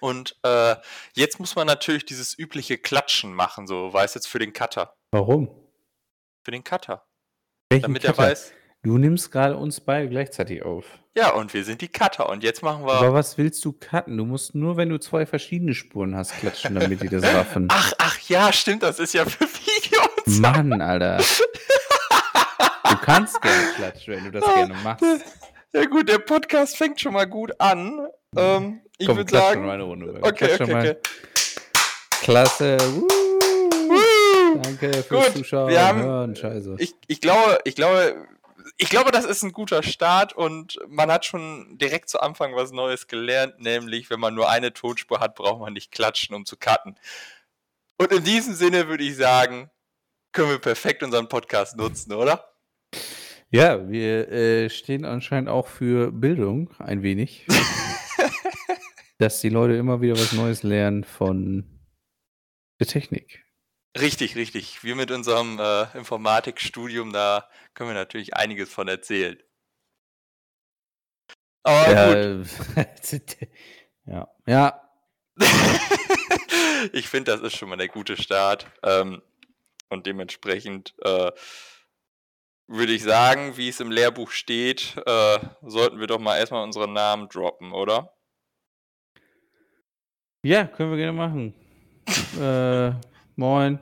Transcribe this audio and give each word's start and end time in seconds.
Und 0.00 0.36
äh, 0.42 0.76
jetzt 1.14 1.40
muss 1.40 1.56
man 1.56 1.66
natürlich 1.66 2.04
dieses 2.04 2.38
übliche 2.38 2.78
Klatschen 2.78 3.32
machen, 3.34 3.66
so 3.66 3.92
weiß 3.92 4.14
jetzt 4.14 4.28
für 4.28 4.38
den 4.38 4.52
Cutter. 4.52 4.94
Warum? 5.10 5.48
Für 6.44 6.50
den 6.50 6.64
Cutter. 6.64 7.04
Welchen 7.70 7.82
Damit 7.82 8.02
Cutter? 8.02 8.22
er 8.22 8.30
weiß. 8.30 8.52
Du 8.82 8.96
nimmst 8.96 9.32
gerade 9.32 9.56
uns 9.56 9.80
beide 9.80 10.08
gleichzeitig 10.08 10.62
auf. 10.62 10.84
Ja, 11.16 11.32
und 11.32 11.52
wir 11.52 11.64
sind 11.64 11.80
die 11.80 11.88
Cutter. 11.88 12.28
Und 12.28 12.44
jetzt 12.44 12.62
machen 12.62 12.86
wir. 12.86 12.92
Aber 12.92 13.12
was 13.12 13.36
willst 13.36 13.64
du 13.64 13.72
cutten? 13.72 14.16
Du 14.16 14.24
musst 14.24 14.54
nur, 14.54 14.76
wenn 14.76 14.88
du 14.88 15.00
zwei 15.00 15.26
verschiedene 15.26 15.74
Spuren 15.74 16.14
hast, 16.14 16.38
klatschen, 16.38 16.76
damit 16.76 17.02
die 17.02 17.08
das 17.08 17.24
raffen. 17.34 17.66
Ach, 17.70 17.92
ach 17.98 18.20
ja, 18.28 18.52
stimmt, 18.52 18.84
das 18.84 19.00
ist 19.00 19.14
ja 19.14 19.24
für 19.24 19.44
Videos. 19.44 20.38
Mann, 20.38 20.80
Alter. 20.80 21.18
Du 22.88 22.96
kannst 23.02 23.42
gerne 23.42 23.72
klatschen, 23.74 24.14
wenn 24.14 24.24
du 24.24 24.30
das 24.30 24.44
gerne 24.54 24.74
machst. 24.84 25.04
Ja 25.72 25.84
gut, 25.84 26.08
der 26.08 26.18
Podcast 26.18 26.76
fängt 26.76 27.00
schon 27.00 27.12
mal 27.14 27.26
gut 27.26 27.60
an. 27.60 28.06
Ähm, 28.36 28.80
ich 28.98 29.06
Komm, 29.06 29.16
würde 29.16 29.30
schon 29.30 29.40
sagen. 29.40 29.66
mal 29.66 29.72
eine 29.74 29.82
Runde. 29.84 30.18
Okay, 30.22 30.56
schon 30.56 30.70
okay, 30.74 30.90
okay. 30.90 30.96
Klasse. 32.22 32.76
Woo! 32.80 34.60
Danke 34.62 35.02
fürs 35.02 35.08
Gut, 35.08 35.36
Zuschauen. 35.36 35.70
wir 35.70 35.86
haben- 35.86 36.02
Hören. 36.02 36.36
Scheiße. 36.36 36.76
Ich, 36.78 36.94
ich 37.06 37.20
glaube, 37.20 37.58
ich 37.64 37.74
glaube, 37.74 38.26
ich 38.76 38.88
glaube, 38.90 39.10
das 39.12 39.24
ist 39.24 39.42
ein 39.42 39.52
guter 39.52 39.82
Start 39.82 40.34
und 40.34 40.78
man 40.88 41.10
hat 41.10 41.24
schon 41.24 41.78
direkt 41.78 42.08
zu 42.08 42.20
Anfang 42.20 42.54
was 42.54 42.70
Neues 42.72 43.06
gelernt, 43.06 43.60
nämlich 43.60 44.10
wenn 44.10 44.20
man 44.20 44.34
nur 44.34 44.48
eine 44.48 44.72
Tonspur 44.72 45.20
hat, 45.20 45.34
braucht 45.36 45.60
man 45.60 45.72
nicht 45.72 45.90
klatschen, 45.92 46.34
um 46.34 46.44
zu 46.44 46.56
cutten. 46.56 46.96
Und 47.98 48.12
in 48.12 48.24
diesem 48.24 48.54
Sinne 48.54 48.88
würde 48.88 49.04
ich 49.04 49.16
sagen, 49.16 49.70
können 50.32 50.50
wir 50.50 50.58
perfekt 50.58 51.02
unseren 51.02 51.28
Podcast 51.28 51.76
nutzen, 51.76 52.12
oder? 52.12 52.44
Ja, 53.50 53.88
wir 53.88 54.28
äh, 54.30 54.68
stehen 54.70 55.04
anscheinend 55.04 55.48
auch 55.48 55.66
für 55.66 56.12
Bildung 56.12 56.70
ein 56.78 57.02
wenig. 57.02 57.46
dass 59.18 59.40
die 59.40 59.48
Leute 59.48 59.74
immer 59.74 60.00
wieder 60.00 60.14
was 60.14 60.32
Neues 60.32 60.62
lernen 60.62 61.04
von 61.04 61.64
der 62.80 62.86
Technik. 62.86 63.44
Richtig, 63.98 64.36
richtig. 64.36 64.84
Wir 64.84 64.94
mit 64.94 65.10
unserem 65.10 65.58
äh, 65.58 65.96
Informatikstudium, 65.96 67.12
da 67.12 67.48
können 67.74 67.90
wir 67.90 67.94
natürlich 67.94 68.34
einiges 68.34 68.72
von 68.72 68.86
erzählen. 68.86 69.38
Aber 71.64 72.36
gut. 72.36 72.46
ja. 74.06 74.28
ja. 74.46 74.90
ich 76.92 77.08
finde, 77.08 77.32
das 77.32 77.40
ist 77.40 77.56
schon 77.56 77.68
mal 77.68 77.76
der 77.76 77.88
gute 77.88 78.16
Start. 78.16 78.66
Ähm, 78.82 79.22
und 79.88 80.06
dementsprechend 80.06 80.94
äh, 81.02 81.32
würde 82.68 82.92
ich 82.92 83.02
sagen, 83.02 83.56
wie 83.56 83.68
es 83.68 83.80
im 83.80 83.90
Lehrbuch 83.90 84.30
steht, 84.30 84.96
äh, 85.06 85.38
sollten 85.62 85.98
wir 85.98 86.06
doch 86.06 86.20
mal 86.20 86.38
erstmal 86.38 86.62
unseren 86.62 86.92
Namen 86.92 87.28
droppen, 87.28 87.72
oder? 87.72 88.17
Ja, 90.48 90.66
können 90.66 90.92
wir 90.92 90.96
gerne 90.96 91.12
machen. 91.12 91.52
äh, 92.40 92.90
moin. 93.36 93.78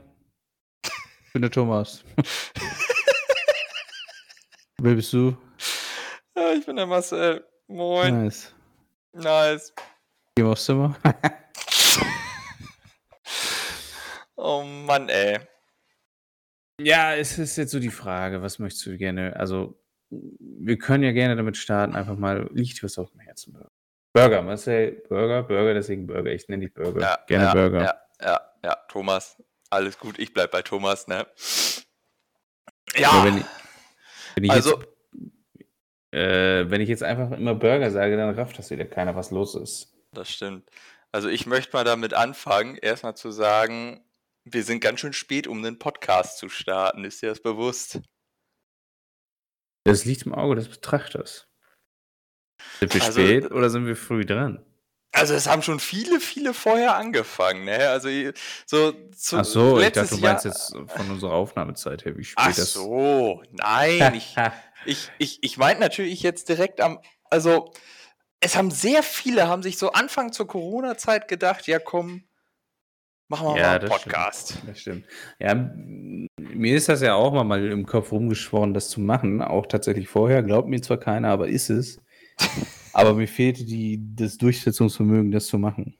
Ich 0.83 1.31
bin 1.31 1.41
der 1.41 1.49
Thomas. 1.49 2.03
Wer 4.77 4.95
bist 4.95 5.13
du? 5.13 5.37
Ja, 6.35 6.51
ich 6.51 6.65
bin 6.65 6.75
der 6.75 6.85
Marcel. 6.85 7.47
Moin. 7.67 8.25
Nice. 8.25 8.53
Nice. 9.13 9.73
Gehen 10.35 10.45
wir 10.45 10.51
aufs 10.51 10.65
Zimmer. 10.65 10.97
Oh 14.35 14.63
Mann, 14.63 15.09
ey. 15.09 15.39
Ja, 16.79 17.15
es 17.15 17.39
ist 17.39 17.55
jetzt 17.55 17.71
so 17.71 17.79
die 17.79 17.89
Frage, 17.89 18.41
was 18.41 18.59
möchtest 18.59 18.85
du 18.85 18.97
gerne? 18.97 19.35
Also, 19.35 19.81
wir 20.09 20.77
können 20.77 21.03
ja 21.03 21.11
gerne 21.11 21.35
damit 21.35 21.57
starten, 21.57 21.95
einfach 21.95 22.17
mal, 22.17 22.49
liegt 22.53 22.83
was 22.83 22.99
auf 22.99 23.09
dem 23.11 23.21
Herzen? 23.21 23.57
Burger, 24.13 24.41
Marcel, 24.41 25.03
Burger, 25.09 25.43
Burger, 25.43 25.73
deswegen 25.73 26.07
Burger. 26.07 26.31
Ich 26.31 26.47
nenne 26.47 26.65
dich 26.65 26.73
Burger. 26.73 27.01
Ja, 27.01 27.19
gerne 27.27 27.45
ja, 27.45 27.53
Burger. 27.53 27.83
Ja, 27.83 28.01
ja, 28.21 28.41
ja, 28.63 28.75
Thomas. 28.87 29.41
Alles 29.69 29.99
gut, 29.99 30.17
ich 30.17 30.33
bleib 30.33 30.51
bei 30.51 30.61
Thomas, 30.61 31.07
ne? 31.07 31.27
Ja, 32.95 33.23
wenn 33.25 33.37
ich, 33.39 33.45
wenn 34.35 34.43
ich 34.45 34.51
also, 34.51 34.79
jetzt, 34.79 34.87
äh, 36.13 36.69
wenn 36.69 36.81
ich 36.81 36.89
jetzt 36.89 37.03
einfach 37.03 37.31
immer 37.31 37.53
Burger 37.53 37.91
sage, 37.91 38.15
dann 38.17 38.33
rafft 38.33 38.57
das 38.57 38.69
wieder 38.69 38.85
keiner, 38.85 39.15
was 39.15 39.31
los 39.31 39.55
ist. 39.55 39.93
das 40.13 40.29
stimmt. 40.29 40.69
Also 41.11 41.29
ich 41.29 41.45
möchte 41.45 41.75
mal 41.75 41.83
damit 41.83 42.13
anfangen, 42.13 42.77
erstmal 42.77 43.15
zu 43.15 43.31
sagen, 43.31 44.03
wir 44.43 44.63
sind 44.63 44.81
ganz 44.81 44.99
schön 44.99 45.13
spät, 45.13 45.47
um 45.47 45.57
einen 45.57 45.79
Podcast 45.79 46.37
zu 46.37 46.49
starten. 46.49 47.03
Ist 47.03 47.21
dir 47.21 47.29
das 47.29 47.41
bewusst? 47.41 48.01
Das 49.83 50.05
liegt 50.05 50.25
im 50.25 50.33
Auge 50.33 50.55
des 50.55 50.69
Betrachters. 50.69 51.47
Sind 52.79 52.93
wir 52.93 53.01
Also- 53.03 53.21
spät 53.21 53.51
oder 53.51 53.69
sind 53.69 53.85
wir 53.85 53.95
früh 53.95 54.25
dran? 54.25 54.63
Also 55.13 55.33
es 55.33 55.47
haben 55.47 55.61
schon 55.63 55.79
viele, 55.79 56.19
viele 56.19 56.53
vorher 56.53 56.95
angefangen, 56.95 57.65
ne? 57.65 57.89
Also 57.89 58.07
ich- 58.09 58.33
so 58.65 58.91
zu 59.15 59.37
Ach 59.37 59.45
so, 59.45 59.79
ich 59.79 59.91
dachte, 59.91 60.15
du 60.15 60.21
meinst 60.21 60.45
Jahr- 60.45 60.53
jetzt 60.53 60.75
von 60.95 61.09
unserer 61.11 61.33
Aufnahmezeit 61.33 62.05
her, 62.05 62.17
wie 62.17 62.23
spät 62.23 62.35
Ach 62.45 62.55
das 62.55 62.73
so, 62.73 63.41
nein, 63.51 64.13
ich, 64.15 64.35
ich, 64.85 65.09
ich, 65.17 65.39
ich 65.43 65.57
meinte 65.57 65.81
natürlich 65.81 66.21
jetzt 66.21 66.49
direkt 66.49 66.81
am, 66.81 66.99
also 67.31 67.73
es 68.41 68.55
haben 68.55 68.69
sehr 68.69 69.01
viele, 69.01 69.47
haben 69.47 69.63
sich 69.63 69.77
so 69.79 69.91
Anfang 69.93 70.33
zur 70.33 70.45
Corona-Zeit 70.47 71.27
gedacht, 71.27 71.65
ja 71.67 71.79
komm, 71.79 72.23
machen 73.27 73.47
wir 73.47 73.51
mal 73.55 73.63
einen 73.63 73.81
das 73.81 73.89
Podcast. 73.89 74.49
Stimmt, 74.51 74.69
das 74.69 74.79
stimmt. 74.79 75.05
Ja, 75.39 75.55
mir 75.55 76.75
ist 76.75 76.89
das 76.89 77.01
ja 77.01 77.15
auch 77.15 77.31
mal 77.43 77.65
im 77.65 77.85
Kopf 77.87 78.11
rumgeschworen, 78.11 78.73
das 78.75 78.89
zu 78.89 79.01
machen. 79.01 79.41
Auch 79.41 79.65
tatsächlich 79.65 80.07
vorher. 80.07 80.43
Glaubt 80.43 80.67
mir 80.69 80.81
zwar 80.81 80.97
keiner, 80.97 81.29
aber 81.29 81.47
ist 81.47 81.69
es. 81.69 81.99
Aber 82.93 83.13
mir 83.13 83.27
fehlte 83.27 83.65
die, 83.65 83.99
das 84.15 84.37
Durchsetzungsvermögen, 84.37 85.31
das 85.31 85.47
zu 85.47 85.57
machen. 85.57 85.97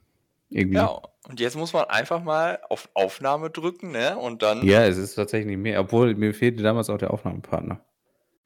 Irgendwie. 0.50 0.78
Ja, 0.78 1.02
und 1.28 1.40
jetzt 1.40 1.58
muss 1.58 1.74
man 1.74 1.86
einfach 1.86 2.24
mal 2.24 2.59
auf 2.70 2.90
Aufnahme 2.94 3.50
drücken, 3.50 3.92
ne? 3.92 4.18
Und 4.18 4.42
dann. 4.44 4.66
Ja, 4.66 4.86
es 4.86 4.97
ist 4.97 5.16
tatsächlich 5.16 5.58
mehr. 5.58 5.80
Obwohl, 5.81 6.16
mir 6.16 6.34
fehlte 6.34 6.64
damals 6.64 6.90
auch 6.90 6.97
der 6.97 7.12
Aufnahmepartner. 7.12 7.84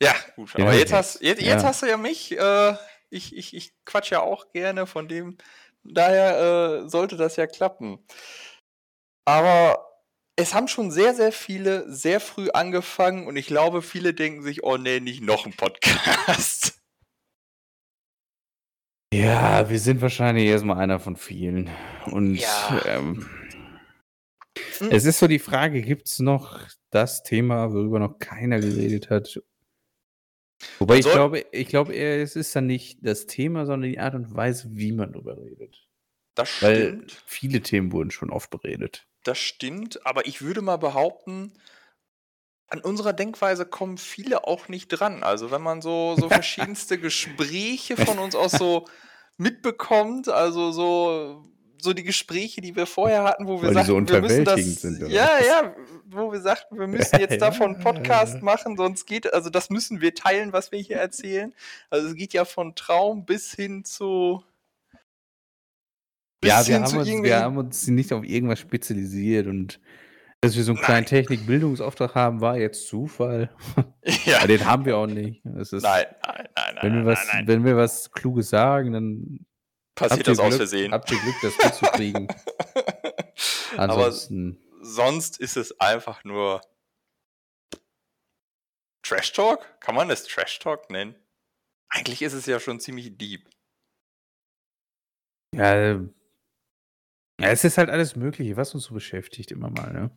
Ja, 0.02 0.16
gut. 0.36 0.58
Den 0.58 0.64
aber 0.64 0.74
jetzt 0.74 0.92
hast, 0.92 1.22
jetzt, 1.22 1.42
jetzt 1.42 1.62
Ja. 1.62 1.68
hast 1.68 1.84
du 1.84 1.86
ja 1.86 1.98
mich. 1.98 2.36
Äh, 2.38 2.74
ich, 3.12 3.36
ich, 3.36 3.54
ich 3.56 3.74
quatsch 3.86 4.12
ja 4.12 4.22
auch 4.22 4.52
gerne, 4.52 4.88
von 4.88 5.08
dem. 5.08 5.38
Daher 5.84 6.84
äh, 6.86 6.90
sollte 6.90 7.18
das 7.18 7.36
ja 7.36 7.46
klappen. 7.46 8.00
Aber 9.26 9.88
es 10.36 10.54
haben 10.56 10.68
schon 10.68 10.90
sehr, 10.92 11.14
sehr 11.14 11.32
viele 11.32 11.92
sehr 11.92 12.20
früh 12.20 12.50
angefangen 12.50 13.28
und 13.28 13.36
ich 13.36 13.46
glaube, 13.48 13.82
viele 13.82 14.14
denken 14.14 14.42
sich, 14.42 14.64
oh 14.64 14.78
nee, 14.78 15.00
nicht 15.00 15.22
noch 15.22 15.46
ein 15.46 15.54
Podcast. 15.54 16.81
Ja, 19.14 19.70
wir 19.70 19.80
sind 19.80 20.02
wahrscheinlich 20.02 20.46
erstmal 20.46 20.78
einer 20.78 21.00
von 21.00 21.16
vielen. 21.18 21.70
Und 22.06 22.36
Ja. 22.36 22.82
ähm, 22.86 23.28
Hm. 24.78 24.90
es 24.92 25.06
ist 25.06 25.20
so 25.20 25.28
die 25.28 25.40
Frage, 25.40 25.82
gibt 25.82 26.08
es 26.08 26.20
noch 26.20 26.62
das 26.92 27.24
Thema, 27.24 27.74
worüber 27.74 28.00
noch 28.00 28.20
keiner 28.20 28.60
geredet 28.60 29.10
hat? 29.10 29.42
Wobei 30.80 30.98
ich 31.00 31.04
soll- 31.04 31.14
glaube, 31.14 31.46
ich 31.52 31.68
glaube 31.68 31.94
eher, 31.94 32.22
es 32.22 32.36
ist 32.36 32.56
dann 32.56 32.68
nicht 32.68 33.00
das 33.02 33.26
Thema, 33.26 33.66
sondern 33.66 33.90
die 33.92 34.00
Art 34.00 34.16
und 34.16 34.34
Weise, 34.36 34.70
wie 34.72 34.92
man 34.94 35.12
darüber 35.12 35.38
redet. 35.38 35.88
Das 36.36 36.62
Weil 36.62 36.76
stimmt. 36.88 37.24
viele 37.26 37.62
Themen 37.62 37.92
wurden 37.92 38.12
schon 38.12 38.30
oft 38.30 38.50
beredet. 38.50 39.08
Das 39.24 39.38
stimmt, 39.40 40.06
aber 40.06 40.26
ich 40.26 40.42
würde 40.42 40.62
mal 40.62 40.78
behaupten, 40.78 41.54
an 42.72 42.80
unserer 42.80 43.12
Denkweise 43.12 43.66
kommen 43.66 43.98
viele 43.98 44.48
auch 44.48 44.70
nicht 44.70 44.88
dran. 44.88 45.24
Also 45.24 45.52
wenn 45.52 45.62
man 45.62 45.82
so, 45.82 46.16
so 46.18 46.30
verschiedenste 46.30 46.98
Gespräche 46.98 47.98
von 47.98 48.18
uns 48.18 48.34
aus 48.34 48.54
so 48.54 48.86
mitbekommt, 49.38 50.30
also 50.30 50.72
so, 50.72 51.44
so 51.82 51.94
die 51.94 52.04
Gespräche, 52.04 52.62
die 52.62 52.76
wir 52.76 52.86
vorher 52.86 53.24
hatten, 53.24 53.46
wo 53.46 53.62
wir 53.62 53.70
Weil 53.70 53.82
die 53.82 53.88
so 53.88 53.96
sagten, 53.98 54.14
wir 54.14 54.22
müssen 54.22 54.46
das, 54.46 54.62
sind, 54.62 55.02
oder 55.02 55.12
ja, 55.12 55.30
ja, 55.46 55.76
wo 56.06 56.32
wir 56.32 56.40
sagten, 56.40 56.80
wir 56.80 56.88
müssen 56.88 57.20
jetzt 57.20 57.42
davon 57.42 57.76
einen 57.76 57.84
Ja. 57.84 57.92
Podcast 57.92 58.42
machen, 58.42 58.78
sonst 58.78 59.06
geht, 59.06 59.34
also 59.34 59.50
das 59.50 59.70
müssen 59.70 60.00
wir 60.00 60.16
teilen, 60.16 60.54
was 60.54 60.72
wir 60.72 60.80
hier 60.80 60.98
erzählen. 60.98 61.54
Also 61.90 62.08
es 62.08 62.16
geht 62.16 62.32
ja 62.32 62.46
von 62.46 62.74
Traum 62.76 63.26
bis 63.26 63.52
hin 63.52 63.84
zu 63.84 64.44
ja, 66.44 66.66
wir 66.66 66.82
haben, 66.82 66.98
uns, 66.98 67.24
wir 67.24 67.40
haben 67.40 67.58
uns 67.58 67.88
nicht 67.88 68.12
auf 68.14 68.24
irgendwas 68.24 68.60
spezialisiert 68.60 69.46
und 69.46 69.80
dass 70.42 70.56
wir 70.56 70.64
so 70.64 70.72
einen 70.72 70.78
Nein. 70.78 70.86
kleinen 70.86 71.06
Technikbildungsauftrag 71.06 72.16
haben, 72.16 72.42
war 72.42 72.58
jetzt 72.58 72.88
Zufall. 72.88 73.56
ja. 74.26 74.40
Aber 74.40 74.48
den 74.48 74.66
haben 74.66 74.86
wir 74.86 74.98
auch 74.98 75.06
nicht. 75.06 75.46
Ist, 75.46 75.72
Nein, 75.74 75.84
nein, 75.84 76.06
nein, 76.26 76.48
nein. 76.56 76.78
wenn, 76.82 76.94
wir 76.94 77.04
nein, 77.04 77.06
was, 77.06 77.28
nein. 77.32 77.48
wenn 77.48 77.66
wir 77.66 77.78
was 77.78 78.12
Kluges 78.12 78.50
sagen, 78.50 78.94
dann 78.94 79.46
passiert 79.94 80.28
das 80.28 80.40
aus 80.40 80.48
Glück, 80.48 80.58
Versehen. 80.58 80.92
Habt 80.92 81.12
ihr 81.12 81.20
Glück, 81.20 81.36
das 81.44 81.58
mitzukriegen. 81.64 82.28
Aber 83.78 83.94
Ansonsten, 83.94 84.60
sonst 84.82 85.40
ist 85.40 85.58
es 85.58 85.80
einfach 85.80 86.24
nur 86.24 86.62
Trash 89.04 89.32
Talk? 89.34 89.80
Kann 89.80 89.94
man 89.94 90.10
das 90.10 90.24
Trash 90.24 90.58
Talk 90.58 90.90
nennen? 90.90 91.16
Eigentlich 91.90 92.22
ist 92.24 92.34
es 92.34 92.48
ja 92.48 92.60
schon 92.60 92.80
ziemlich 92.80 93.16
deep. 93.18 93.48
ja, 95.54 96.00
ja, 97.42 97.50
es 97.50 97.64
ist 97.64 97.78
halt 97.78 97.90
alles 97.90 98.16
Mögliche, 98.16 98.56
was 98.58 98.74
uns 98.74 98.84
so 98.86 98.94
beschäftigt 98.94 99.52
immer 99.52 99.70
mal, 99.70 99.92
ne? 99.94 100.12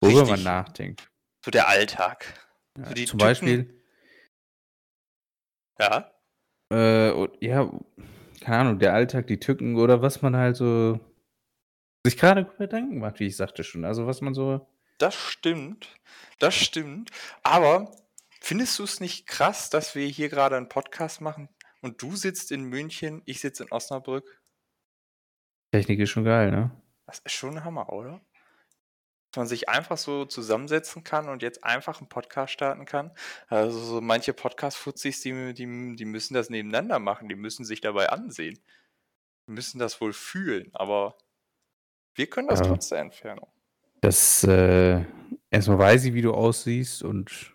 Worüber 0.00 0.26
man 0.26 0.42
nachdenkt. 0.42 1.08
So 1.44 1.50
der 1.50 1.68
Alltag. 1.68 2.24
Ja, 2.78 2.86
So 2.86 2.94
zum 2.94 3.04
Typen- 3.04 3.18
Beispiel, 3.18 3.82
Ja? 5.78 6.12
äh, 6.72 7.44
ja, 7.44 7.70
keine 8.40 8.58
Ahnung, 8.58 8.78
der 8.78 8.94
Alltag, 8.94 9.26
die 9.26 9.38
Tücken 9.40 9.76
oder 9.76 10.02
was 10.02 10.22
man 10.22 10.36
halt 10.36 10.56
so 10.56 11.00
sich 12.06 12.16
gerade 12.16 12.44
Gedanken 12.58 12.98
macht, 12.98 13.20
wie 13.20 13.26
ich 13.26 13.36
sagte 13.36 13.62
schon. 13.64 13.84
Also 13.84 14.06
was 14.06 14.20
man 14.20 14.34
so. 14.34 14.66
Das 14.98 15.14
stimmt. 15.14 15.94
Das 16.38 16.54
stimmt. 16.54 17.10
Aber 17.42 17.94
findest 18.40 18.78
du 18.78 18.84
es 18.84 19.00
nicht 19.00 19.26
krass, 19.26 19.70
dass 19.70 19.94
wir 19.94 20.06
hier 20.06 20.28
gerade 20.28 20.56
einen 20.56 20.68
Podcast 20.68 21.20
machen 21.20 21.48
und 21.80 22.02
du 22.02 22.16
sitzt 22.16 22.50
in 22.52 22.64
München, 22.64 23.22
ich 23.24 23.40
sitze 23.40 23.64
in 23.64 23.72
Osnabrück? 23.72 24.41
Technik 25.72 26.00
ist 26.00 26.10
schon 26.10 26.24
geil, 26.24 26.50
ne? 26.50 26.70
Das 27.06 27.18
ist 27.20 27.32
schon 27.32 27.56
ein 27.56 27.64
Hammer, 27.64 27.90
oder? 27.92 28.20
Dass 29.32 29.38
man 29.38 29.46
sich 29.46 29.68
einfach 29.70 29.96
so 29.96 30.26
zusammensetzen 30.26 31.02
kann 31.04 31.28
und 31.30 31.42
jetzt 31.42 31.64
einfach 31.64 31.98
einen 32.00 32.08
Podcast 32.08 32.52
starten 32.52 32.84
kann. 32.84 33.10
Also 33.48 33.78
so 33.78 34.00
manche 34.02 34.34
Podcast-Fuzis, 34.34 35.22
die, 35.22 35.54
die, 35.54 35.96
die 35.96 36.04
müssen 36.04 36.34
das 36.34 36.50
nebeneinander 36.50 36.98
machen, 36.98 37.28
die 37.28 37.34
müssen 37.34 37.64
sich 37.64 37.80
dabei 37.80 38.10
ansehen. 38.10 38.58
Die 39.48 39.52
müssen 39.52 39.78
das 39.78 40.00
wohl 40.00 40.12
fühlen, 40.12 40.70
aber 40.74 41.16
wir 42.14 42.28
können 42.28 42.48
das 42.48 42.60
Ja. 42.60 42.66
trotz 42.66 42.88
der 42.90 42.98
Entfernung. 42.98 43.50
Das, 44.02 44.44
äh, 44.44 45.04
erstmal 45.50 45.78
weiß 45.78 46.04
ich, 46.04 46.14
wie 46.14 46.22
du 46.22 46.34
aussiehst 46.34 47.02
und 47.02 47.54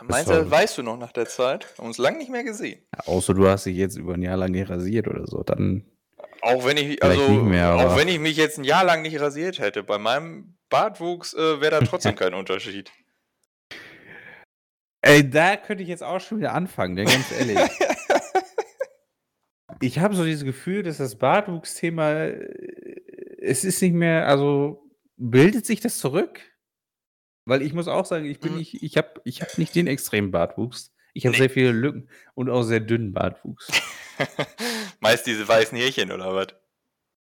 Meinst 0.00 0.28
war- 0.28 0.42
du, 0.42 0.50
weißt 0.50 0.78
du 0.78 0.82
noch 0.82 0.96
nach 0.96 1.12
der 1.12 1.26
Zeit? 1.26 1.64
Wir 1.74 1.78
haben 1.78 1.86
uns 1.88 1.98
lange 1.98 2.18
nicht 2.18 2.30
mehr 2.30 2.44
gesehen. 2.44 2.84
außer 3.06 3.34
du 3.34 3.48
hast 3.48 3.66
dich 3.66 3.76
jetzt 3.76 3.96
über 3.96 4.14
ein 4.14 4.22
Jahr 4.22 4.36
lang 4.36 4.50
nicht 4.50 4.68
rasiert 4.68 5.06
oder 5.08 5.26
so, 5.26 5.42
dann 5.42 5.84
Auch 6.42 6.64
wenn 6.64 6.76
ich, 6.76 6.98
Vielleicht 7.00 7.02
also, 7.20 7.42
mehr, 7.44 7.74
auch 7.74 7.96
wenn 7.96 8.08
ich 8.08 8.18
mich 8.18 8.36
jetzt 8.36 8.58
ein 8.58 8.64
Jahr 8.64 8.84
lang 8.84 9.02
nicht 9.02 9.20
rasiert 9.20 9.58
hätte, 9.58 9.82
bei 9.82 9.98
meinem 9.98 10.56
Bartwuchs 10.68 11.34
äh, 11.34 11.60
wäre 11.60 11.70
da 11.72 11.80
trotzdem 11.80 12.14
kein 12.14 12.34
Unterschied. 12.34 12.90
Ey, 15.02 15.28
da 15.28 15.56
könnte 15.56 15.82
ich 15.82 15.88
jetzt 15.88 16.02
auch 16.02 16.20
schon 16.20 16.38
wieder 16.38 16.54
anfangen, 16.54 16.94
ne, 16.94 17.04
ganz 17.04 17.30
ehrlich. 17.30 17.58
ich 19.80 19.98
habe 19.98 20.14
so 20.14 20.24
dieses 20.24 20.44
Gefühl, 20.44 20.82
dass 20.82 20.98
das 20.98 21.16
Bartwuchsthema, 21.16 22.10
äh, 22.12 23.40
es 23.40 23.64
ist 23.64 23.80
nicht 23.80 23.94
mehr, 23.94 24.26
also 24.26 24.90
bildet 25.16 25.66
sich 25.66 25.80
das 25.80 25.98
zurück? 25.98 26.40
Weil 27.44 27.62
ich 27.62 27.72
muss 27.72 27.88
auch 27.88 28.04
sagen, 28.04 28.26
ich 28.26 28.40
bin 28.40 28.52
Mhm. 28.52 28.58
nicht, 28.58 28.82
ich 28.82 28.96
habe 28.96 29.20
ich 29.24 29.40
hab 29.40 29.56
nicht 29.56 29.74
den 29.74 29.86
extremen 29.86 30.30
Bartwuchs. 30.30 30.92
Ich 31.14 31.24
habe 31.24 31.32
Nee. 31.32 31.38
sehr 31.38 31.50
viele 31.50 31.72
Lücken 31.72 32.10
und 32.34 32.50
auch 32.50 32.62
sehr 32.62 32.80
dünnen 32.80 33.12
Bartwuchs. 33.12 33.68
Meist 35.00 35.26
diese 35.26 35.46
weißen 35.46 35.76
Härchen 35.78 36.12
oder 36.12 36.34
was? 36.34 36.48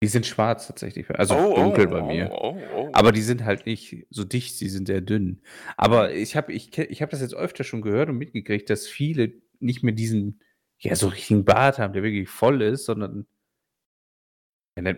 Die 0.01 0.07
sind 0.07 0.25
schwarz 0.25 0.67
tatsächlich, 0.67 1.09
also 1.09 1.35
dunkel 1.55 1.87
bei 1.87 2.01
mir. 2.01 2.29
Oh, 2.31 2.57
oh, 2.57 2.67
oh. 2.73 2.89
Aber 2.93 3.11
die 3.11 3.21
sind 3.21 3.43
halt 3.43 3.65
nicht 3.65 4.07
so 4.09 4.23
dicht, 4.23 4.57
sie 4.57 4.69
sind 4.69 4.87
sehr 4.87 5.01
dünn. 5.01 5.41
Aber 5.75 6.13
ich 6.13 6.37
habe 6.37 6.53
ich, 6.53 6.77
ich 6.77 7.01
hab 7.01 7.09
das 7.09 7.19
jetzt 7.19 7.33
öfter 7.33 7.65
schon 7.65 7.81
gehört 7.81 8.07
und 8.07 8.17
mitgekriegt, 8.17 8.69
dass 8.69 8.87
viele 8.87 9.33
nicht 9.59 9.83
mehr 9.83 9.93
diesen, 9.93 10.41
ja, 10.77 10.95
so 10.95 11.09
richtigen 11.09 11.43
Bart 11.43 11.79
haben, 11.79 11.91
der 11.91 12.03
wirklich 12.03 12.29
voll 12.29 12.61
ist, 12.61 12.85
sondern 12.85 13.27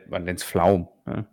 man 0.08 0.24
nennt 0.24 0.40
es 0.40 0.44
Flaum. 0.44 0.88
Ne? 1.08 1.28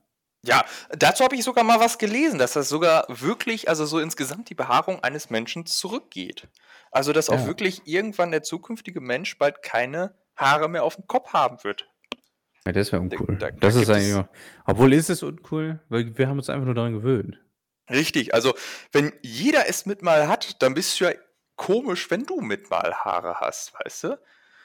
Ja, 0.46 0.64
dazu 0.90 1.25
habe 1.25 1.34
ich 1.36 1.44
sogar 1.44 1.64
mal 1.64 1.78
was 1.80 1.98
gelesen, 1.98 2.38
dass 2.38 2.54
das 2.54 2.70
sogar 2.70 3.04
wirklich, 3.08 3.69
also 3.69 3.84
so 3.84 3.98
insgesamt 3.98 4.48
die 4.48 4.54
Behaarung 4.54 5.02
eines 5.02 5.28
Menschen 5.28 5.66
zurückgeht. 5.66 6.48
Also, 6.90 7.12
dass 7.12 7.28
auch 7.28 7.40
Ja. 7.40 7.46
wirklich 7.46 7.82
irgendwann 7.84 8.30
der 8.30 8.42
zukünftige 8.42 9.02
Mensch 9.02 9.36
bald 9.36 9.62
keine 9.62 10.14
Haare 10.38 10.69
mehr 10.69 10.85
auf 10.85 10.96
dem 10.96 11.06
Kopf 11.06 11.32
haben 11.32 11.62
wird. 11.64 11.87
Ja, 12.64 12.73
das 12.73 12.93
wäre 12.93 13.02
uncool. 13.02 13.37
Da- 13.38 13.50
da 13.50 13.56
das 13.61 13.75
ist 13.75 13.81
gibt 13.81 13.90
es- 13.90 13.96
eigentlich 13.96 14.14
noch, 14.14 14.29
obwohl 14.67 14.93
ist 14.93 15.11
es 15.11 15.23
uncool, 15.23 15.81
weil 15.88 16.17
wir 16.17 16.29
haben 16.29 16.38
uns 16.38 16.49
einfach 16.50 16.64
nur 16.67 16.75
daran 16.75 16.93
gewöhnt. 16.94 17.38
Richtig, 17.90 18.35
also 18.35 18.55
wenn 18.93 19.12
jeder 19.23 19.69
es 19.69 19.87
mit 19.87 20.02
mal 20.02 20.29
hat, 20.29 20.62
dann 20.62 20.75
bist 20.75 21.00
du 21.00 21.05
ja 21.05 21.12
komisch, 21.56 22.11
wenn 22.11 22.25
du 22.25 22.40
mit 22.40 22.70
mal 22.70 22.94
Haare 22.94 23.40
hast, 23.40 23.73
weißt 23.75 24.05
du? 24.05 24.19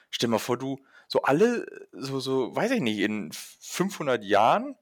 Stell 0.09 0.29
mal 0.29 0.39
vor, 0.39 0.57
du 0.57 0.79
so 1.07 1.21
alle, 1.23 1.65
so, 1.91 2.19
so, 2.19 2.55
weiß 2.55 2.71
ich 2.71 2.81
nicht, 2.81 2.99
in 2.99 3.31
500 3.31 4.23
Jahren, 4.23 4.75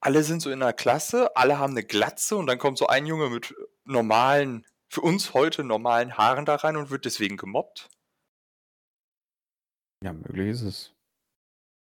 alle 0.00 0.22
sind 0.22 0.40
so 0.42 0.50
in 0.50 0.60
der 0.60 0.72
Klasse, 0.72 1.34
alle 1.36 1.58
haben 1.58 1.72
eine 1.72 1.82
Glatze 1.84 2.36
und 2.36 2.46
dann 2.46 2.58
kommt 2.58 2.78
so 2.78 2.86
ein 2.86 3.06
Junge 3.06 3.30
mit 3.30 3.54
normalen, 3.84 4.66
für 4.88 5.00
uns 5.00 5.34
heute 5.34 5.64
normalen 5.64 6.16
Haaren 6.18 6.44
da 6.44 6.56
rein 6.56 6.76
und 6.76 6.90
wird 6.90 7.04
deswegen 7.06 7.36
gemobbt. 7.36 7.88
Ja, 10.04 10.12
möglich 10.12 10.48
ist 10.50 10.62
es. 10.62 10.92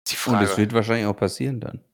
Die 0.08 0.12
Und 0.12 0.18
Frage, 0.18 0.44
es 0.44 0.56
wird 0.56 0.72
wahrscheinlich 0.72 1.06
auch 1.06 1.16
passieren 1.16 1.60
dann. 1.60 1.84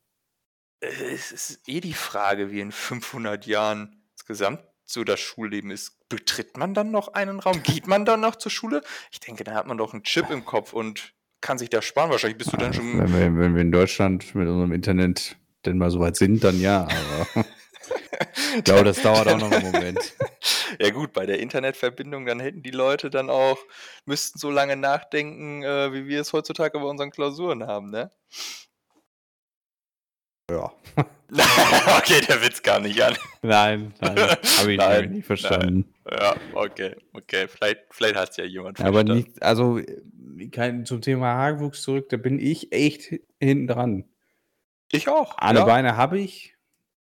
äh, 0.81 0.87
es 1.13 1.33
ist 1.33 1.69
eh 1.69 1.81
die 1.81 1.95
Frage, 1.95 2.51
wie 2.51 2.61
in 2.61 2.73
500 2.73 3.47
Jahren 3.47 4.03
insgesamt 4.13 4.63
so 4.85 5.05
das 5.05 5.21
Schulleben 5.21 5.71
ist. 5.71 5.99
Betritt 6.09 6.57
man 6.57 6.75
dann 6.75 6.91
noch 6.91 7.09
einen 7.15 7.41
Raum? 7.41 7.63
Geht 7.63 7.87
man 7.87 8.05
dann 8.05 8.21
noch 8.21 8.37
zur 8.37 8.51
Schule? 8.53 8.83
Ich 9.11 9.21
denke, 9.21 9.45
da 9.45 9.55
hat 9.55 9.67
man 9.67 9.79
doch 9.79 9.95
einen 9.95 10.03
Chip 10.03 10.29
im 10.31 10.45
Kopf 10.45 10.73
und 10.75 11.15
kann 11.41 11.57
sich 11.59 11.71
das 11.71 11.85
sparen. 11.87 12.11
Wahrscheinlich 12.11 12.39
bist 12.39 12.53
du 12.53 12.57
dann 12.59 12.75
schon. 12.75 12.99
Wenn 12.99 13.13
wir, 13.13 13.37
wenn 13.43 13.55
wir 13.55 13.63
in 13.63 13.73
Deutschland 13.73 14.35
mit 14.35 14.47
unserem 14.47 14.73
Internet 14.73 15.37
denn 15.65 15.79
mal 15.79 15.91
so 15.91 16.01
weit 16.01 16.17
sind, 16.17 16.45
dann 16.45 16.61
ja. 16.61 16.83
Aber 16.87 17.47
ich 18.57 18.65
glaube, 18.65 18.85
das 18.85 19.03
dauert 19.03 19.29
auch 19.29 19.39
noch 19.39 19.51
einen 19.51 19.71
Moment. 19.71 19.99
Ja 20.81 20.89
gut, 20.91 21.13
bei 21.13 21.27
der 21.27 21.39
Internetverbindung, 21.39 22.25
dann 22.25 22.41
hätten 22.41 22.63
die 22.63 22.71
Leute 22.71 23.11
dann 23.11 23.29
auch, 23.29 23.59
müssten 24.07 24.39
so 24.39 24.51
lange 24.51 24.75
nachdenken, 24.75 25.63
äh, 25.63 25.93
wie 25.93 26.09
wir 26.09 26.23
es 26.23 26.33
heutzutage 26.33 26.79
bei 26.79 26.87
unseren 26.87 27.11
Klausuren 27.11 27.67
haben, 27.67 27.91
ne? 27.91 28.11
Ja. 30.51 30.73
okay, 31.99 32.21
der 32.27 32.43
Witz 32.43 32.63
gar 32.63 32.81
nicht 32.81 33.03
an. 33.03 33.17
Nein, 33.43 33.95
nein, 34.01 34.17
habe 34.59 34.73
ich 34.73 34.79
Nein, 34.79 35.11
nicht 35.13 35.27
verstanden. 35.27 35.95
Ja, 36.11 36.35
okay, 36.53 36.97
okay. 37.13 37.49
Vielleicht, 37.49 37.81
vielleicht 37.91 38.17
hat 38.17 38.31
es 38.31 38.37
ja 38.37 38.45
jemand 38.45 38.81
Aber 38.81 39.01
verstanden. 39.01 39.17
nicht, 39.17 39.43
also 39.43 39.81
kein, 40.51 40.85
zum 40.85 41.01
Thema 41.01 41.35
Haarwuchs 41.35 41.83
zurück, 41.83 42.09
da 42.11 42.17
bin 42.17 42.39
ich 42.39 42.73
echt 42.73 43.21
hinten 43.41 43.67
dran. 43.67 44.05
Ich 44.91 45.09
auch. 45.09 45.39
Eine 45.39 45.61
ja, 45.61 45.65
Beine 45.65 45.97
habe 45.97 46.19
ich, 46.19 46.55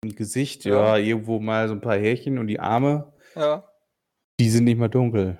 Gesicht, 0.02 0.64
Ja. 0.64 0.96
ja. 0.96 1.04
irgendwo 1.04 1.38
mal 1.40 1.68
so 1.68 1.74
ein 1.74 1.80
paar 1.80 1.96
Härchen 1.98 2.38
und 2.38 2.46
die 2.46 2.58
Arme, 2.60 3.12
ja. 3.34 3.64
die 4.40 4.48
sind 4.48 4.64
nicht 4.64 4.78
mehr 4.78 4.88
dunkel. 4.88 5.38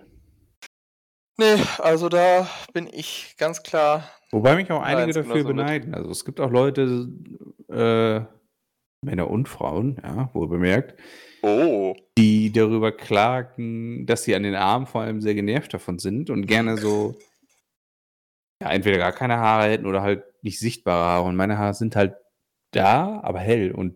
Nee, 1.39 1.57
also 1.79 2.11
da 2.11 2.47
bin 2.75 2.87
ich 2.93 3.35
ganz 3.39 3.63
klar. 3.63 4.05
Wobei 4.31 4.57
mich 4.57 4.71
auch 4.71 4.83
einige 4.83 5.13
dafür 5.15 5.23
genauso 5.33 5.49
mit. 5.49 5.57
beneiden. 5.57 5.95
Also 5.95 6.11
es 6.11 6.25
gibt 6.27 6.39
auch 6.41 6.51
Leute, 6.51 7.09
äh, 7.71 8.21
Männer 9.03 9.31
und 9.31 9.49
Frauen, 9.49 9.99
ja, 10.03 10.29
wohl 10.35 10.49
bemerkt, 10.49 11.01
Oh. 11.43 11.97
die 12.19 12.53
darüber 12.53 12.93
klagen, 12.93 14.05
dass 14.05 14.25
sie 14.25 14.35
an 14.35 14.43
den 14.43 14.55
Armen 14.55 14.87
vor 14.87 15.01
allem 15.01 15.23
sehr 15.23 15.35
genervt 15.35 15.73
davon 15.73 15.99
sind 15.99 16.29
und 16.29 16.45
gerne 16.47 16.77
so 16.77 17.17
ja, 18.63 18.71
entweder 18.73 18.99
gar 18.99 19.13
keine 19.13 19.39
Haare 19.39 19.71
hätten 19.71 19.87
oder 19.87 20.03
halt 20.03 20.23
nicht 20.43 20.59
sichtbare 20.59 21.03
Haare. 21.03 21.25
Und 21.29 21.37
meine 21.37 21.57
Haare 21.57 21.73
sind 21.73 21.97
halt 21.97 22.15
da, 22.75 23.21
aber 23.23 23.39
hell 23.39 23.73
und 23.73 23.95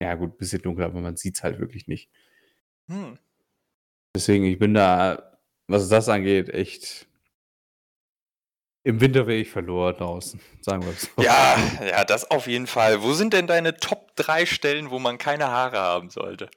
ja 0.00 0.14
gut, 0.14 0.34
ein 0.34 0.38
bisschen 0.38 0.62
dunkel, 0.62 0.84
aber 0.84 1.00
man 1.00 1.16
sieht 1.16 1.36
es 1.36 1.42
halt 1.42 1.58
wirklich 1.58 1.86
nicht. 1.86 2.10
Hm. 2.88 3.18
Deswegen, 4.14 4.44
ich 4.44 4.58
bin 4.58 4.74
da, 4.74 5.38
was 5.68 5.88
das 5.88 6.08
angeht, 6.08 6.48
echt 6.48 7.06
im 8.82 8.98
Winter 9.00 9.26
wäre 9.26 9.38
ich 9.38 9.50
verloren 9.50 9.94
draußen, 9.96 10.40
sagen 10.62 10.82
wir 10.82 10.92
es 10.92 11.02
so. 11.02 11.22
Ja, 11.22 11.58
ja, 11.86 12.02
das 12.04 12.30
auf 12.30 12.46
jeden 12.46 12.66
Fall. 12.66 13.02
Wo 13.02 13.12
sind 13.12 13.34
denn 13.34 13.46
deine 13.46 13.76
Top 13.76 14.16
3 14.16 14.46
Stellen, 14.46 14.90
wo 14.90 14.98
man 14.98 15.18
keine 15.18 15.48
Haare 15.48 15.78
haben 15.78 16.08
sollte? 16.08 16.48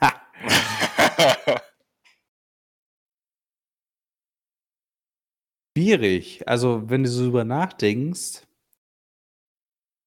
Schwierig. 5.76 6.48
Also, 6.48 6.90
wenn 6.90 7.04
du 7.04 7.08
so 7.08 7.22
drüber 7.24 7.44
nachdenkst, 7.44 8.42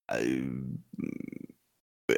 äh, 0.08 0.42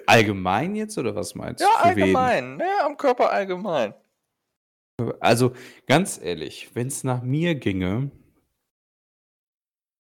allgemein 0.06 0.76
jetzt 0.76 0.98
oder 0.98 1.16
was 1.16 1.36
meinst 1.36 1.62
ja, 1.62 1.68
du? 1.68 1.96
Wen? 1.96 2.04
allgemein. 2.04 2.60
Ja, 2.60 2.86
am 2.86 2.98
Körper 2.98 3.32
allgemein. 3.32 3.94
Also, 5.20 5.54
ganz 5.86 6.20
ehrlich, 6.22 6.72
wenn 6.74 6.88
es 6.88 7.04
nach 7.04 7.22
mir 7.22 7.56
ginge, 7.56 8.12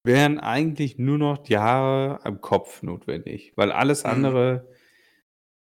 wären 0.03 0.39
eigentlich 0.39 0.97
nur 0.97 1.17
noch 1.17 1.37
die 1.37 1.57
Haare 1.57 2.25
am 2.25 2.41
Kopf 2.41 2.81
notwendig, 2.81 3.53
weil 3.55 3.71
alles 3.71 4.03
Mhm. 4.03 4.09
andere 4.09 4.67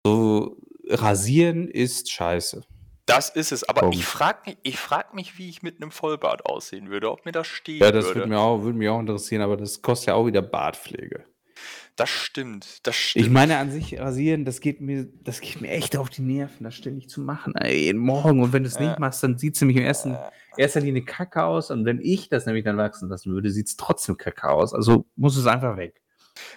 so 0.05 0.57
rasieren 0.87 1.67
ist 1.67 2.11
scheiße. 2.11 2.63
Das 3.07 3.29
ist 3.29 3.51
es. 3.51 3.67
Aber 3.67 3.81
Punkt. 3.81 3.95
ich 3.95 4.05
frage 4.05 4.39
mich, 4.45 4.57
ich 4.63 4.77
frag 4.79 5.13
mich, 5.13 5.37
wie 5.37 5.49
ich 5.49 5.61
mit 5.61 5.81
einem 5.81 5.91
Vollbart 5.91 6.45
aussehen 6.45 6.89
würde, 6.89 7.11
ob 7.11 7.25
mir 7.25 7.31
das 7.31 7.47
stehen 7.47 7.81
Ja, 7.81 7.91
das 7.91 8.05
würde. 8.05 8.21
würde 8.21 8.29
mir, 8.29 8.39
auch, 8.39 8.61
würde 8.63 8.77
mich 8.77 8.89
auch 8.89 8.99
interessieren, 8.99 9.41
aber 9.41 9.57
das 9.57 9.81
kostet 9.81 10.07
ja 10.07 10.13
auch 10.15 10.25
wieder 10.25 10.41
Bartpflege. 10.41 11.25
Das 11.95 12.09
stimmt. 12.09 12.85
Das 12.85 12.95
stimmt. 12.95 13.25
Ich 13.25 13.31
meine, 13.31 13.57
an 13.57 13.71
sich 13.71 13.97
rasieren, 13.97 14.43
das 14.43 14.59
geht 14.59 14.81
mir, 14.81 15.07
das 15.23 15.39
geht 15.39 15.61
mir 15.61 15.69
echt 15.69 15.95
auf 15.95 16.09
die 16.09 16.21
Nerven, 16.23 16.63
das 16.65 16.75
ständig 16.75 17.07
zu 17.09 17.21
machen. 17.21 17.55
Ey, 17.55 17.93
Morgen. 17.93 18.41
Und 18.41 18.51
wenn 18.51 18.63
du 18.63 18.67
es 18.67 18.79
nicht 18.79 18.99
machst, 18.99 19.23
dann 19.23 19.37
sieht 19.37 19.55
es 19.55 19.61
nämlich 19.61 19.77
im 19.77 19.83
ersten, 19.83 20.13
Äh, 20.15 20.17
erster 20.57 20.81
Linie 20.81 21.03
kacke 21.05 21.43
aus. 21.43 21.71
Und 21.71 21.85
wenn 21.85 22.01
ich 22.01 22.27
das 22.27 22.45
nämlich 22.45 22.65
dann 22.65 22.77
wachsen 22.77 23.07
lassen 23.07 23.31
würde, 23.33 23.49
sieht 23.49 23.67
es 23.67 23.77
trotzdem 23.77 24.17
kacke 24.17 24.49
aus. 24.49 24.73
Also 24.73 25.05
muss 25.15 25.37
es 25.37 25.45
einfach 25.47 25.77
weg. 25.77 26.01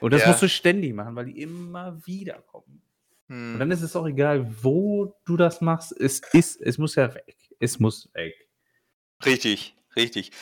Und 0.00 0.12
das 0.12 0.22
Ja. 0.22 0.28
musst 0.28 0.42
du 0.42 0.48
ständig 0.48 0.92
machen, 0.92 1.14
weil 1.14 1.26
die 1.26 1.40
immer 1.40 2.04
wieder 2.04 2.42
kommen. 2.42 2.82
hm. 3.28 3.52
Und 3.54 3.58
dann 3.60 3.70
ist 3.70 3.82
es 3.82 3.94
auch 3.94 4.06
egal, 4.08 4.44
wo 4.62 5.14
du 5.24 5.36
das 5.36 5.60
machst. 5.60 5.92
Es 6.00 6.20
ist, 6.32 6.60
es 6.60 6.78
muss 6.78 6.96
ja 6.96 7.14
weg. 7.14 7.36
Es 7.60 7.78
muss 7.78 8.08
weg. 8.14 8.34
Richtig, 9.24 9.76
richtig. 9.94 10.32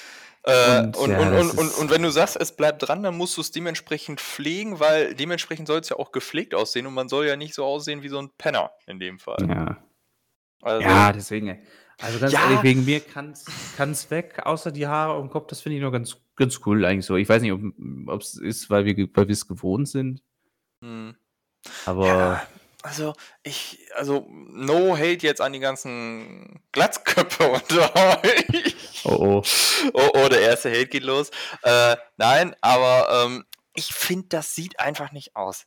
Äh, 0.46 0.78
Und, 0.84 0.96
und, 0.96 1.10
ja, 1.10 1.18
und, 1.18 1.50
und, 1.50 1.58
und, 1.58 1.74
und 1.74 1.90
wenn 1.90 2.02
du 2.02 2.10
sagst, 2.10 2.36
es 2.40 2.52
bleibt 2.54 2.86
dran, 2.86 3.02
dann 3.02 3.16
musst 3.16 3.36
du 3.36 3.40
es 3.40 3.50
dementsprechend 3.50 4.20
pflegen, 4.20 4.78
weil 4.78 5.14
dementsprechend 5.14 5.66
soll 5.66 5.80
es 5.80 5.88
ja 5.88 5.96
auch 5.96 6.12
gepflegt 6.12 6.54
aussehen 6.54 6.86
und 6.86 6.94
man 6.94 7.08
soll 7.08 7.26
ja 7.26 7.34
nicht 7.36 7.52
so 7.54 7.64
aussehen 7.64 8.02
wie 8.04 8.08
so 8.08 8.18
ein 8.18 8.30
Penner 8.38 8.70
in 8.86 9.00
dem 9.00 9.18
Fall. 9.18 9.44
Ja. 9.48 9.76
Also, 10.62 10.82
ja, 10.82 11.12
deswegen. 11.12 11.58
Also 11.98 12.18
ganz 12.20 12.32
Ja. 12.32 12.42
ehrlich, 12.44 12.62
wegen 12.62 12.84
mir 12.84 13.00
kann 13.00 13.32
es 13.32 14.10
weg, 14.10 14.40
außer 14.44 14.70
die 14.70 14.86
Haare 14.86 15.18
dem 15.20 15.30
Kopf, 15.30 15.46
das 15.48 15.60
finde 15.62 15.76
ich 15.76 15.82
noch 15.82 15.90
ganz, 15.92 16.16
ganz 16.36 16.60
cool 16.66 16.84
eigentlich 16.84 17.06
so. 17.06 17.16
Ich 17.16 17.28
weiß 17.28 17.42
nicht, 17.42 17.52
ob 17.52 18.20
es 18.20 18.34
ist, 18.36 18.68
weil 18.70 18.84
wir 18.84 19.30
es 19.30 19.48
gewohnt 19.48 19.88
sind, 19.88 20.22
hm. 20.82 21.16
aber 21.86 22.06
Ja, 22.06 22.46
also 22.86 23.14
ich, 23.42 23.84
also 23.96 24.26
no 24.30 24.96
hate 24.96 25.26
jetzt 25.26 25.40
an 25.40 25.52
die 25.52 25.58
ganzen 25.58 26.60
Glatzköpfe 26.70 27.48
unter 27.48 27.94
euch. 28.22 28.76
oh 29.04 29.16
oh. 29.18 29.42
Oh, 29.92 30.10
oh, 30.14 30.28
der 30.28 30.40
erste 30.40 30.70
Hate 30.70 30.86
geht 30.86 31.02
los. 31.02 31.30
Äh, 31.62 31.96
nein, 32.16 32.54
aber 32.60 33.24
ähm, 33.24 33.44
ich 33.74 33.92
finde, 33.92 34.28
das 34.28 34.54
sieht 34.54 34.78
einfach 34.78 35.10
nicht 35.12 35.34
aus. 35.34 35.66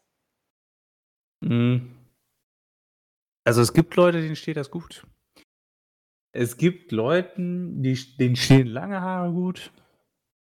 Mhm. 1.41 1.95
Also 3.45 3.61
es 3.61 3.73
gibt 3.73 3.95
Leute, 3.95 4.21
denen 4.21 4.35
steht 4.35 4.57
das 4.57 4.71
gut. 4.71 5.05
Es 6.31 6.57
gibt 6.57 6.91
Leuten, 6.91 7.81
die, 7.83 7.95
denen 8.17 8.35
stehen 8.35 8.67
lange 8.67 9.01
Haare 9.01 9.31
gut. 9.31 9.71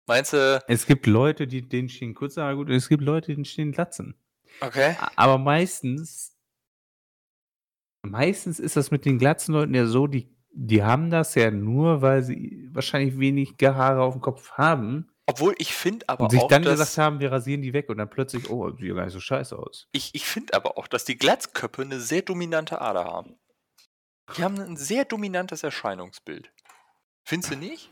Meinst 0.08 0.34
du, 0.34 0.64
Es 0.68 0.86
gibt 0.86 1.06
Leute, 1.06 1.46
die, 1.48 1.68
denen 1.68 1.90
stehen 1.90 2.14
kurze 2.14 2.42
Haare 2.42 2.56
gut. 2.56 2.70
Und 2.70 2.76
es 2.76 2.90
gibt 2.90 3.04
Leute, 3.04 3.32
denen 3.32 3.46
stehen 3.46 3.72
Glatzen. 3.72 4.16
okay? 4.62 4.96
Aber 5.16 5.38
meistens, 5.38 6.33
meistens 8.06 8.60
ist 8.60 8.78
das 8.78 8.92
mit 8.92 9.06
den 9.06 9.18
glatzen 9.18 9.54
Leuten 9.54 9.74
ja 9.74 9.86
so, 9.86 10.08
die, 10.08 10.30
die 10.52 10.84
haben 10.84 11.10
das 11.10 11.36
ja 11.36 11.52
nur, 11.52 12.02
weil 12.02 12.24
sie 12.24 12.70
wahrscheinlich 12.72 13.18
wenig 13.20 13.56
Haare 13.62 14.04
auf 14.04 14.14
dem 14.14 14.22
Kopf 14.22 14.52
haben 14.52 15.10
Obwohl 15.26 15.56
ich 15.58 15.74
finde 15.74 16.08
aber 16.10 16.26
und 16.26 16.32
sich 16.32 16.42
auch, 16.42 16.48
dann 16.48 16.64
gesagt 16.64 16.98
haben, 16.98 17.20
wir 17.20 17.32
rasieren 17.32 17.62
die 17.62 17.74
weg 17.74 17.90
und 17.90 17.98
dann 17.98 18.10
plötzlich, 18.10 18.50
oh, 18.50 18.70
sieht 18.72 18.90
ja 18.90 18.94
gar 18.94 19.06
nicht 19.06 19.14
so 19.14 19.20
scheiße 19.20 19.58
aus. 19.58 19.88
ich, 19.94 20.14
ich 20.14 20.26
finde 20.26 20.54
aber 20.54 20.78
auch, 20.78 20.88
dass 20.88 21.06
die 21.06 21.18
Glatzköpfe 21.18 21.82
eine 21.82 22.00
sehr 22.00 22.22
dominante 22.22 22.82
Ader 22.82 23.06
haben. 23.06 23.38
Die 24.38 24.44
haben 24.44 24.60
ein 24.60 24.78
sehr 24.78 25.06
dominantes 25.06 25.64
Erscheinungsbild. 25.64 26.52
Findest 27.26 27.54
du 27.54 27.58
nicht? 27.58 27.90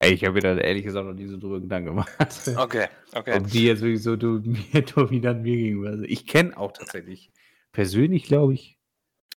Ey, 0.00 0.12
ich 0.12 0.24
habe 0.24 0.34
mir 0.34 0.40
da 0.40 0.56
ehrlich 0.56 0.84
gesagt 0.84 1.06
noch 1.06 1.14
nie 1.14 1.26
so 1.26 1.38
drüber 1.38 1.60
Gedanken 1.60 1.88
gemacht. 1.88 2.10
Okay, 2.56 2.88
okay. 3.14 3.38
Ob 3.38 3.48
die 3.48 3.64
jetzt 3.64 3.80
wirklich 3.80 4.02
so 4.02 4.16
dominant 4.16 5.42
mir 5.42 5.56
gegenüber 5.56 5.92
sind. 5.92 6.04
Ich 6.04 6.26
kenne 6.26 6.56
auch 6.56 6.72
tatsächlich 6.72 7.30
persönlich, 7.74 8.24
glaube 8.24 8.54
ich, 8.54 8.74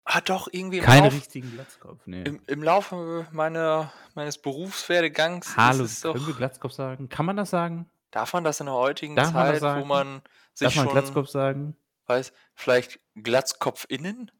Ah, 0.10 0.22
doch, 0.22 0.48
irgendwie 0.50 0.78
im, 0.78 0.86
keinen 0.86 1.04
Lauf, 1.04 1.14
richtigen 1.14 1.52
Glatzkopf. 1.52 2.00
Nee. 2.06 2.24
im, 2.24 2.40
im 2.48 2.64
Laufe 2.64 3.28
meiner, 3.34 3.92
meines 4.16 4.38
Berufswerdegangs 4.38 5.58
Hallo, 5.58 5.84
ist 5.84 5.92
es 5.92 6.02
doch, 6.02 6.14
können 6.14 6.28
wir 6.28 6.34
Glatzkopf 6.34 6.72
sagen? 6.72 7.10
Kann 7.10 7.26
man 7.26 7.36
das 7.36 7.50
sagen? 7.50 7.90
darf 8.12 8.32
man 8.32 8.46
das 8.46 8.62
in 8.62 8.68
der 8.68 8.76
heutigen 8.76 9.18
Darf 9.18 9.34
man 9.34 9.48
Zeit, 9.48 9.56
wo 9.56 9.60
sagen? 9.60 9.88
man 9.88 10.22
sich 10.54 10.66
Darf 10.68 10.76
man 10.78 10.86
schon, 10.86 10.94
Glatzkopf 10.94 11.28
sagen? 11.28 11.76
weiß, 12.06 12.32
vielleicht 12.56 13.02
GlatzkopfInnen? 13.22 14.32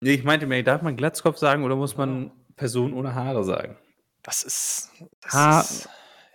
Nee, 0.00 0.10
ich 0.10 0.22
meinte 0.24 0.46
mir, 0.46 0.62
darf 0.62 0.82
man 0.82 0.98
Glatzkopf 0.98 1.38
sagen 1.38 1.64
oder 1.64 1.74
muss 1.74 1.96
man 1.96 2.30
Person 2.56 2.92
ohne 2.92 3.14
Haare 3.14 3.42
sagen? 3.42 3.78
Das 4.22 4.42
ist. 4.42 4.90
Das 5.22 5.70
ist 5.70 5.88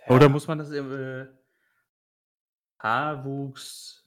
Oder 0.08 0.28
muss 0.28 0.48
man 0.48 0.58
das 0.58 0.70
im 0.72 0.92
äh, 0.92 1.26
Haarwuchs 2.80 4.01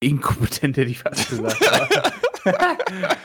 inkompetent, 0.00 0.76
hätte 0.76 0.90
ich 0.90 0.98
fast 0.98 1.28
gesagt. 1.28 1.60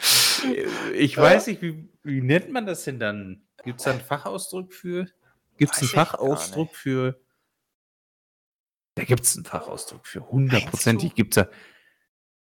ich 0.96 1.18
weiß 1.18 1.48
nicht, 1.48 1.62
wie, 1.62 1.90
wie 2.04 2.22
nennt 2.22 2.52
man 2.52 2.66
das 2.66 2.84
denn 2.84 3.00
dann? 3.00 3.48
Gibt 3.64 3.80
es 3.80 3.86
da 3.86 3.92
einen 3.92 4.02
Fachausdruck 4.02 4.74
für? 4.74 5.08
Gibt 5.58 5.74
es 5.74 5.82
einen 5.82 5.90
Fachausdruck 5.90 6.76
für? 6.76 7.22
Da 8.96 9.04
gibt 9.04 9.24
es 9.24 9.36
einen 9.36 9.46
Fachausdruck 9.46 10.06
für. 10.08 10.28
Hundertprozentig 10.30 11.16
gibt 11.16 11.38
es 11.38 11.44
da. 11.44 11.52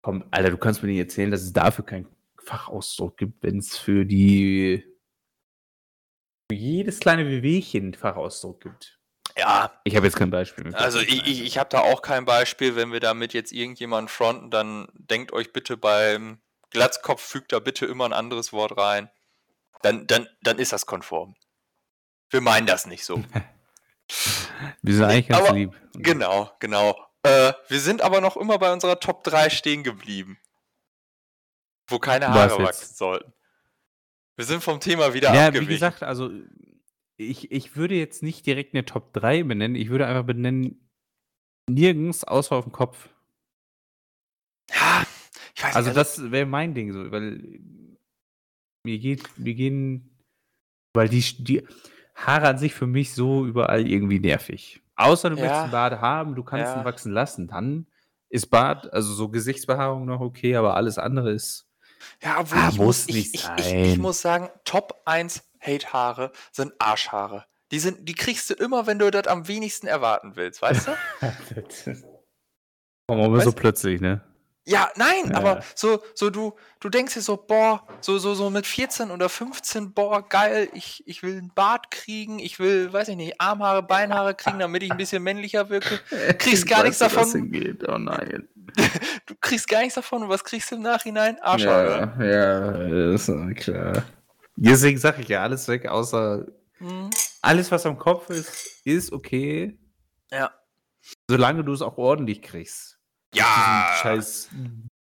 Komm, 0.02 0.24
Alter, 0.30 0.50
du 0.50 0.56
kannst 0.56 0.82
mir 0.82 0.88
nicht 0.88 0.98
erzählen, 0.98 1.30
dass 1.30 1.42
es 1.42 1.52
dafür 1.52 1.84
keinen 1.84 2.08
Fachausdruck 2.38 3.16
gibt, 3.16 3.42
wenn 3.42 3.58
es 3.58 3.76
für 3.76 4.06
die 4.06 4.84
für 6.50 6.56
jedes 6.56 6.98
kleine 6.98 7.26
Wehwehchen 7.26 7.84
einen 7.84 7.94
Fachausdruck 7.94 8.60
gibt. 8.60 8.99
Ja, 9.36 9.70
Ich 9.84 9.96
habe 9.96 10.06
jetzt 10.06 10.16
kein 10.16 10.30
Beispiel. 10.30 10.74
Also 10.74 10.98
ich, 11.00 11.26
ich, 11.26 11.42
ich 11.42 11.58
habe 11.58 11.68
da 11.70 11.80
auch 11.80 12.02
kein 12.02 12.24
Beispiel. 12.24 12.76
Wenn 12.76 12.92
wir 12.92 13.00
damit 13.00 13.32
jetzt 13.32 13.52
irgendjemanden 13.52 14.08
fronten, 14.08 14.50
dann 14.50 14.88
denkt 14.94 15.32
euch 15.32 15.52
bitte 15.52 15.76
beim 15.76 16.40
Glatzkopf, 16.70 17.22
fügt 17.22 17.52
da 17.52 17.58
bitte 17.58 17.86
immer 17.86 18.04
ein 18.04 18.12
anderes 18.12 18.52
Wort 18.52 18.76
rein. 18.76 19.10
Dann, 19.82 20.06
dann, 20.06 20.28
dann 20.42 20.58
ist 20.58 20.72
das 20.72 20.86
konform. 20.86 21.34
Wir 22.30 22.40
meinen 22.40 22.66
das 22.66 22.86
nicht 22.86 23.04
so. 23.04 23.22
Wir 24.82 24.94
sind 24.94 25.04
eigentlich 25.04 25.28
ganz 25.28 25.46
aber- 25.48 25.56
lieb. 25.56 25.72
Genau, 25.94 26.50
genau. 26.60 26.96
Äh, 27.22 27.52
wir 27.68 27.80
sind 27.80 28.00
aber 28.02 28.20
noch 28.20 28.36
immer 28.36 28.58
bei 28.58 28.72
unserer 28.72 28.98
Top 28.98 29.22
3 29.24 29.50
stehen 29.50 29.82
geblieben. 29.84 30.38
Wo 31.86 31.98
keine 31.98 32.28
Haare 32.28 32.62
wachsen 32.62 32.94
sollten. 32.94 33.32
Wir 34.36 34.44
sind 34.46 34.62
vom 34.64 34.80
Thema 34.80 35.12
wieder 35.12 35.28
Ja, 35.34 35.42
wie 35.42 35.58
abgewichen. 35.58 35.68
gesagt, 35.68 36.02
also 36.02 36.30
ich, 37.20 37.50
ich 37.52 37.76
würde 37.76 37.94
jetzt 37.94 38.22
nicht 38.22 38.46
direkt 38.46 38.74
eine 38.74 38.84
Top 38.84 39.12
3 39.12 39.42
benennen. 39.42 39.76
Ich 39.76 39.90
würde 39.90 40.06
einfach 40.06 40.24
benennen, 40.24 40.88
nirgends 41.68 42.24
außer 42.24 42.56
auf 42.56 42.64
dem 42.64 42.72
Kopf. 42.72 43.10
ja, 44.70 45.06
ich 45.54 45.62
weiß 45.62 45.74
Also 45.74 45.88
nicht, 45.90 45.98
das 45.98 46.30
wäre 46.30 46.46
mein 46.46 46.74
Ding 46.74 46.92
so, 46.92 47.10
weil 47.10 47.60
mir 48.84 48.98
geht, 48.98 49.38
mir 49.38 49.54
gehen, 49.54 50.18
weil 50.94 51.08
die, 51.08 51.20
die 51.44 51.66
Haare 52.14 52.48
an 52.48 52.58
sich 52.58 52.74
für 52.74 52.86
mich 52.86 53.14
so 53.14 53.46
überall 53.46 53.86
irgendwie 53.86 54.18
nervig. 54.18 54.82
Außer 54.96 55.30
du 55.30 55.36
Ja. 55.36 55.42
möchtest 55.42 55.62
einen 55.64 55.72
Bart 55.72 56.00
haben, 56.00 56.34
du 56.34 56.42
kannst 56.42 56.74
Ja. 56.74 56.80
ihn 56.80 56.84
wachsen 56.84 57.12
lassen, 57.12 57.46
dann 57.48 57.86
ist 58.30 58.46
Bart, 58.46 58.92
also 58.92 59.12
so 59.12 59.28
Gesichtsbehaarung 59.28 60.06
noch 60.06 60.20
okay, 60.20 60.56
aber 60.56 60.76
alles 60.76 60.98
andere 60.98 61.32
ist. 61.32 61.66
Ja, 62.22 62.40
obwohl 62.40 62.58
Ah, 62.58 62.68
ich, 62.70 62.78
muss 62.78 62.86
muss, 62.86 63.08
ich, 63.08 63.32
nicht 63.34 63.50
ich, 63.58 63.74
ich, 63.92 63.98
muss 63.98 64.20
sagen, 64.22 64.48
Top 64.64 65.02
1 65.04 65.49
Hate-Haare 65.60 66.32
sind 66.52 66.72
Arschhaare. 66.78 67.46
Die, 67.70 67.78
sind, 67.78 68.08
die 68.08 68.14
kriegst 68.14 68.50
du 68.50 68.54
immer, 68.54 68.86
wenn 68.86 68.98
du 68.98 69.10
das 69.10 69.26
am 69.28 69.46
wenigsten 69.46 69.86
erwarten 69.86 70.34
willst, 70.34 70.60
weißt 70.60 70.88
du? 70.88 70.92
Komm 73.06 73.20
aber 73.20 73.40
so 73.40 73.50
Weißt- 73.50 73.54
plötzlich, 73.56 74.00
ne? 74.00 74.22
Ja, 74.66 74.90
nein, 74.94 75.30
Ja. 75.30 75.36
aber 75.38 75.64
so, 75.74 76.02
so 76.14 76.30
du, 76.30 76.54
du 76.80 76.90
denkst 76.90 77.14
dir 77.14 77.22
so, 77.22 77.36
boah, 77.36 77.86
so, 78.00 78.18
so, 78.18 78.34
so 78.34 78.50
mit 78.50 78.66
14 78.66 79.10
oder 79.10 79.28
15, 79.28 79.92
boah, 79.94 80.28
geil, 80.28 80.68
ich, 80.74 81.02
ich 81.06 81.22
will 81.22 81.38
einen 81.38 81.52
Bart 81.54 81.90
kriegen, 81.90 82.38
ich 82.38 82.60
will, 82.60 82.92
weiß 82.92 83.08
ich 83.08 83.16
nicht, 83.16 83.40
Armhaare, 83.40 83.82
Beinhaare 83.82 84.34
kriegen, 84.34 84.58
damit 84.58 84.82
ich 84.82 84.90
ein 84.92 84.98
bisschen 84.98 85.22
männlicher 85.22 85.70
wirke. 85.70 85.98
Kriegst 86.38 86.68
gar 86.68 86.82
nichts 86.84 86.98
davon. 86.98 87.50
Oh 87.88 87.98
nein. 87.98 88.48
Du 89.26 89.34
kriegst 89.40 89.66
gar 89.66 89.80
nichts 89.80 89.94
davon 89.94 90.22
und 90.22 90.28
was 90.28 90.44
kriegst 90.44 90.70
du 90.70 90.76
im 90.76 90.82
Nachhinein? 90.82 91.40
Arschhaare. 91.40 92.12
Ja, 92.20 92.86
ja, 92.86 93.14
ist 93.14 93.32
klar. 93.56 94.04
Deswegen 94.68 94.98
sage 94.98 95.22
ich 95.22 95.28
ja 95.28 95.42
alles 95.42 95.68
weg, 95.68 95.86
außer 95.86 96.46
Hm, 96.80 97.10
alles, 97.42 97.70
was 97.70 97.84
am 97.84 97.98
Kopf 97.98 98.30
ist, 98.30 98.80
ist 98.86 99.12
okay, 99.12 99.78
ja. 100.30 100.50
solange 101.28 101.62
du 101.62 101.74
es 101.74 101.82
auch 101.82 101.98
ordentlich 101.98 102.40
kriegst. 102.40 102.98
Ja. 103.34 103.94
Scheiß 104.00 104.48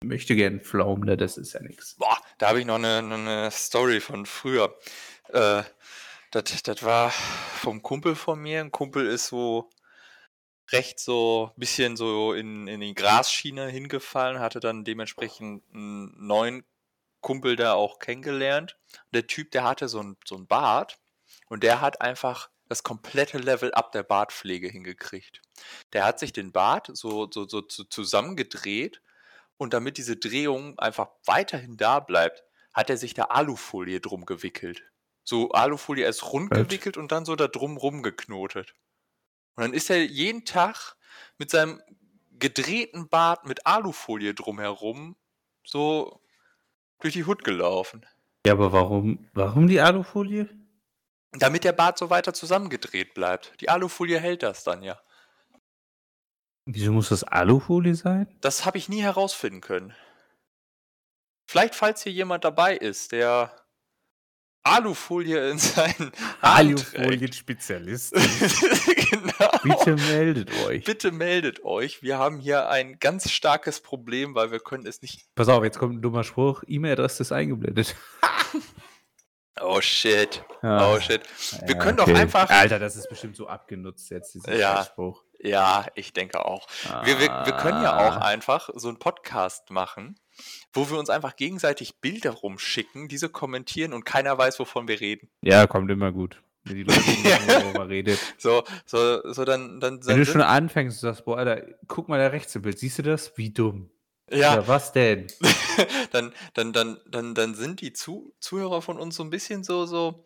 möchte 0.03 0.35
gern 0.35 0.59
Pflaumen, 0.59 1.05
ne, 1.05 1.17
das 1.17 1.37
ist 1.37 1.53
ja 1.53 1.61
nichts. 1.61 1.95
Boah, 1.97 2.17
da 2.39 2.49
habe 2.49 2.59
ich 2.59 2.65
noch 2.65 2.75
eine, 2.75 2.97
eine 2.97 3.51
Story 3.51 4.01
von 4.01 4.25
früher. 4.25 4.75
Äh, 5.29 5.61
das, 6.31 6.63
das 6.63 6.81
war 6.81 7.11
vom 7.11 7.83
Kumpel 7.83 8.15
von 8.15 8.39
mir. 8.39 8.61
Ein 8.61 8.71
Kumpel 8.71 9.05
ist 9.05 9.27
so 9.27 9.69
recht 10.71 10.99
so 10.99 11.51
ein 11.55 11.59
bisschen 11.59 11.95
so 11.95 12.33
in, 12.33 12.67
in 12.67 12.79
die 12.79 12.95
Grasschiene 12.95 13.67
hingefallen, 13.67 14.39
hatte 14.39 14.59
dann 14.59 14.83
dementsprechend 14.83 15.63
einen 15.73 16.25
neuen 16.25 16.63
Kumpel 17.21 17.55
da 17.55 17.73
auch 17.73 17.99
kennengelernt. 17.99 18.77
Der 19.13 19.27
Typ, 19.27 19.51
der 19.51 19.63
hatte 19.63 19.87
so 19.87 20.01
ein, 20.01 20.17
so 20.25 20.35
ein 20.35 20.47
Bart 20.47 20.99
und 21.47 21.63
der 21.63 21.81
hat 21.81 22.01
einfach 22.01 22.49
das 22.67 22.83
komplette 22.83 23.37
Level 23.37 23.73
up 23.73 23.91
der 23.91 24.03
Bartpflege 24.03 24.69
hingekriegt. 24.69 25.41
Der 25.93 26.05
hat 26.05 26.19
sich 26.19 26.33
den 26.33 26.51
Bart 26.51 26.89
so, 26.93 27.29
so, 27.29 27.47
so 27.47 27.61
zu, 27.61 27.83
zusammengedreht 27.83 29.01
und 29.57 29.73
damit 29.73 29.97
diese 29.97 30.15
Drehung 30.15 30.79
einfach 30.79 31.09
weiterhin 31.25 31.77
da 31.77 31.99
bleibt, 31.99 32.43
hat 32.73 32.89
er 32.89 32.97
sich 32.97 33.13
da 33.13 33.25
Alufolie 33.25 33.99
drum 33.99 34.25
gewickelt. 34.25 34.83
So 35.23 35.51
Alufolie 35.51 36.05
erst 36.05 36.31
rund 36.31 36.51
Was? 36.51 36.59
gewickelt 36.59 36.97
und 36.97 37.11
dann 37.11 37.25
so 37.25 37.35
da 37.35 37.47
drum 37.47 37.77
rumgeknotet. 37.77 38.73
Und 39.55 39.63
dann 39.63 39.73
ist 39.73 39.89
er 39.89 40.03
jeden 40.03 40.45
Tag 40.45 40.95
mit 41.37 41.51
seinem 41.51 41.81
gedrehten 42.31 43.09
Bart 43.09 43.45
mit 43.45 43.67
Alufolie 43.67 44.33
drumherum 44.33 45.15
so 45.63 46.20
durch 47.01 47.13
die 47.13 47.25
Hut 47.25 47.43
gelaufen. 47.43 48.05
Ja, 48.45 48.53
aber 48.53 48.71
warum, 48.71 49.27
warum 49.33 49.67
die 49.67 49.79
Alufolie? 49.79 50.49
Damit 51.33 51.63
der 51.63 51.73
Bart 51.73 51.97
so 51.97 52.09
weiter 52.09 52.33
zusammengedreht 52.33 53.13
bleibt. 53.13 53.59
Die 53.61 53.69
Alufolie 53.69 54.19
hält 54.19 54.43
das 54.43 54.63
dann 54.63 54.83
ja. 54.83 54.99
Wieso 56.65 56.91
muss 56.91 57.09
das 57.09 57.23
Alufolie 57.23 57.95
sein? 57.95 58.27
Das 58.41 58.65
habe 58.65 58.77
ich 58.77 58.89
nie 58.89 59.01
herausfinden 59.01 59.61
können. 59.61 59.95
Vielleicht, 61.47 61.75
falls 61.75 62.03
hier 62.03 62.11
jemand 62.11 62.43
dabei 62.43 62.77
ist, 62.77 63.11
der 63.11 63.53
Alufolie 64.63 65.49
in 65.49 65.57
seinen 65.57 66.11
Alufolien-Spezialist. 66.41 68.13
genau. 69.09 69.51
Bitte 69.63 69.95
meldet 69.95 70.51
euch. 70.65 70.83
Bitte 70.83 71.11
meldet 71.11 71.63
euch. 71.63 72.03
Wir 72.03 72.19
haben 72.19 72.39
hier 72.39 72.69
ein 72.69 72.99
ganz 72.99 73.31
starkes 73.31 73.81
Problem, 73.81 74.35
weil 74.35 74.51
wir 74.51 74.59
können 74.59 74.85
es 74.85 75.01
nicht. 75.01 75.25
Pass 75.35 75.49
auf, 75.49 75.63
jetzt 75.63 75.79
kommt 75.79 75.95
ein 75.95 76.01
dummer 76.01 76.23
Spruch. 76.23 76.63
E-Mail-Adresse 76.67 77.23
ist 77.23 77.31
eingeblendet. 77.31 77.95
Oh 79.63 79.79
shit. 79.79 80.43
Ja. 80.63 80.91
Oh 80.91 80.99
shit. 80.99 81.21
Wir 81.67 81.75
Ja, 81.75 81.81
können 81.83 81.97
doch 81.97 82.07
okay. 82.07 82.15
einfach. 82.15 82.49
Alter, 82.49 82.79
das 82.79 82.95
ist 82.95 83.07
bestimmt 83.09 83.35
so 83.35 83.47
abgenutzt 83.47 84.09
jetzt, 84.09 84.33
dieser 84.33 84.55
Ja. 84.55 84.83
Spruch. 84.83 85.23
Ja, 85.43 85.85
ich 85.95 86.13
denke 86.13 86.45
auch. 86.45 86.67
Wir, 87.03 87.19
wir, 87.19 87.27
wir 87.45 87.53
können 87.53 87.81
ja 87.83 87.95
auch 87.97 88.17
Ah. 88.17 88.25
einfach 88.25 88.69
so 88.75 88.87
einen 88.89 88.99
Podcast 88.99 89.71
machen, 89.71 90.19
wo 90.73 90.89
wir 90.89 90.99
uns 90.99 91.09
einfach 91.09 91.35
gegenseitig 91.35 91.99
Bilder 91.99 92.31
rumschicken, 92.31 93.07
diese 93.07 93.29
kommentieren 93.29 93.93
und 93.93 94.05
keiner 94.05 94.37
weiß, 94.37 94.59
wovon 94.59 94.87
wir 94.87 94.99
reden. 95.01 95.29
Ja, 95.41 95.65
kommt 95.67 95.89
immer 95.89 96.11
gut. 96.11 96.41
Wenn 96.63 96.75
die 96.75 96.83
Leute 96.83 96.99
wissen, 96.99 97.23
worüber 97.63 97.79
man 97.79 97.87
redet. 97.89 98.19
So, 98.37 98.63
so, 98.85 99.19
so 99.33 99.45
dann, 99.45 99.79
dann, 99.79 99.95
Wenn 99.95 100.07
dann 100.07 100.17
du 100.17 100.25
sind- 100.25 100.33
schon 100.33 100.41
anfängst 100.41 100.97
und 101.03 101.09
sagst, 101.09 101.25
boah, 101.25 101.37
Alter, 101.39 101.65
guck 101.87 102.07
mal 102.07 102.19
da 102.19 102.27
rechts 102.27 102.53
im 102.55 102.61
Bild, 102.61 102.77
siehst 102.77 102.99
du 102.99 103.03
das? 103.03 103.35
Wie 103.35 103.49
dumm. 103.49 103.89
ja, 104.31 104.67
was 104.67 104.91
denn? 104.91 105.25
dann, 106.11 106.33
dann, 106.53 106.71
dann, 106.71 106.97
dann, 107.09 107.33
dann 107.33 107.55
sind 107.55 107.81
die 107.81 107.93
Zu 107.93 108.35
Zuhörer 108.39 108.83
von 108.83 108.99
uns 108.99 109.15
so 109.15 109.23
ein 109.23 109.31
bisschen 109.31 109.63
so, 109.63 109.87
so, 109.87 110.25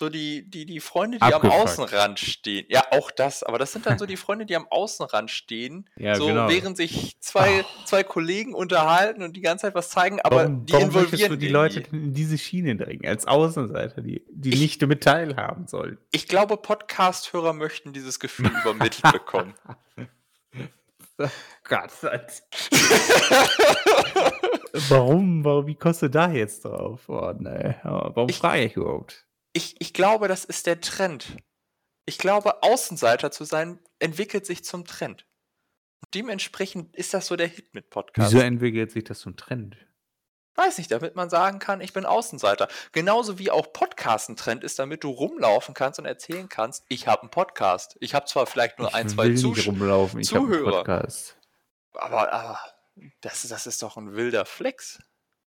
so 0.00 0.08
die, 0.08 0.48
die, 0.50 0.64
die 0.64 0.80
Freunde, 0.80 1.18
die 1.18 1.22
am 1.22 1.34
Abgefuckt. 1.34 1.60
Außenrand 1.62 2.18
stehen. 2.18 2.64
Ja, 2.70 2.84
auch 2.90 3.10
das, 3.10 3.42
aber 3.42 3.58
das 3.58 3.70
sind 3.72 3.84
dann 3.84 3.98
so 3.98 4.06
die 4.06 4.16
Freunde, 4.24 4.46
die 4.46 4.56
am 4.56 4.66
Außenrand 4.68 5.30
stehen, 5.30 5.88
Ja, 5.96 6.14
so 6.14 6.26
genau. 6.26 6.48
während 6.48 6.78
sich 6.78 7.20
zwei, 7.20 7.64
zwei 7.84 8.02
Kollegen 8.02 8.54
unterhalten 8.54 9.22
und 9.22 9.36
die 9.36 9.42
ganze 9.42 9.66
Zeit 9.66 9.74
was 9.74 9.90
zeigen, 9.90 10.18
aber 10.22 10.36
warum, 10.36 10.64
die 10.64 10.72
warum 10.72 10.86
involvieren 10.88 11.30
du 11.32 11.36
die 11.36 11.48
Leute 11.48 11.80
in 11.92 12.14
diese 12.14 12.38
Schiene 12.38 12.74
drängen, 12.76 13.06
als 13.06 13.26
Außenseiter, 13.26 14.00
die, 14.00 14.24
die 14.30 14.54
Ich- 14.54 14.60
nicht 14.60 14.80
damit 14.82 15.02
teilhaben 15.02 15.66
sollen? 15.66 15.98
Ich 16.12 16.26
glaube, 16.26 16.56
Podcast-Hörer 16.56 17.52
möchten 17.52 17.92
dieses 17.92 18.18
Gefühl 18.18 18.50
übermittelt 18.62 19.02
bekommen. 19.12 19.54
Gott, 21.64 21.90
das- 22.00 22.42
warum, 24.88 25.44
warum, 25.44 25.66
wie 25.66 25.74
kommst 25.74 26.00
du 26.00 26.08
da 26.08 26.30
jetzt 26.30 26.64
drauf? 26.64 27.02
Oh, 27.08 27.32
nee. 27.38 27.74
Oh, 27.84 28.10
warum 28.14 28.30
Ich- 28.30 28.38
frage 28.38 28.64
ich 28.64 28.76
überhaupt? 28.76 29.26
Ich, 29.52 29.80
ich 29.80 29.92
glaube, 29.92 30.28
das 30.28 30.44
ist 30.44 30.66
der 30.66 30.80
Trend. 30.80 31.36
Ich 32.06 32.18
glaube, 32.18 32.62
Außenseiter 32.62 33.30
zu 33.30 33.44
sein, 33.44 33.78
entwickelt 33.98 34.46
sich 34.46 34.64
zum 34.64 34.84
Trend. 34.84 35.26
Und 36.00 36.14
dementsprechend 36.14 36.94
ist 36.96 37.14
das 37.14 37.26
so 37.26 37.36
der 37.36 37.48
Hit 37.48 37.74
mit 37.74 37.90
Podcasts. 37.90 38.32
Wieso 38.32 38.44
entwickelt 38.44 38.90
sich 38.90 39.04
das 39.04 39.24
ein 39.26 39.36
Trend? 39.36 39.76
Weiß 40.56 40.78
nicht, 40.78 40.90
damit 40.90 41.14
man 41.14 41.30
sagen 41.30 41.58
kann, 41.58 41.80
ich 41.80 41.92
bin 41.92 42.04
Außenseiter. 42.04 42.68
Genauso 42.92 43.38
wie 43.38 43.50
auch 43.50 43.72
Podcast 43.72 44.28
ein 44.28 44.36
Trend 44.36 44.64
ist, 44.64 44.78
damit 44.78 45.04
du 45.04 45.10
rumlaufen 45.10 45.74
kannst 45.74 45.98
und 45.98 46.06
erzählen 46.06 46.48
kannst, 46.48 46.84
ich 46.88 47.06
habe 47.06 47.22
einen 47.22 47.30
Podcast. 47.30 47.96
Ich 48.00 48.14
habe 48.14 48.26
zwar 48.26 48.46
vielleicht 48.46 48.78
nur 48.78 48.88
ich 48.88 48.94
ein, 48.94 49.08
zwei 49.08 49.34
Zuschauer, 49.34 49.74
rumlaufen, 49.74 50.20
ich 50.20 50.34
habe 50.34 50.44
einen 50.44 50.52
Zuhörer. 50.52 50.78
Podcast. 50.78 51.36
aber, 51.94 52.32
aber 52.32 52.60
das, 53.20 53.46
das 53.48 53.66
ist 53.66 53.82
doch 53.82 53.96
ein 53.96 54.14
wilder 54.14 54.44
Flex. 54.44 54.98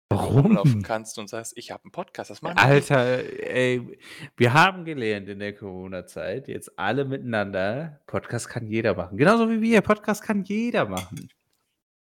Du 0.08 0.16
rumlaufen 0.18 0.70
Warum? 0.74 0.82
kannst 0.82 1.18
und 1.18 1.28
sagst, 1.28 1.54
ich 1.56 1.72
habe 1.72 1.82
einen 1.84 1.90
Podcast. 1.90 2.30
Das 2.30 2.40
machen. 2.40 2.58
Alter, 2.58 3.24
ey, 3.44 3.98
wir 4.36 4.52
haben 4.54 4.84
gelernt 4.84 5.28
in 5.28 5.40
der 5.40 5.52
Corona-Zeit, 5.54 6.46
jetzt 6.46 6.78
alle 6.78 7.04
miteinander, 7.04 8.00
Podcast 8.06 8.48
kann 8.48 8.66
jeder 8.68 8.94
machen. 8.94 9.16
Genauso 9.18 9.50
wie 9.50 9.60
wir, 9.60 9.80
Podcast 9.80 10.22
kann 10.22 10.44
jeder 10.44 10.86
machen. 10.86 11.28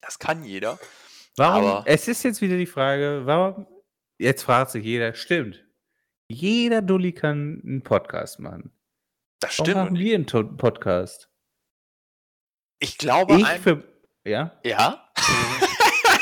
Das 0.02 0.18
kann 0.18 0.44
jeder. 0.44 0.78
Warum? 1.36 1.64
Aber- 1.64 1.84
es 1.86 2.08
ist 2.08 2.22
jetzt 2.24 2.42
wieder 2.42 2.58
die 2.58 2.66
Frage, 2.66 3.22
warum? 3.24 3.66
Jetzt 4.18 4.42
fragt 4.42 4.70
sich 4.72 4.84
jeder, 4.84 5.14
stimmt. 5.14 5.64
Jeder 6.30 6.82
Dulli 6.82 7.12
kann 7.12 7.62
einen 7.64 7.82
Podcast 7.82 8.38
machen. 8.38 8.70
Das 9.40 9.58
Warum 9.58 9.64
stimmt. 9.66 9.76
machen 9.76 9.88
Und 9.96 9.98
wir 9.98 10.14
einen 10.14 10.56
Podcast? 10.58 11.30
ich 12.80 12.98
glaube, 12.98 13.36
Ich 13.36 13.46
für. 13.48 13.82
Ja? 14.24 14.60
ja, 14.62 15.10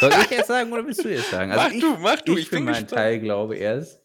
Soll 0.00 0.10
ich 0.22 0.30
jetzt 0.30 0.46
sagen 0.48 0.72
oder 0.72 0.84
willst 0.86 1.04
du 1.04 1.08
jetzt 1.08 1.30
sagen? 1.30 1.50
mach 1.54 1.70
ich, 1.70 1.80
du, 1.80 1.96
mach 1.98 2.20
du. 2.20 2.32
ich, 2.34 2.40
Ich, 2.40 2.48
für 2.48 2.56
bin 2.56 2.64
meinen 2.64 2.72
gespannt. 2.74 2.90
Teil 2.92 3.20
glaube 3.20 3.56
erst. 3.56 4.02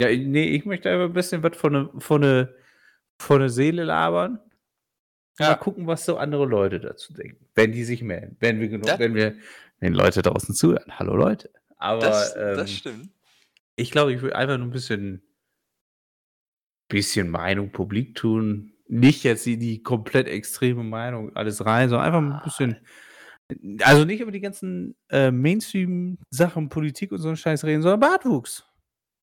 Ja, 0.00 0.08
nee, 0.08 0.48
ich 0.56 0.64
möchte 0.64 0.90
einfach 0.90 1.04
ein 1.06 1.12
bisschen 1.12 1.42
was 1.42 1.56
von 1.56 1.72
der 1.72 1.90
von 1.98 2.20
der 2.22 2.54
von 3.18 3.40
der 3.40 3.48
Seele 3.48 3.84
labern. 3.84 4.40
Ja. 5.38 5.50
Mal 5.50 5.54
gucken, 5.56 5.86
was 5.86 6.04
so 6.04 6.16
andere 6.16 6.46
Leute 6.46 6.80
dazu 6.80 7.12
denken. 7.12 7.46
Wenn 7.54 7.72
die 7.72 7.84
sich 7.84 8.02
melden. 8.02 8.36
Wenn 8.40 8.60
wir 8.60 8.68
genug, 8.68 8.86
Das- 8.86 8.98
wenn 8.98 9.14
wir, 9.14 9.34
wenn 9.80 9.94
Leute 9.94 10.22
draußen 10.22 10.54
zuhören. 10.54 10.98
Hallo 10.98 11.14
Leute. 11.16 11.50
Aber 11.76 12.00
Das, 12.00 12.34
ähm, 12.36 12.56
das 12.56 12.70
stimmt. 12.72 13.08
ich 13.76 13.90
glaube, 13.90 14.12
ich 14.12 14.22
will 14.22 14.32
einfach 14.32 14.56
nur 14.58 14.66
ein 14.66 14.70
bisschen, 14.72 15.22
bisschen 16.88 17.28
Meinung 17.28 17.70
publik 17.72 18.14
tun. 18.14 18.72
Nicht 18.86 19.24
jetzt 19.24 19.46
die, 19.46 19.56
die 19.58 19.82
komplett 19.82 20.28
extreme 20.28 20.84
Meinung, 20.84 21.34
alles 21.34 21.64
rein, 21.64 21.88
sondern 21.88 22.06
einfach 22.06 22.20
ein 22.38 22.42
bisschen. 22.44 22.76
Also 23.82 24.04
nicht 24.04 24.20
über 24.20 24.32
die 24.32 24.40
ganzen 24.40 24.96
äh, 25.10 25.30
Mainstream-Sachen, 25.30 26.68
Politik 26.68 27.12
und 27.12 27.18
so 27.18 27.28
einen 27.28 27.36
Scheiß 27.36 27.64
reden, 27.64 27.82
sondern 27.82 28.00
Bartwuchs. 28.00 28.64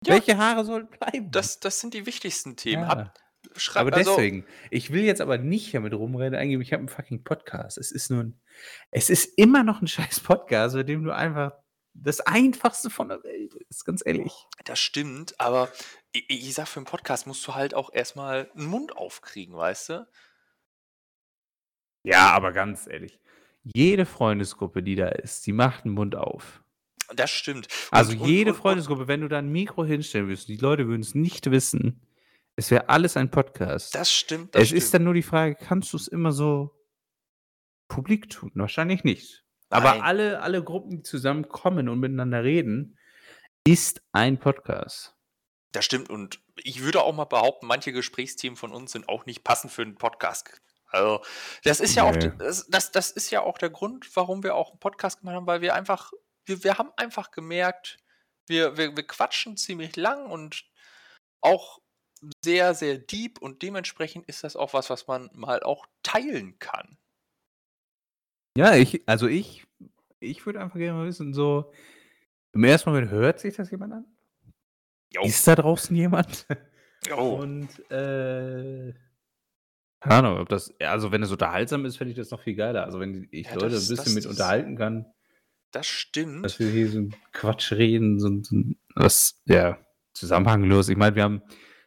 Ja. 0.06 0.14
Welche 0.14 0.38
Haare 0.38 0.64
sollen 0.64 0.88
bleiben? 0.88 1.32
Das, 1.32 1.60
das 1.60 1.80
sind 1.80 1.94
die 1.94 2.06
wichtigsten 2.06 2.56
Themen. 2.56 2.84
Ja. 2.84 2.88
Hab, 2.88 3.20
schreib, 3.56 3.88
aber 3.88 3.98
also, 3.98 4.16
deswegen, 4.16 4.46
ich 4.70 4.92
will 4.92 5.04
jetzt 5.04 5.22
aber 5.22 5.38
nicht 5.38 5.74
damit 5.74 5.94
rumrennen, 5.94 6.40
eingeben, 6.40 6.62
ich 6.62 6.74
habe 6.74 6.82
einen 6.82 6.90
fucking 6.90 7.24
Podcast. 7.24 7.78
Es 7.78 7.92
ist 7.92 8.10
nur 8.10 8.24
ein, 8.24 8.42
es 8.92 9.10
ist 9.10 9.38
immer 9.38 9.64
noch 9.64 9.82
ein 9.82 9.88
scheiß 9.88 10.20
Podcast, 10.22 10.76
bei 10.76 10.84
dem 10.84 11.04
du 11.04 11.14
einfach 11.14 11.54
das 11.94 12.22
einfachste 12.22 12.90
von 12.90 13.10
der 13.10 13.24
Welt 13.24 13.54
ist, 13.70 13.86
ganz 13.86 14.02
ehrlich. 14.06 14.48
Das 14.64 14.80
stimmt, 14.80 15.40
aber 15.40 15.70
ich, 16.14 16.30
ich 16.30 16.54
sag, 16.54 16.68
für 16.68 16.80
einen 16.80 16.86
Podcast 16.86 17.28
musst 17.28 17.46
du 17.48 17.56
halt 17.56 17.74
auch 17.74 17.92
erstmal 17.94 18.50
einen 18.56 18.68
Mund 18.68 18.96
aufkriegen, 18.96 19.56
weißt 19.56 19.90
du? 19.90 20.08
Ja, 22.04 22.32
aber 22.32 22.52
ganz 22.54 22.88
ehrlich, 22.88 23.20
jede 23.64 24.06
Freundesgruppe, 24.06 24.82
die 24.84 24.96
da 24.96 25.08
ist, 25.10 25.46
die 25.48 25.54
macht 25.54 25.86
einen 25.86 25.94
Mund 25.94 26.16
auf. 26.16 26.64
Das 27.16 27.30
stimmt. 27.30 27.68
Und- 27.68 27.94
Also 27.98 28.14
jede 28.14 28.52
und- 28.52 28.56
und- 28.58 28.62
Freundesgruppe, 28.62 29.08
wenn 29.08 29.22
du 29.22 29.28
da 29.28 29.38
ein 29.40 29.52
Mikro 29.52 29.84
hinstellen 29.86 30.28
würdest, 30.28 30.48
die 30.48 30.58
Leute 30.58 30.88
würden 30.88 31.02
es 31.02 31.14
nicht 31.16 31.50
wissen, 31.52 32.02
es 32.56 32.72
wäre 32.72 32.90
alles 32.90 33.18
ein 33.18 33.30
Podcast. 33.32 33.94
Das 33.96 34.12
stimmt. 34.12 34.56
Das 34.56 34.64
es 34.64 34.68
stimmt. 34.70 34.78
ist 34.84 34.94
dann 34.94 35.04
nur 35.04 35.14
die 35.14 35.22
Frage, 35.24 35.56
kannst 35.56 35.94
du 35.94 35.98
es 35.98 36.08
immer 36.08 36.32
so 36.32 36.76
publik 37.88 38.30
tun? 38.30 38.52
Wahrscheinlich 38.56 39.04
nicht. 39.04 39.44
Aber 39.70 39.92
Nein. 39.92 40.02
alle, 40.02 40.42
alle 40.42 40.64
Gruppen, 40.64 40.98
die 40.98 41.04
zusammenkommen 41.04 41.88
und 41.90 42.00
miteinander 42.00 42.44
reden, 42.44 42.98
ist 43.66 44.02
ein 44.12 44.38
Podcast. 44.38 45.16
Das 45.72 45.86
stimmt. 45.86 46.10
Und 46.10 46.42
ich 46.58 46.82
würde 46.84 47.02
auch 47.02 47.16
mal 47.16 47.26
behaupten, 47.26 47.68
manche 47.68 47.94
Gesprächsthemen 47.94 48.58
von 48.58 48.72
uns 48.74 48.92
sind 48.92 49.08
auch 49.08 49.26
nicht 49.26 49.44
passend 49.44 49.72
für 49.72 49.84
einen 49.84 49.96
Podcast. 49.96 50.62
Also, 50.92 51.24
das 51.64 51.80
ist 51.80 51.96
ja 51.96 52.04
auch, 52.04 52.16
Nee. 52.16 52.32
das, 52.38 52.68
das, 52.68 52.92
das 52.92 53.12
ist 53.12 53.30
ja 53.32 53.42
auch 53.42 53.58
der 53.58 53.70
Grund, 53.70 54.14
warum 54.16 54.44
wir 54.44 54.56
auch 54.56 54.72
einen 54.72 54.80
Podcast 54.80 55.20
gemacht 55.20 55.36
haben, 55.36 55.48
weil 55.48 55.62
wir 55.62 55.74
einfach, 55.74 56.12
wir, 56.46 56.64
wir 56.64 56.78
haben 56.78 56.92
einfach 56.98 57.32
gemerkt, 57.32 57.98
wir, 58.48 58.78
wir, 58.78 58.96
wir 58.96 59.08
quatschen 59.08 59.56
ziemlich 59.58 59.96
lang 59.96 60.26
und 60.30 60.66
auch 61.42 61.80
sehr, 62.44 62.74
sehr 62.74 62.98
deep 62.98 63.42
und 63.42 63.62
dementsprechend 63.62 64.28
ist 64.28 64.44
das 64.44 64.56
auch 64.56 64.74
was, 64.74 64.90
was 64.90 65.08
man 65.08 65.30
mal 65.34 65.64
auch 65.64 65.88
teilen 66.04 66.60
kann. 66.60 66.98
Ja, 68.58 68.76
ich, 68.76 69.08
also 69.08 69.28
ich, 69.28 69.66
ich 70.20 70.46
würde 70.46 70.60
einfach 70.60 70.78
gerne 70.78 71.00
mal 71.00 71.08
wissen, 71.08 71.34
so, 71.34 71.72
im 72.54 72.64
ersten 72.66 72.90
Moment 72.90 73.10
hört 73.12 73.40
sich 73.40 73.56
das 73.56 73.72
jemand 73.72 73.94
an? 73.94 74.06
Jo. 75.14 75.24
Ist 75.24 75.48
da 75.48 75.56
draußen 75.56 75.96
jemand? 75.96 76.46
Oh. 77.16 77.36
Und, 77.42 77.68
äh, 77.90 78.94
keine 80.02 80.16
Ahnung, 80.16 80.40
ob 80.40 80.50
das, 80.50 80.74
also 80.80 81.12
wenn 81.12 81.24
es 81.24 81.32
unterhaltsam 81.32 81.86
ist, 81.86 81.98
fände 81.98 82.12
ich 82.12 82.18
das 82.18 82.32
noch 82.32 82.42
viel 82.42 82.56
geiler. 82.56 82.84
Also 82.86 83.00
wenn 83.00 83.28
ich 83.32 83.48
Ja, 83.48 83.54
Leute 83.54 83.70
das- 83.70 83.90
ein 83.90 83.96
bisschen 83.96 84.06
das- 84.06 84.14
mit 84.16 84.26
das- 84.26 84.32
unterhalten 84.32 84.76
kann, 84.76 85.06
Das 85.72 85.88
stimmt. 85.88 86.44
dass 86.44 86.60
wir 86.60 86.70
hier 86.70 86.90
so 86.90 86.98
einen 86.98 87.16
Quatsch 87.32 87.72
reden, 87.72 88.20
so, 88.20 88.28
ein- 88.28 88.44
so 88.44 88.56
was, 88.96 89.42
ja, 89.46 89.78
zusammenhanglos. 90.14 90.90
Ich 90.90 90.98
meine, 90.98 91.16
wir 91.16 91.24
haben, 91.24 91.42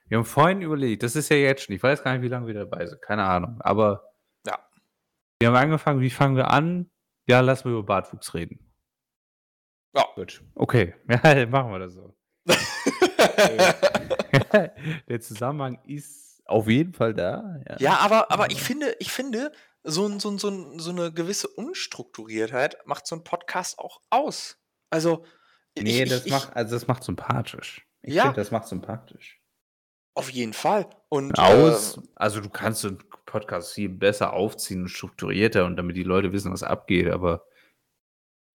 wir 0.08 0.18
haben 0.18 0.24
vorhin 0.24 0.62
überlegt, 0.62 1.02
das 1.02 1.16
ist 1.16 1.28
ja 1.28 1.36
jetzt 1.36 1.64
schon, 1.64 1.74
ich 1.74 1.82
weiß 1.82 2.02
gar 2.02 2.12
nicht, 2.14 2.22
wie 2.22 2.28
lange 2.28 2.46
wir 2.46 2.54
dabei 2.54 2.86
sind, 2.86 3.02
keine 3.02 3.24
Ahnung, 3.24 3.56
aber 3.60 4.04
Ja. 4.46 4.58
wir 5.40 5.48
haben 5.48 5.56
angefangen, 5.56 6.00
wie 6.00 6.10
fangen 6.10 6.36
wir 6.36 6.50
an? 6.50 6.90
Ja, 7.26 7.40
lass 7.40 7.64
mal 7.64 7.72
über 7.72 7.82
Bartwuchs 7.82 8.32
reden. 8.34 8.60
Ja. 9.96 10.04
Gut, 10.14 10.42
okay, 10.54 10.94
ja, 11.42 11.46
machen 11.46 11.72
wir 11.72 11.78
das 11.80 11.94
so. 11.94 12.14
Der 15.08 15.20
Zusammenhang 15.20 15.78
ist 15.86 16.23
auf 16.46 16.68
jeden 16.68 16.92
Fall 16.92 17.14
da. 17.14 17.56
Ja, 17.68 17.76
Ja, 17.78 17.96
aber, 17.98 18.30
aber 18.30 18.50
ich 18.50 18.62
finde, 18.62 18.94
ich 18.98 19.12
finde, 19.12 19.52
so, 19.82 20.06
ein, 20.06 20.20
so, 20.20 20.30
ein, 20.30 20.38
so, 20.38 20.48
ein, 20.48 20.78
so 20.78 20.90
eine 20.90 21.12
gewisse 21.12 21.48
Unstrukturiertheit 21.48 22.78
macht 22.86 23.06
so 23.06 23.16
ein 23.16 23.24
Podcast 23.24 23.78
auch 23.78 24.00
aus. 24.10 24.58
Also, 24.90 25.24
nee, 25.78 26.02
ich, 26.02 26.08
das 26.10 26.24
ich, 26.26 26.30
macht, 26.32 26.54
also 26.56 26.74
das 26.74 26.86
macht 26.86 27.04
sympathisch. 27.04 27.86
Ich 28.02 28.14
Ja. 28.14 28.22
finde, 28.24 28.36
das 28.40 28.50
macht 28.50 28.66
sympathisch. 28.68 29.40
auf 30.14 30.30
jeden 30.30 30.52
Fall. 30.52 30.88
Und 31.08 31.38
Aus, 31.38 31.96
äh, 31.96 32.00
also 32.14 32.40
du 32.40 32.48
kannst 32.50 32.82
so 32.82 32.88
einen 32.88 32.98
Podcast 33.26 33.72
viel 33.74 33.88
besser 33.88 34.32
aufziehen 34.32 34.82
und 34.82 34.88
strukturierter 34.88 35.64
und 35.64 35.76
damit 35.76 35.96
die 35.96 36.02
Leute 36.04 36.32
wissen, 36.32 36.52
was 36.52 36.62
abgeht, 36.62 37.08
aber 37.10 37.44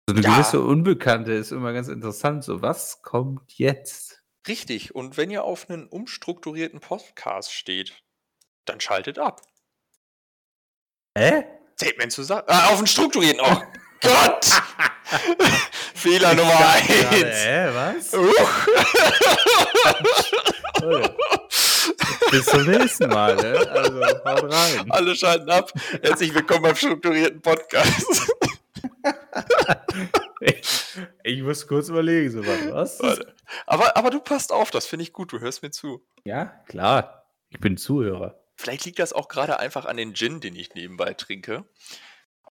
so 0.09 0.14
eine 0.14 0.22
Ja. 0.24 0.35
gewisse 0.35 0.61
Unbekannte 0.62 1.33
ist 1.33 1.51
immer 1.53 1.72
ganz 1.72 1.88
interessant. 1.88 2.44
So, 2.44 2.62
was 2.62 3.03
kommt 3.03 3.53
jetzt? 3.59 4.18
Richtig. 4.49 4.95
Und 4.95 5.19
wenn 5.19 5.31
ihr 5.31 5.45
auf 5.45 5.69
einen 5.69 5.87
umstrukturierten 5.87 6.81
Podcast 6.81 7.53
steht, 7.53 8.03
dann 8.65 8.81
schaltet 8.81 9.19
ab. 9.19 9.43
Hä? 11.17 11.45
Statement 11.75 12.13
zu 12.13 12.23
sagen. 12.23 12.47
Ah, 12.49 12.71
auf 12.71 12.79
einen 12.79 12.87
strukturierten. 12.87 13.41
Oh 13.43 13.63
Gott! 14.01 14.47
Fehler 15.95 16.35
Nummer 16.35 16.59
eins. 16.71 16.89
Hä, 16.89 17.69
was? 17.75 18.15
Uch. 18.15 18.67
Bis 22.31 22.47
zum 22.47 22.65
nächsten 22.65 23.09
Mal, 23.09 23.37
ne? 23.37 23.59
Also, 23.71 24.01
haut 24.01 24.53
rein. 24.53 24.91
Alle 24.91 25.17
schalten 25.17 25.51
ab. 25.51 25.73
Herzlich 26.03 26.33
willkommen 26.33 26.63
beim 26.63 26.77
strukturierten 26.77 27.43
Podcast. 27.43 28.33
Ich, 30.41 30.97
ich 31.25 31.43
muss 31.43 31.67
kurz 31.67 31.88
überlegen, 31.88 32.31
so 32.31 32.47
was. 32.47 32.73
was? 32.73 33.01
Warte. 33.01 33.35
Aber, 33.67 33.97
aber 33.97 34.11
du 34.11 34.21
passt 34.21 34.53
auf, 34.53 34.71
das 34.71 34.87
finde 34.87 35.03
ich 35.03 35.12
gut. 35.12 35.33
Du 35.33 35.41
hörst 35.41 35.62
mir 35.62 35.71
zu. 35.71 36.05
Ja, 36.25 36.47
klar. 36.67 37.27
Ich 37.51 37.59
bin 37.59 37.77
Zuhörer. 37.77 38.38
Vielleicht 38.57 38.85
liegt 38.85 38.99
das 38.99 39.12
auch 39.12 39.29
gerade 39.29 39.59
einfach 39.59 39.85
an 39.87 39.97
den 39.97 40.14
Gin, 40.14 40.41
den 40.41 40.55
ich 40.55 40.75
nebenbei 40.75 41.14
trinke. 41.14 41.64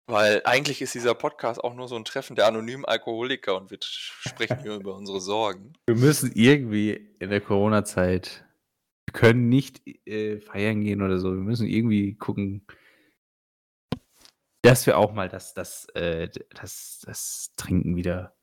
Weil 0.07 0.41
eigentlich 0.45 0.81
ist 0.81 0.95
dieser 0.95 1.15
Podcast 1.15 1.63
auch 1.63 1.75
nur 1.75 1.87
so 1.87 1.95
ein 1.95 2.05
Treffen 2.05 2.35
der 2.35 2.47
anonymen 2.47 2.87
Alkoholiker 2.87 3.57
und 3.57 3.71
wir 3.71 3.79
sprechen 3.81 4.61
hier 4.63 4.75
über 4.81 4.97
unsere 4.97 5.21
Sorgen. 5.21 5.75
Wir 5.87 5.97
müssen 5.97 6.33
irgendwie 6.35 7.11
in 7.19 7.29
der 7.29 7.43
Corona-Zeit, 7.43 8.45
wir 9.07 9.13
können 9.13 9.51
nicht 9.51 9.87
äh, 10.07 10.41
feiern 10.41 10.81
gehen 10.81 11.03
oder 11.03 11.19
so. 11.19 11.31
Wir 11.31 11.43
müssen 11.43 11.67
irgendwie 11.67 12.15
gucken, 12.15 12.65
dass 14.69 14.85
wir 14.87 14.99
auch 14.99 15.13
mal 15.13 15.29
das, 15.31 15.55
das, 15.55 15.87
äh, 15.95 16.29
das, 16.51 17.01
das 17.07 17.53
Trinken 17.57 17.97
wieder 17.97 18.35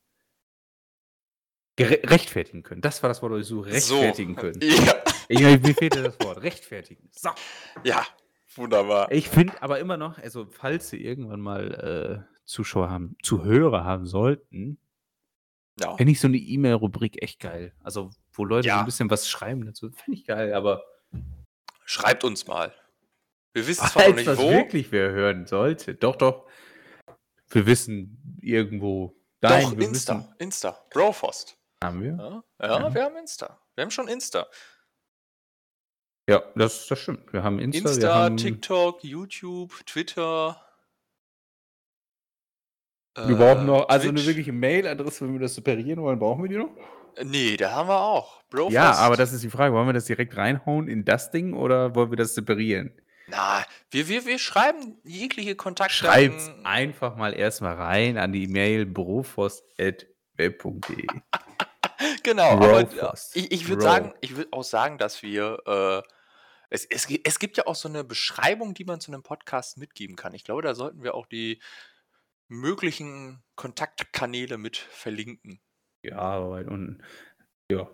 rechtfertigen 1.80 2.64
können. 2.64 2.82
Das 2.82 3.04
war 3.04 3.10
das 3.10 3.22
Wort, 3.22 3.34
das 3.34 3.42
ich 3.42 3.48
so 3.48 3.60
rechtfertigen 3.62 4.36
können. 4.36 4.60
Ja, 5.28 5.50
Ich, 5.50 5.62
mir 5.62 5.74
fehlte 5.76 6.04
das 6.04 6.20
Wort. 6.20 6.42
Rechtfertigen. 6.42 7.10
So. 7.12 7.30
ja 7.84 8.06
wunderbar. 8.56 9.12
Ich 9.12 9.28
finde 9.30 9.62
aber 9.62 9.80
immer 9.80 9.98
noch, 9.98 10.18
also 10.20 10.46
falls 10.46 10.90
Sie 10.90 11.04
irgendwann 11.04 11.42
mal 11.42 12.26
äh, 12.30 12.36
Zuschauer 12.46 12.90
haben, 12.90 13.16
Zuhörer 13.22 13.84
haben 13.84 14.06
sollten, 14.06 14.80
Ja. 15.80 15.96
fände 15.98 16.12
ich 16.12 16.20
so 16.20 16.28
eine 16.28 16.38
E-Mail-Rubrik 16.38 17.22
echt 17.22 17.40
geil. 17.40 17.74
Also, 17.84 18.12
wo 18.34 18.46
Leute 18.46 18.64
so 18.64 18.70
Ja. 18.70 18.80
ein 18.80 18.86
bisschen 18.86 19.10
was 19.10 19.28
schreiben 19.28 19.66
dazu, 19.66 19.90
fände 19.92 20.20
ich 20.20 20.26
geil, 20.26 20.54
aber 20.54 20.84
Schreibt 21.88 22.24
uns 22.24 22.48
mal. 22.48 22.74
Wir 23.56 23.66
wissen 23.68 23.88
zwar 23.88 24.02
noch 24.02 24.10
falls 24.10 24.16
nicht 24.18 24.28
das 24.28 24.38
wo. 24.38 24.50
wirklich 24.52 24.92
wer 24.92 25.12
hören 25.12 25.46
sollte, 25.46 25.96
doch, 25.96 26.16
doch, 26.18 26.48
wir 27.50 27.66
wissen 27.66 28.38
irgendwo. 28.42 29.16
Doch, 29.42 29.50
Nein, 29.50 29.78
wir 29.78 29.88
Insta. 29.88 30.18
wissen, 30.18 30.36
Insta. 30.40 30.86
Brofost. 30.92 31.58
haben 31.84 32.02
wir? 32.02 32.16
Ja, 32.18 32.44
ja, 32.68 32.80
Ja. 32.80 32.94
wir 32.94 33.04
haben 33.04 33.16
Insta. 33.18 33.60
Wir 33.76 33.84
haben 33.84 33.92
schon 33.92 34.08
Insta. 34.08 34.48
Ja, 36.30 36.44
das, 36.56 36.88
das 36.88 37.00
stimmt. 37.00 37.32
Wir 37.34 37.44
haben 37.44 37.60
Insta, 37.60 37.90
Insta, 37.90 38.14
haben, 38.16 38.38
TikTok, 38.38 39.04
YouTube, 39.04 39.86
Twitter. 39.86 40.60
wir 43.16 43.36
brauchen 43.36 43.66
noch, 43.68 43.88
also 43.88 44.08
eine 44.10 44.16
Twitch. 44.18 44.28
wirkliche 44.28 44.52
Mailadresse, 44.52 45.26
wenn 45.26 45.34
wir 45.34 45.40
das 45.42 45.56
separieren 45.56 46.02
wollen, 46.02 46.18
brauchen 46.20 46.44
wir 46.44 46.50
die 46.50 46.58
noch? 46.58 46.76
Nee, 47.24 47.56
da 47.56 47.72
haben 47.72 47.88
wir 47.88 48.02
auch. 48.02 48.44
Brofost. 48.50 48.74
Ja, 48.74 48.94
aber 48.96 49.16
das 49.16 49.32
ist 49.32 49.44
die 49.44 49.50
Frage, 49.50 49.74
wollen 49.74 49.88
wir 49.88 49.94
das 49.94 50.06
direkt 50.06 50.36
reinhauen 50.36 50.88
in 50.90 51.06
das 51.06 51.32
Ding 51.32 51.54
oder 51.54 51.96
wollen 51.96 52.10
wir 52.10 52.18
das 52.18 52.36
separieren? 52.36 52.92
Na, 53.28 53.66
wir, 53.92 54.08
wir, 54.08 54.26
wir 54.26 54.40
schreiben 54.40 55.00
jegliche 55.04 55.52
Schreibt's 55.52 55.64
Kontaktdaten. 55.64 56.66
einfach 56.66 57.16
mal 57.16 57.34
erstmal 57.34 57.76
rein 57.76 58.18
an 58.18 58.32
die 58.32 58.48
Mail 58.48 58.86
brofost.web.de. 58.86 61.08
Genau, 62.24 62.52
aber 62.52 62.84
Brofost. 62.84 63.36
ich, 63.38 63.52
ich 63.52 63.70
würde 63.70 63.84
sagen, 63.84 64.14
ich 64.20 64.36
würde 64.36 64.52
auch 64.52 64.64
sagen, 64.64 64.98
dass 64.98 65.24
wir 65.24 65.60
äh, 65.66 66.02
es, 66.70 66.86
es, 66.86 67.08
es 67.24 67.40
gibt 67.40 67.58
ja 67.58 67.68
auch 67.68 67.76
so 67.76 67.88
eine 67.88 68.04
Beschreibung, 68.04 68.74
die 68.74 68.86
man 68.86 69.00
zu 69.00 69.12
einem 69.12 69.24
Podcast 69.24 69.78
mitgeben 69.78 70.16
kann. 70.16 70.34
Ich 70.34 70.44
glaube, 70.44 70.62
da 70.62 70.76
sollten 70.76 71.04
wir 71.04 71.14
auch 71.14 71.26
die 71.26 71.62
möglichen 72.48 73.44
Kontaktkanäle 73.56 74.58
mit 74.58 74.78
verlinken. 74.78 75.62
Ja, 76.02 76.50
weit 76.50 76.68
unten. 76.68 77.04
Ja. 77.72 77.90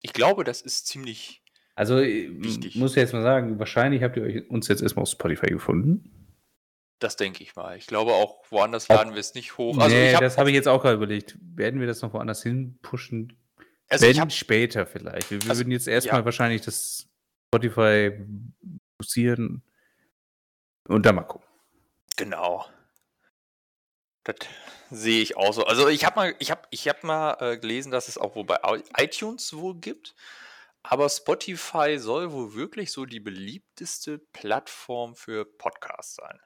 Ich 0.00 0.12
glaube, 0.12 0.44
das 0.44 0.62
ist 0.62 0.86
ziemlich. 0.86 1.41
Also, 1.74 1.98
ich 2.00 2.30
Wichtig. 2.42 2.76
muss 2.76 2.94
jetzt 2.96 3.12
mal 3.12 3.22
sagen, 3.22 3.58
wahrscheinlich 3.58 4.02
habt 4.02 4.16
ihr 4.16 4.22
euch 4.24 4.50
uns 4.50 4.68
jetzt 4.68 4.82
erstmal 4.82 5.04
auf 5.04 5.08
Spotify 5.10 5.46
gefunden. 5.46 6.28
Das 6.98 7.16
denke 7.16 7.42
ich 7.42 7.56
mal. 7.56 7.76
Ich 7.76 7.86
glaube 7.86 8.12
auch, 8.12 8.44
woanders 8.50 8.86
laden 8.88 9.14
wir 9.14 9.20
es 9.20 9.34
nicht 9.34 9.56
hoch. 9.58 9.76
Also 9.78 9.94
nee, 9.94 10.10
ich 10.10 10.14
habe 10.14 10.24
das 10.24 10.38
habe 10.38 10.50
ich 10.50 10.54
jetzt 10.54 10.68
auch 10.68 10.82
gerade 10.82 10.94
überlegt. 10.96 11.36
Werden 11.40 11.80
wir 11.80 11.86
das 11.88 12.00
noch 12.02 12.12
woanders 12.12 12.42
hin 12.42 12.78
pushen? 12.82 13.36
also 13.88 14.04
Wenn 14.04 14.12
ich 14.12 14.20
hab, 14.20 14.30
später 14.32 14.86
vielleicht. 14.86 15.30
Wir, 15.30 15.42
wir 15.42 15.50
Also, 15.50 15.60
würden 15.62 15.72
jetzt 15.72 15.88
erstmal 15.88 16.20
ja. 16.20 16.24
wahrscheinlich 16.24 16.60
das 16.62 17.08
Spotify 17.48 18.12
fokussieren 19.00 19.62
und 20.86 21.04
dann 21.06 21.16
mal 21.16 21.22
gucken. 21.22 21.46
genau. 22.16 22.66
Das 24.24 24.36
sehe 24.90 25.20
ich 25.22 25.36
auch 25.36 25.52
so. 25.52 25.64
Also 25.64 25.88
ich 25.88 26.04
habe 26.04 26.14
mal, 26.14 26.34
ich 26.38 26.52
habe, 26.52 26.62
ich 26.70 26.86
habe 26.88 27.04
mal 27.04 27.36
äh, 27.40 27.58
gelesen, 27.58 27.90
dass 27.90 28.06
es 28.06 28.16
auch 28.18 28.36
wohl 28.36 28.44
bei 28.44 28.60
iTunes 28.96 29.52
wohl 29.56 29.74
gibt. 29.74 30.14
Aber 30.82 31.08
Spotify 31.08 31.98
soll 31.98 32.32
wohl 32.32 32.54
wirklich 32.54 32.90
so 32.90 33.06
die 33.06 33.20
beliebteste 33.20 34.18
Plattform 34.18 35.14
für 35.14 35.44
Podcasts 35.44 36.16
sein. 36.16 36.40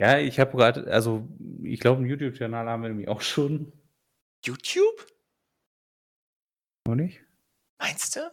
Ja, 0.00 0.18
ich 0.18 0.38
habe 0.40 0.56
gerade, 0.56 0.90
also 0.90 1.28
ich 1.62 1.80
glaube, 1.80 1.98
einen 1.98 2.08
YouTube-Kanal 2.08 2.68
haben 2.68 2.82
wir 2.82 2.88
nämlich 2.88 3.08
auch 3.08 3.20
schon. 3.20 3.72
YouTube? 4.44 5.06
Noch 6.86 6.94
nicht? 6.94 7.20
Meinst 7.78 8.16
du? 8.16 8.32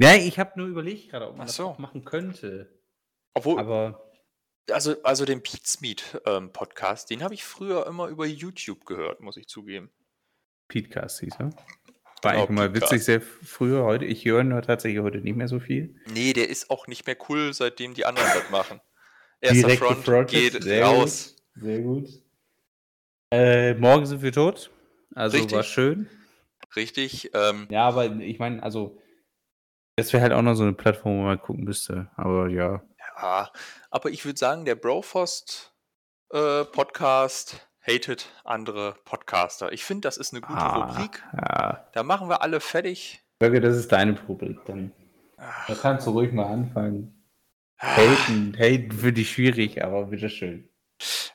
Ja, 0.00 0.14
ich 0.14 0.38
habe 0.38 0.52
nur 0.56 0.68
überlegt 0.68 1.10
gerade, 1.10 1.28
ob 1.28 1.36
man 1.36 1.46
das 1.46 1.56
so. 1.56 1.66
auch 1.68 1.78
machen 1.78 2.04
könnte. 2.04 2.82
Obwohl, 3.34 3.58
Aber 3.60 4.12
also, 4.70 5.02
also 5.02 5.24
den 5.24 5.42
Pizmeet 5.42 6.20
ähm, 6.26 6.52
Podcast, 6.52 7.10
den 7.10 7.22
habe 7.22 7.34
ich 7.34 7.44
früher 7.44 7.86
immer 7.86 8.08
über 8.08 8.26
YouTube 8.26 8.84
gehört, 8.84 9.20
muss 9.20 9.36
ich 9.36 9.48
zugeben. 9.48 9.90
Petecast 10.68 11.20
hieß 11.20 11.34
er. 11.38 11.50
War 12.22 12.32
eigentlich 12.32 12.50
mal 12.50 12.68
Petecast. 12.70 12.92
witzig, 12.92 13.04
sehr 13.04 13.20
früher 13.20 13.84
heute. 13.84 14.04
Ich 14.04 14.24
höre 14.24 14.44
nur 14.44 14.62
tatsächlich 14.62 15.02
heute 15.02 15.18
nicht 15.18 15.36
mehr 15.36 15.48
so 15.48 15.60
viel. 15.60 15.96
Nee, 16.12 16.32
der 16.32 16.48
ist 16.48 16.70
auch 16.70 16.86
nicht 16.86 17.06
mehr 17.06 17.16
cool, 17.28 17.52
seitdem 17.52 17.94
die 17.94 18.04
anderen 18.06 18.28
das 18.32 18.50
machen. 18.50 18.80
Erster 19.40 19.62
Direkt 19.62 19.78
Front 19.82 19.96
gefrontet, 20.04 20.30
geht 20.52 20.62
sehr 20.62 20.84
raus. 20.84 21.36
Gut, 21.54 21.62
sehr 21.64 21.78
gut. 21.80 22.08
Äh, 23.32 23.74
morgen 23.74 24.06
sind 24.06 24.22
wir 24.22 24.32
tot. 24.32 24.70
Also 25.14 25.36
Richtig. 25.36 25.56
war 25.56 25.62
schön. 25.64 26.08
Richtig. 26.76 27.30
Ähm, 27.34 27.66
Ja, 27.70 27.88
aber 27.88 28.06
ich 28.06 28.38
meine, 28.38 28.62
also, 28.62 28.98
das 29.96 30.12
wäre 30.12 30.22
halt 30.22 30.32
auch 30.32 30.42
noch 30.42 30.54
so 30.54 30.62
eine 30.62 30.74
Plattform, 30.74 31.18
wo 31.18 31.22
man 31.22 31.40
gucken 31.40 31.64
müsste. 31.64 32.10
Aber 32.16 32.48
ja. 32.48 32.82
ja, 33.16 33.50
aber 33.90 34.10
ich 34.10 34.24
würde 34.24 34.38
sagen, 34.38 34.64
der 34.64 34.74
Brofost 34.76 35.74
äh, 36.30 36.64
Podcast 36.64 37.68
hatet 37.86 38.30
andere 38.44 38.96
Podcaster. 39.04 39.72
Ich 39.72 39.84
finde, 39.84 40.02
das 40.08 40.16
ist 40.16 40.32
eine 40.32 40.40
gute 40.40 40.58
Ah, 40.58 40.84
Rubrik. 40.86 41.22
Ja. 41.36 41.88
Da 41.92 42.02
machen 42.02 42.28
wir 42.28 42.42
alle 42.42 42.60
fertig. 42.60 43.20
Böcke, 43.38 43.60
das 43.60 43.76
ist 43.76 43.90
deine 43.92 44.18
Rubrik 44.28 44.64
dann. 44.66 44.92
Ah, 45.36 45.50
Da 45.68 45.74
kannst 45.74 46.06
du 46.06 46.10
ruhig 46.10 46.32
mal 46.32 46.46
anfangen. 46.46 47.18
Haten, 47.78 48.54
haten 48.56 48.92
finde 48.92 49.20
ich 49.22 49.32
schwierig, 49.32 49.82
aber 49.82 50.06
bitteschön. 50.06 50.68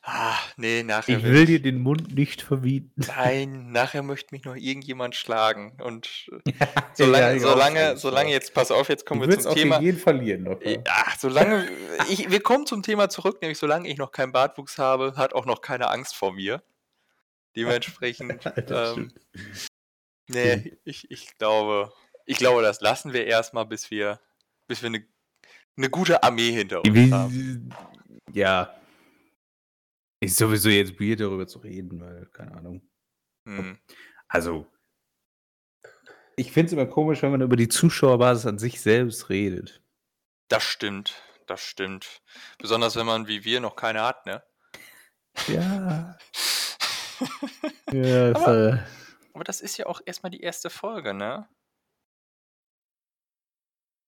Ah, 0.03 0.37
nee, 0.55 0.83
nachher 0.83 1.17
Ich 1.17 1.23
will 1.23 1.45
dir 1.45 1.61
den 1.61 1.79
Mund 1.79 2.15
nicht 2.15 2.41
verbieten. 2.41 3.01
Nein, 3.07 3.71
nachher 3.71 4.03
möchte 4.03 4.33
mich 4.33 4.43
noch 4.45 4.55
irgendjemand 4.55 5.15
schlagen. 5.15 5.77
Und 5.81 6.27
Ja, 6.47 6.83
solange, 6.93 7.37
auch 7.37 7.39
solange, 7.39 7.97
solange 7.97 8.31
jetzt, 8.31 8.53
pass 8.53 8.71
auf, 8.71 8.89
jetzt 8.89 9.05
kommen 9.05 9.21
du 9.21 9.29
wir 9.29 9.39
zum 9.39 9.53
Thema. 9.53 9.75
gegen 9.77 9.85
jeden 9.85 9.97
verlieren, 9.99 10.43
locker. 10.45 10.65
Äh, 10.65 10.83
Ach, 10.87 11.17
solange 11.19 11.67
ich, 12.09 12.29
wir 12.29 12.41
kommen 12.41 12.65
zum 12.65 12.83
Thema 12.83 13.09
zurück, 13.09 13.41
nämlich 13.41 13.57
solange 13.57 13.89
ich 13.89 13.97
noch 13.97 14.11
keinen 14.11 14.31
Bartwuchs 14.31 14.77
habe, 14.77 15.13
hat 15.15 15.33
auch 15.33 15.45
noch 15.45 15.61
keine 15.61 15.89
Angst 15.89 16.15
vor 16.15 16.33
mir. 16.33 16.63
Dementsprechend, 17.55 18.45
ähm, 18.69 19.11
nee, 20.27 20.77
ich, 20.83 21.09
ich 21.09 21.37
glaube, 21.37 21.91
ich 22.25 22.37
glaube, 22.37 22.61
das 22.61 22.81
lassen 22.81 23.13
wir 23.13 23.25
erstmal, 23.25 23.65
bis 23.65 23.89
wir, 23.89 24.19
bis 24.67 24.83
wir 24.83 24.87
eine, 24.87 25.05
eine 25.75 25.89
gute 25.89 26.21
Armee 26.23 26.51
hinter 26.51 26.83
uns 26.83 27.11
haben. 27.11 27.73
Ja. 28.33 28.76
Ist 30.19 30.37
sowieso 30.37 30.69
jetzt 30.69 30.99
weird, 30.99 31.19
darüber 31.19 31.47
zu 31.47 31.59
reden, 31.59 32.01
weil, 32.01 32.25
keine 32.27 32.53
Ahnung. 32.53 32.89
Hm. 33.47 33.77
Also, 34.27 34.65
ich 36.35 36.51
finde 36.51 36.67
es 36.67 36.73
immer 36.73 36.85
komisch, 36.87 37.21
wenn 37.21 37.31
man 37.31 37.41
über 37.41 37.55
die 37.55 37.69
Zuschauerbasis 37.69 38.45
an 38.45 38.57
sich 38.59 38.81
selbst 38.81 39.29
redet. 39.29 39.83
Das 40.49 40.63
stimmt, 40.63 41.21
das 41.45 41.61
stimmt. 41.61 42.21
Besonders 42.57 42.95
wenn 42.95 43.05
man 43.05 43.27
wie 43.27 43.43
wir 43.45 43.59
noch 43.59 43.75
keine 43.75 44.01
hat, 44.01 44.25
ne? 44.25 44.43
Ja. 45.47 46.17
ja, 47.91 48.35
Aber- 48.35 48.73
äh, 48.73 48.79
Aber 49.33 49.43
das 49.43 49.61
ist 49.61 49.77
ja 49.77 49.85
auch 49.85 50.01
erstmal 50.05 50.31
die 50.31 50.41
erste 50.41 50.69
Folge, 50.69 51.13
ne? 51.13 51.47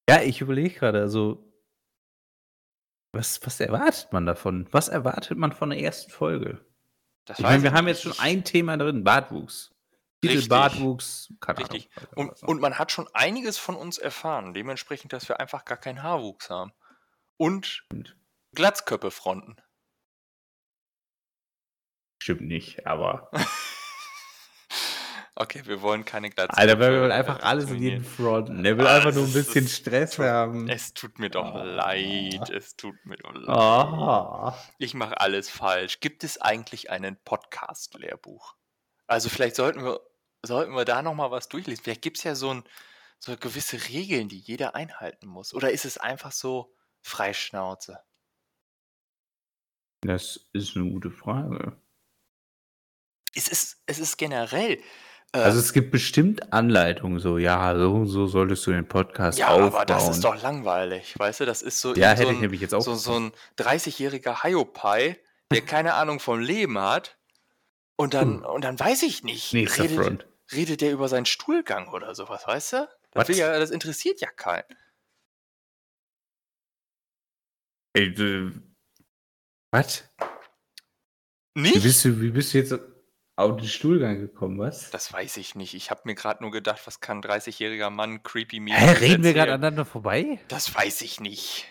ja, 0.10 0.24
ich 0.24 0.42
überlege 0.42 0.74
gerade, 0.74 1.02
also, 1.02 1.49
was, 3.12 3.40
was 3.44 3.60
erwartet 3.60 4.12
man 4.12 4.26
davon? 4.26 4.68
Was 4.72 4.88
erwartet 4.88 5.38
man 5.38 5.52
von 5.52 5.72
der 5.72 5.80
ersten 5.80 6.12
Folge? 6.12 6.64
Das 7.26 7.40
Ich 7.40 7.44
meine, 7.44 7.64
wir 7.64 7.74
haben 7.74 7.88
jetzt 7.88 8.04
schon 8.04 8.18
ein 8.20 8.44
Thema 8.44 8.78
drin, 8.78 9.04
Bartwuchs. 9.04 9.72
Titel. 10.22 10.48
Bartwuchs, 10.48 11.34
keine 11.40 11.60
Richtig. 11.60 11.90
Ahnung. 11.96 12.30
Und, 12.30 12.44
und 12.44 12.62
man 12.62 12.78
hat 12.78 12.92
schon 12.92 13.08
einiges 13.14 13.58
von 13.58 13.76
uns 13.76 13.98
erfahren, 13.98 14.54
dementsprechend, 14.54 15.14
dass 15.14 15.30
wir 15.30 15.40
einfach 15.40 15.64
gar 15.64 15.78
keinen 15.78 16.04
Haarwuchs 16.04 16.50
haben. 16.50 16.74
Und 17.38 17.66
Stimmt. 17.66 18.18
Glatzköpfe-Fronten. 18.54 19.56
Stimmt 22.22 22.42
nicht, 22.42 22.86
aber. 22.86 23.32
Okay, 25.42 25.62
wir 25.66 25.82
wollen 25.82 26.04
keine 26.04 26.30
Glatzköpfe. 26.30 26.60
Alter, 26.60 26.80
wir 26.80 27.00
wollen 27.00 27.12
äh, 27.12 27.14
einfach 27.14 27.40
alles 27.44 27.70
in 27.72 27.82
jeden 27.82 28.04
fronten. 28.04 28.62
Der 28.62 28.78
will 28.78 28.86
Ah, 28.86 28.98
einfach 28.98 29.14
nur 29.14 29.24
ein 29.24 29.30
ist- 29.30 29.34
bisschen 29.34 29.66
es 29.66 29.76
Stress 29.78 30.12
tut- 30.18 30.26
haben. 30.26 30.68
Es 30.68 30.94
tut 30.94 31.18
mir 31.18 31.30
doch 31.30 31.56
Ah. 31.56 31.64
leid. 31.64 32.50
Es 32.50 32.76
tut 32.76 32.96
mir 33.06 33.16
doch 33.16 33.34
leid. 33.34 33.48
Ah. 33.48 34.58
Ich 34.80 34.94
mache 34.96 35.18
alles 35.22 35.50
falsch. 35.50 36.02
Gibt 36.02 36.26
es 36.26 36.40
eigentlich 36.42 36.90
einen 36.90 37.16
Podcast-Lehrbuch? 37.24 38.56
Also 39.08 39.30
vielleicht 39.30 39.56
sollten 39.56 39.82
wir, 39.86 40.02
sollten 40.44 40.74
wir 40.74 40.84
da 40.84 41.02
nochmal 41.02 41.32
was 41.32 41.48
durchlesen. 41.48 41.86
Vielleicht 41.86 42.02
gibt 42.02 42.18
es 42.18 42.24
ja 42.26 42.36
so, 42.36 42.54
ein, 42.56 42.64
so 43.20 43.38
gewisse 43.38 43.88
Regeln, 43.88 44.28
die 44.28 44.40
jeder 44.40 44.76
einhalten 44.76 45.28
muss. 45.28 45.54
Oder 45.54 45.72
ist 45.72 45.86
es 45.86 45.98
einfach 45.98 46.34
so 46.34 46.76
Freischnauze? 47.02 48.02
Das 50.02 50.50
ist 50.52 50.76
eine 50.76 50.90
gute 50.92 51.12
Frage. 51.12 51.78
Es 53.34 53.48
ist, 53.48 53.82
es 53.86 54.00
ist 54.00 54.18
generell. 54.18 54.82
Äh, 55.34 55.38
Also 55.40 55.60
es 55.60 55.74
gibt 55.74 55.92
bestimmt 55.92 56.52
Anleitungen, 56.54 57.20
so, 57.20 57.38
ja, 57.38 57.76
so 57.76 58.06
so 58.06 58.28
solltest 58.28 58.66
du 58.68 58.72
den 58.72 58.88
Podcast 58.88 59.38
ja, 59.38 59.50
aufbauen. 59.50 59.74
aber 59.74 59.86
das 59.86 60.10
ist 60.10 60.24
doch 60.24 60.42
langweilig. 60.42 61.18
Weißt 61.18 61.40
du, 61.42 61.46
das 61.46 61.62
ist 61.62 61.80
so, 61.82 61.94
ja, 61.96 62.10
hätte 62.10 62.24
so 62.24 62.30
ich 62.30 62.36
ein, 62.36 62.42
nämlich 62.42 62.62
jetzt 62.62 62.74
auch. 62.74 62.82
so, 62.82 62.96
so 62.96 63.14
ein 63.20 63.32
30-jähriger 63.58 64.44
Hiopai, 64.44 65.20
der 65.52 65.62
keine 65.62 65.94
Ahnung 65.96 66.20
vom 66.20 66.40
Leben 66.40 66.78
hat. 66.80 67.18
Und 67.98 68.14
dann, 68.14 68.46
und 68.46 68.64
dann 68.64 68.80
weiß 68.80 69.04
ich 69.04 69.24
nicht. 69.24 69.54
Nächster 69.54 69.84
redet, 69.84 69.98
Front. 70.06 70.28
redet 70.54 70.82
der 70.82 70.92
über 70.94 71.10
seinen 71.10 71.26
Stuhlgang 71.26 71.90
oder 71.90 72.16
sowas, 72.16 72.48
weißt 72.48 72.74
du? 72.74 72.90
Das, 73.12 73.28
ja, 73.30 73.58
das 73.60 73.72
interessiert 73.72 74.22
ja 74.22 74.30
keinen. 74.30 74.64
Ey, 77.94 78.08
äh, 78.08 78.52
was? 79.72 80.04
Wie 81.56 81.62
Nicht? 81.62 81.84
bist, 81.84 82.06
du, 82.06 82.22
wie 82.22 82.30
bist 82.30 82.54
du 82.54 82.60
jetzt 82.60 82.74
auf 83.40 83.56
den 83.56 83.68
Stuhlgang 83.68 84.20
gekommen, 84.20 84.60
was? 84.60 84.92
Das 84.92 85.14
weiß 85.14 85.38
ich 85.38 85.56
nicht. 85.56 85.74
Ich 85.74 85.90
habe 85.92 86.02
mir 86.04 86.16
gerade 86.16 86.44
nur 86.44 86.52
gedacht, 86.52 86.82
was 86.86 87.00
kann 87.00 87.20
ein 87.20 87.24
30-jähriger 87.24 87.90
Mann 87.90 88.22
creepy 88.22 88.60
mir 88.60 88.76
Hä, 88.76 88.92
reden 89.00 89.24
wir 89.24 89.34
gerade 89.34 89.54
aneinander 89.54 89.86
vorbei? 89.86 90.40
Das 90.50 90.76
weiß 90.76 91.02
ich 91.02 91.22
nicht. 91.22 91.66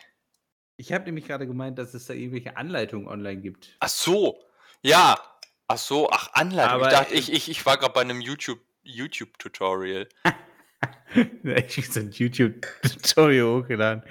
Ich 0.76 0.92
habe 0.92 1.04
nämlich 1.04 1.26
gerade 1.26 1.46
gemeint, 1.46 1.78
dass 1.78 1.92
es 1.92 2.06
da 2.06 2.14
irgendwelche 2.14 2.56
Anleitungen 2.56 3.06
online 3.06 3.40
gibt. 3.42 3.76
Ach 3.80 3.88
so. 3.88 4.38
Ja. 4.82 5.18
Ach 5.66 5.76
so. 5.76 6.08
Ach, 6.10 6.30
Anleitung. 6.32 6.72
Aber, 6.72 6.86
ich 6.86 6.92
dachte, 6.92 7.14
äh, 7.14 7.18
ich, 7.18 7.32
ich, 7.32 7.50
ich 7.50 7.66
war 7.66 7.76
gerade 7.76 7.92
bei 7.92 8.00
einem 8.00 8.22
YouTube, 8.22 8.60
YouTube-Tutorial. 8.82 10.08
ich 11.14 11.76
habe 11.76 11.86
so 11.86 12.00
ein 12.00 12.10
YouTube-Tutorial 12.10 13.46
hochgeladen. 13.46 14.02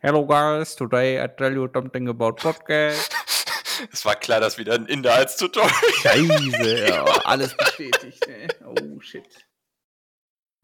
Hello 0.00 0.26
guys, 0.26 0.76
today 0.76 1.24
I 1.24 1.28
tell 1.28 1.54
you 1.54 1.68
something 1.72 2.08
about 2.08 2.32
podcast. 2.32 3.16
Es 3.92 4.04
war 4.04 4.16
klar, 4.16 4.40
dass 4.40 4.58
wieder 4.58 4.74
ein 4.74 4.86
Inder 4.86 5.14
als 5.14 5.36
Tutorial. 5.36 5.70
Scheiße, 6.02 6.88
ja, 6.88 7.04
alles 7.24 7.56
bestätigt. 7.56 8.26
Ne? 8.26 8.48
Oh 8.64 9.00
shit. 9.00 9.24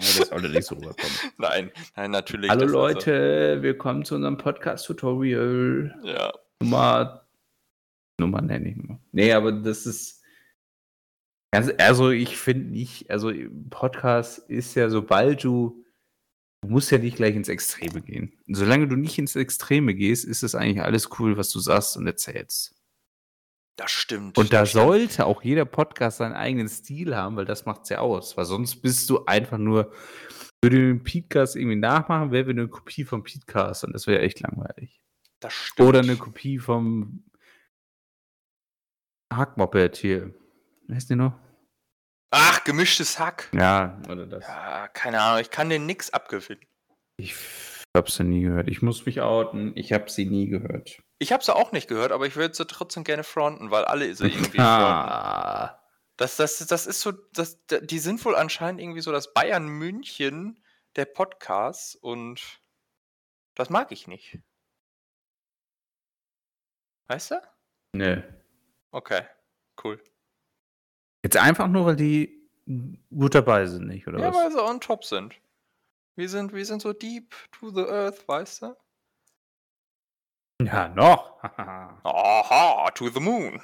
Ja, 0.00 0.18
das 0.18 0.28
sollte 0.28 0.48
nicht 0.48 0.66
so 0.66 0.74
rüberkommen. 0.74 1.16
Nein, 1.38 1.70
nein, 1.96 2.10
natürlich. 2.10 2.50
Hallo 2.50 2.60
das 2.60 2.68
ist 2.68 2.72
so. 2.72 2.78
Leute, 2.78 3.62
willkommen 3.62 4.04
zu 4.04 4.14
unserem 4.14 4.36
Podcast-Tutorial. 4.38 5.94
Ja. 6.02 6.32
Nummer. 6.60 7.26
Nummer 8.18 8.40
nenne 8.40 8.70
ich 8.70 8.76
mal. 8.76 8.98
Nee, 9.12 9.32
aber 9.32 9.52
das 9.52 9.86
ist. 9.86 10.22
Also, 11.54 11.72
also 11.76 12.10
ich 12.10 12.38
finde 12.38 12.70
nicht, 12.70 13.10
also 13.10 13.30
Podcast 13.68 14.38
ist 14.38 14.74
ja, 14.74 14.88
sobald 14.88 15.44
du. 15.44 15.78
Du 16.64 16.68
musst 16.68 16.92
ja 16.92 16.98
nicht 16.98 17.16
gleich 17.16 17.34
ins 17.34 17.48
Extreme 17.48 18.00
gehen. 18.02 18.38
Solange 18.46 18.86
du 18.86 18.94
nicht 18.94 19.18
ins 19.18 19.34
Extreme 19.34 19.96
gehst, 19.96 20.24
ist 20.24 20.44
es 20.44 20.54
eigentlich 20.54 20.80
alles 20.80 21.10
cool, 21.18 21.36
was 21.36 21.50
du 21.50 21.58
sagst 21.58 21.96
und 21.96 22.06
erzählst. 22.06 22.81
Das 23.76 23.90
stimmt. 23.90 24.36
Und 24.38 24.52
da 24.52 24.66
stimmt. 24.66 24.84
sollte 24.84 25.26
auch 25.26 25.42
jeder 25.42 25.64
Podcast 25.64 26.18
seinen 26.18 26.34
eigenen 26.34 26.68
Stil 26.68 27.16
haben, 27.16 27.36
weil 27.36 27.46
das 27.46 27.64
macht's 27.64 27.88
ja 27.88 27.98
aus. 27.98 28.36
Weil 28.36 28.44
sonst 28.44 28.76
bist 28.76 29.08
du 29.08 29.24
einfach 29.24 29.58
nur, 29.58 29.92
würde 30.62 30.76
den 30.76 31.02
Podcast 31.02 31.56
irgendwie 31.56 31.76
nachmachen, 31.76 32.32
wäre 32.32 32.50
eine 32.50 32.68
Kopie 32.68 33.04
vom 33.04 33.22
Podcast 33.22 33.84
und 33.84 33.92
das 33.92 34.06
wäre 34.06 34.20
echt 34.20 34.40
langweilig. 34.40 35.00
Das 35.40 35.52
stimmt. 35.52 35.88
Oder 35.88 36.00
eine 36.00 36.16
Kopie 36.16 36.58
vom 36.58 37.24
Hackmoped 39.32 39.96
hier. 39.96 40.34
Wie 40.86 40.94
heißt 40.94 41.10
die 41.10 41.16
noch? 41.16 41.34
Ach, 42.30 42.64
gemischtes 42.64 43.18
Hack. 43.18 43.48
Ja, 43.52 44.00
oder 44.08 44.26
das. 44.26 44.46
Ja, 44.46 44.88
keine 44.88 45.20
Ahnung. 45.20 45.40
Ich 45.40 45.50
kann 45.50 45.68
den 45.68 45.86
nix 45.86 46.10
abgewinnen. 46.10 46.64
Ich 47.16 47.34
habe 47.96 48.10
sie 48.10 48.24
nie 48.24 48.42
gehört. 48.42 48.68
Ich 48.68 48.80
muss 48.82 49.04
mich 49.04 49.20
outen. 49.20 49.72
Ich 49.76 49.92
habe 49.92 50.10
sie 50.10 50.24
nie 50.26 50.48
gehört. 50.48 51.02
Ich 51.22 51.30
habe 51.32 51.44
sie 51.44 51.54
auch 51.54 51.70
nicht 51.70 51.86
gehört, 51.86 52.10
aber 52.10 52.26
ich 52.26 52.34
würde 52.34 52.52
sie 52.52 52.66
trotzdem 52.66 53.04
gerne 53.04 53.22
fronten, 53.22 53.70
weil 53.70 53.84
alle 53.84 54.12
sie 54.12 54.24
irgendwie 54.26 54.58
fronten. 54.58 54.60
Ah, 54.60 55.80
Das, 56.16 56.36
das, 56.36 56.58
das 56.66 56.86
ist 56.88 57.00
so, 57.00 57.12
das, 57.32 57.64
die 57.68 58.00
sind 58.00 58.24
wohl 58.24 58.34
anscheinend 58.34 58.80
irgendwie 58.80 59.02
so 59.02 59.12
das 59.12 59.32
Bayern 59.32 59.68
München 59.68 60.58
der 60.96 61.04
Podcasts 61.04 61.94
und 61.94 62.60
das 63.54 63.70
mag 63.70 63.92
ich 63.92 64.08
nicht. 64.08 64.40
Weißt 67.06 67.30
du? 67.30 67.40
ne. 67.92 68.42
Okay, 68.90 69.22
cool. 69.84 70.02
Jetzt 71.22 71.36
einfach 71.36 71.68
nur, 71.68 71.86
weil 71.86 71.96
die 71.96 72.50
gut 73.16 73.36
dabei 73.36 73.66
sind, 73.66 73.86
nicht? 73.86 74.08
Oder 74.08 74.18
Ja, 74.18 74.28
was? 74.28 74.36
weil 74.36 74.50
sie 74.50 74.62
on 74.62 74.80
top 74.80 75.04
sind. 75.04 75.34
Wir 76.16 76.28
sind, 76.28 76.52
wir 76.52 76.66
sind 76.66 76.82
so 76.82 76.92
deep 76.92 77.32
to 77.52 77.70
the 77.70 77.82
earth, 77.82 78.26
weißt 78.26 78.62
du? 78.62 78.76
Ja, 80.66 80.88
noch. 80.88 81.42
Aha, 82.04 82.90
to 82.94 83.08
the 83.10 83.20
moon. 83.20 83.60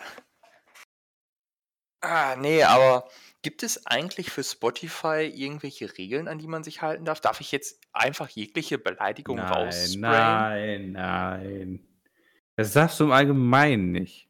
Ah, 2.00 2.36
nee, 2.36 2.62
aber 2.62 3.08
gibt 3.42 3.62
es 3.64 3.86
eigentlich 3.86 4.30
für 4.30 4.44
Spotify 4.44 5.30
irgendwelche 5.34 5.98
Regeln, 5.98 6.28
an 6.28 6.38
die 6.38 6.46
man 6.46 6.62
sich 6.62 6.80
halten 6.80 7.04
darf? 7.04 7.20
Darf 7.20 7.40
ich 7.40 7.50
jetzt 7.50 7.80
einfach 7.92 8.28
jegliche 8.28 8.78
Beleidigung 8.78 9.36
nein, 9.36 9.52
raussprayen? 9.52 10.92
nein, 10.92 10.92
nein. 10.92 11.88
Das 12.56 12.72
darfst 12.72 13.00
du 13.00 13.04
im 13.04 13.12
Allgemeinen 13.12 13.90
nicht. 13.92 14.28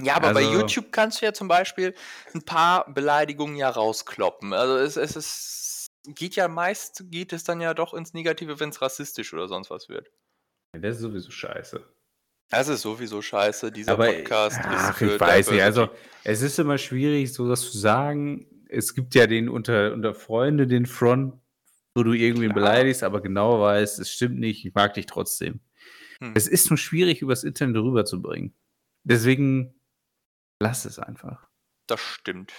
Ja, 0.00 0.14
aber 0.16 0.32
bei 0.32 0.40
Also- 0.40 0.52
YouTube 0.52 0.92
kannst 0.92 1.20
du 1.20 1.26
ja 1.26 1.32
zum 1.32 1.48
Beispiel 1.48 1.94
ein 2.32 2.42
paar 2.44 2.92
Beleidigungen 2.92 3.56
ja 3.56 3.68
rauskloppen. 3.70 4.52
Also 4.52 4.76
es, 4.78 4.96
es 4.96 5.16
ist, 5.16 5.86
geht 6.14 6.36
ja 6.36 6.46
meist, 6.48 7.04
geht 7.10 7.32
es 7.32 7.44
dann 7.44 7.60
ja 7.60 7.74
doch 7.74 7.92
ins 7.92 8.14
Negative, 8.14 8.60
wenn 8.60 8.70
es 8.70 8.80
rassistisch 8.80 9.34
oder 9.34 9.48
sonst 9.48 9.68
was 9.70 9.88
wird. 9.88 10.10
Das 10.72 10.96
ist 10.96 11.02
sowieso 11.02 11.30
scheiße. 11.30 11.84
Das 12.50 12.68
ist 12.68 12.82
sowieso 12.82 13.22
scheiße. 13.22 13.70
Dieser 13.70 13.92
Aber 13.92 14.06
Podcast 14.06 14.58
ist 14.58 14.66
ach, 14.66 14.96
für 14.96 15.14
ich 15.14 15.20
weiß 15.20 15.50
nicht. 15.50 15.62
Also 15.62 15.88
es 16.24 16.42
ist 16.42 16.58
immer 16.58 16.78
schwierig, 16.78 17.32
so 17.32 17.48
das 17.48 17.70
zu 17.70 17.78
sagen. 17.78 18.46
Es 18.68 18.94
gibt 18.94 19.14
ja 19.14 19.26
den 19.26 19.48
unter, 19.48 19.92
unter 19.92 20.14
Freunde 20.14 20.66
den 20.66 20.86
Front, 20.86 21.34
wo 21.94 22.02
du 22.02 22.12
irgendwie 22.12 22.46
Klar. 22.46 22.54
beleidigst, 22.54 23.02
aber 23.02 23.20
genau 23.20 23.60
weißt, 23.60 23.98
es 23.98 24.10
stimmt 24.12 24.38
nicht, 24.38 24.64
ich 24.64 24.74
mag 24.74 24.94
dich 24.94 25.06
trotzdem. 25.06 25.60
Hm. 26.20 26.32
Es 26.34 26.46
ist 26.46 26.70
nur 26.70 26.76
schwierig, 26.76 27.22
übers 27.22 27.44
Internet 27.44 27.76
rüberzubringen. 27.76 28.54
Deswegen 29.04 29.80
lass 30.60 30.84
es 30.84 30.98
einfach. 30.98 31.48
Das 31.86 32.00
stimmt. 32.00 32.52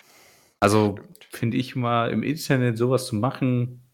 Also 0.59 0.99
finde 1.31 1.57
ich 1.57 1.75
mal, 1.75 2.11
im 2.11 2.23
Internet 2.23 2.77
sowas 2.77 3.07
zu 3.07 3.15
machen, 3.15 3.91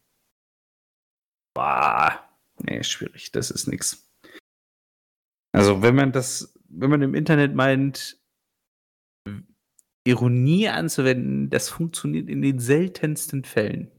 boah, 1.54 2.20
nee, 2.58 2.84
schwierig, 2.84 3.32
das 3.32 3.52
ist 3.52 3.68
nix. 3.68 4.07
Also 5.54 5.82
wenn 5.82 5.96
man 5.96 6.12
das, 6.12 6.54
wenn 6.70 6.90
man 6.90 7.02
im 7.02 7.16
Internet 7.16 7.56
meint, 7.56 8.22
Ironie 10.06 10.70
anzuwenden, 10.70 11.50
das 11.50 11.70
funktioniert 11.70 12.30
in 12.30 12.42
den 12.42 12.60
seltensten 12.60 13.44
Fällen. 13.44 13.92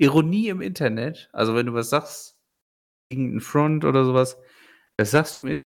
Ironie 0.00 0.48
im 0.48 0.60
Internet, 0.60 1.28
also 1.32 1.54
wenn 1.54 1.66
du 1.66 1.74
was 1.74 1.90
sagst, 1.90 2.36
irgendein 3.10 3.40
Front 3.40 3.84
oder 3.84 4.04
sowas, 4.04 4.36
das 4.96 5.12
sagst 5.12 5.44
du 5.44 5.62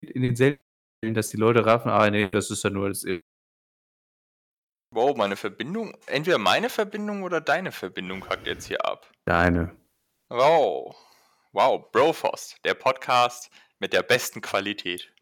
in 0.00 0.22
den 0.22 0.36
seltensten 0.36 0.64
Fällen, 1.02 1.14
dass 1.14 1.28
die 1.28 1.36
Leute 1.36 1.66
raffen, 1.66 1.90
ah 1.90 2.08
nee, 2.08 2.28
das 2.30 2.50
ist 2.50 2.64
ja 2.64 2.70
nur 2.70 2.88
das 2.88 3.04
Wow, 4.94 5.14
meine 5.16 5.36
Verbindung, 5.36 5.94
entweder 6.06 6.38
meine 6.38 6.70
Verbindung 6.70 7.22
oder 7.22 7.42
deine 7.42 7.72
Verbindung 7.72 8.20
kackt 8.20 8.46
jetzt 8.46 8.66
hier 8.66 8.82
ab. 8.86 9.10
Deine. 9.26 9.76
Wow. 10.30 10.96
Wow, 11.52 11.90
Brofost, 11.90 12.56
der 12.64 12.74
Podcast 12.74 13.50
mit 13.78 13.92
der 13.92 14.02
besten 14.02 14.40
Qualität. 14.40 15.12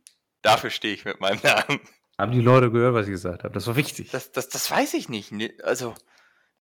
Dafür 0.43 0.71
stehe 0.71 0.95
ich 0.95 1.05
mit 1.05 1.21
meinem 1.21 1.41
Namen. 1.43 1.81
Haben 2.19 2.33
die 2.33 2.41
Leute 2.41 2.71
gehört, 2.71 2.95
was 2.95 3.07
ich 3.07 3.13
gesagt 3.13 3.45
habe? 3.45 3.55
Das 3.55 3.67
war 3.67 3.77
wichtig. 3.77 4.11
Das, 4.11 4.31
das, 4.31 4.49
das 4.49 4.71
weiß 4.71 4.95
ich 4.95 5.09
nicht. 5.09 5.33
Also, 5.65 5.95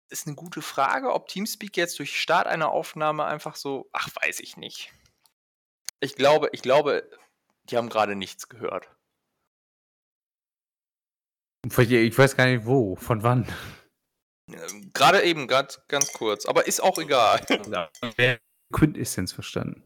ist 0.10 0.28
eine 0.28 0.36
gute 0.36 0.62
Frage, 0.62 1.14
ob 1.14 1.28
Teamspeak 1.28 1.76
jetzt 1.78 2.00
durch 2.00 2.20
Start 2.20 2.48
einer 2.48 2.70
Aufnahme 2.70 3.26
einfach 3.26 3.56
so. 3.56 3.90
Ach, 3.92 4.10
weiß 4.22 4.40
ich 4.40 4.58
nicht. 4.58 4.94
Ich 6.00 6.16
glaube, 6.16 6.50
ich 6.52 6.62
glaube, 6.62 7.10
die 7.66 7.78
haben 7.78 7.90
gerade 7.90 8.16
nichts 8.16 8.50
gehört. 8.50 8.90
Ich 11.64 12.18
weiß 12.18 12.38
gar 12.38 12.48
nicht 12.48 12.66
wo, 12.66 12.96
von 12.96 13.24
wann. 13.24 13.48
Ähm, 14.48 14.92
Gerade 14.94 15.22
eben, 15.24 15.48
ganz, 15.48 15.80
ganz 15.88 16.12
kurz, 16.12 16.46
aber 16.46 16.68
ist 16.68 16.82
auch 16.82 16.98
egal. 16.98 17.40
Quintessenz 18.74 19.32
verstanden. 19.32 19.84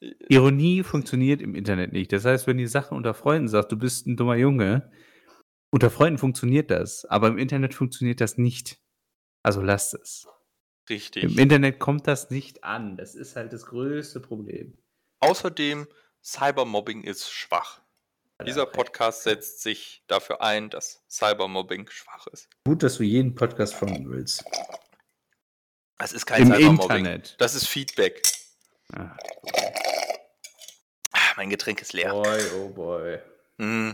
Ironie 0.00 0.82
funktioniert 0.82 1.42
im 1.42 1.54
Internet 1.54 1.92
nicht. 1.92 2.12
Das 2.12 2.24
heißt, 2.24 2.46
wenn 2.46 2.56
die 2.56 2.66
Sachen 2.66 2.96
unter 2.96 3.14
Freunden 3.14 3.48
sagt, 3.48 3.70
du 3.72 3.76
bist 3.76 4.06
ein 4.06 4.16
dummer 4.16 4.36
Junge, 4.36 4.90
unter 5.70 5.90
Freunden 5.90 6.18
funktioniert 6.18 6.70
das, 6.70 7.04
aber 7.04 7.28
im 7.28 7.38
Internet 7.38 7.74
funktioniert 7.74 8.20
das 8.20 8.38
nicht. 8.38 8.78
Also 9.42 9.60
lasst 9.60 9.94
es. 9.94 10.26
Richtig. 10.88 11.22
Im 11.22 11.38
Internet 11.38 11.78
kommt 11.78 12.06
das 12.06 12.30
nicht 12.30 12.64
an. 12.64 12.96
Das 12.96 13.14
ist 13.14 13.36
halt 13.36 13.52
das 13.52 13.66
größte 13.66 14.20
Problem. 14.20 14.76
Außerdem, 15.20 15.86
Cybermobbing 16.22 17.02
ist 17.04 17.30
schwach. 17.30 17.80
Dieser 18.46 18.64
Podcast 18.64 19.24
setzt 19.24 19.60
sich 19.60 20.02
dafür 20.06 20.40
ein, 20.40 20.70
dass 20.70 21.04
Cybermobbing 21.10 21.90
schwach 21.90 22.26
ist. 22.28 22.48
Gut, 22.64 22.82
dass 22.82 22.96
du 22.96 23.02
jeden 23.02 23.34
Podcast 23.34 23.74
folgen 23.74 24.10
willst. 24.10 24.44
Das 25.98 26.12
ist 26.12 26.24
kein 26.24 26.42
Im 26.42 26.48
Cybermobbing. 26.48 26.96
Internet. 26.98 27.36
Das 27.38 27.54
ist 27.54 27.68
Feedback. 27.68 28.22
Ah, 28.92 29.14
Mein 31.36 31.50
Getränk 31.50 31.80
ist 31.82 31.92
leer. 31.92 32.10
boy, 32.12 32.38
oh 32.56 32.68
boy. 32.70 33.18
Mm, 33.58 33.90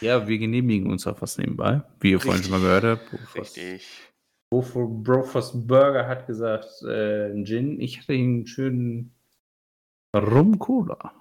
Ja, 0.00 0.26
wir 0.26 0.38
genehmigen 0.38 0.90
uns 0.90 1.06
auch 1.06 1.20
was 1.22 1.38
nebenbei, 1.38 1.82
wie 2.00 2.12
ihr 2.12 2.20
vorhin 2.20 2.42
schon 2.42 2.52
mal 2.52 2.60
gehört 2.60 2.84
habt. 2.84 3.34
Richtig. 3.36 3.86
Brofo- 4.50 5.02
Brofast 5.02 5.66
Burger 5.66 6.06
hat 6.06 6.26
gesagt, 6.26 6.82
äh, 6.82 7.42
Gin. 7.44 7.80
Ich 7.80 7.98
hatte 7.98 8.12
einen 8.12 8.46
schönen 8.46 9.14
Rum-Cola. 10.14 11.12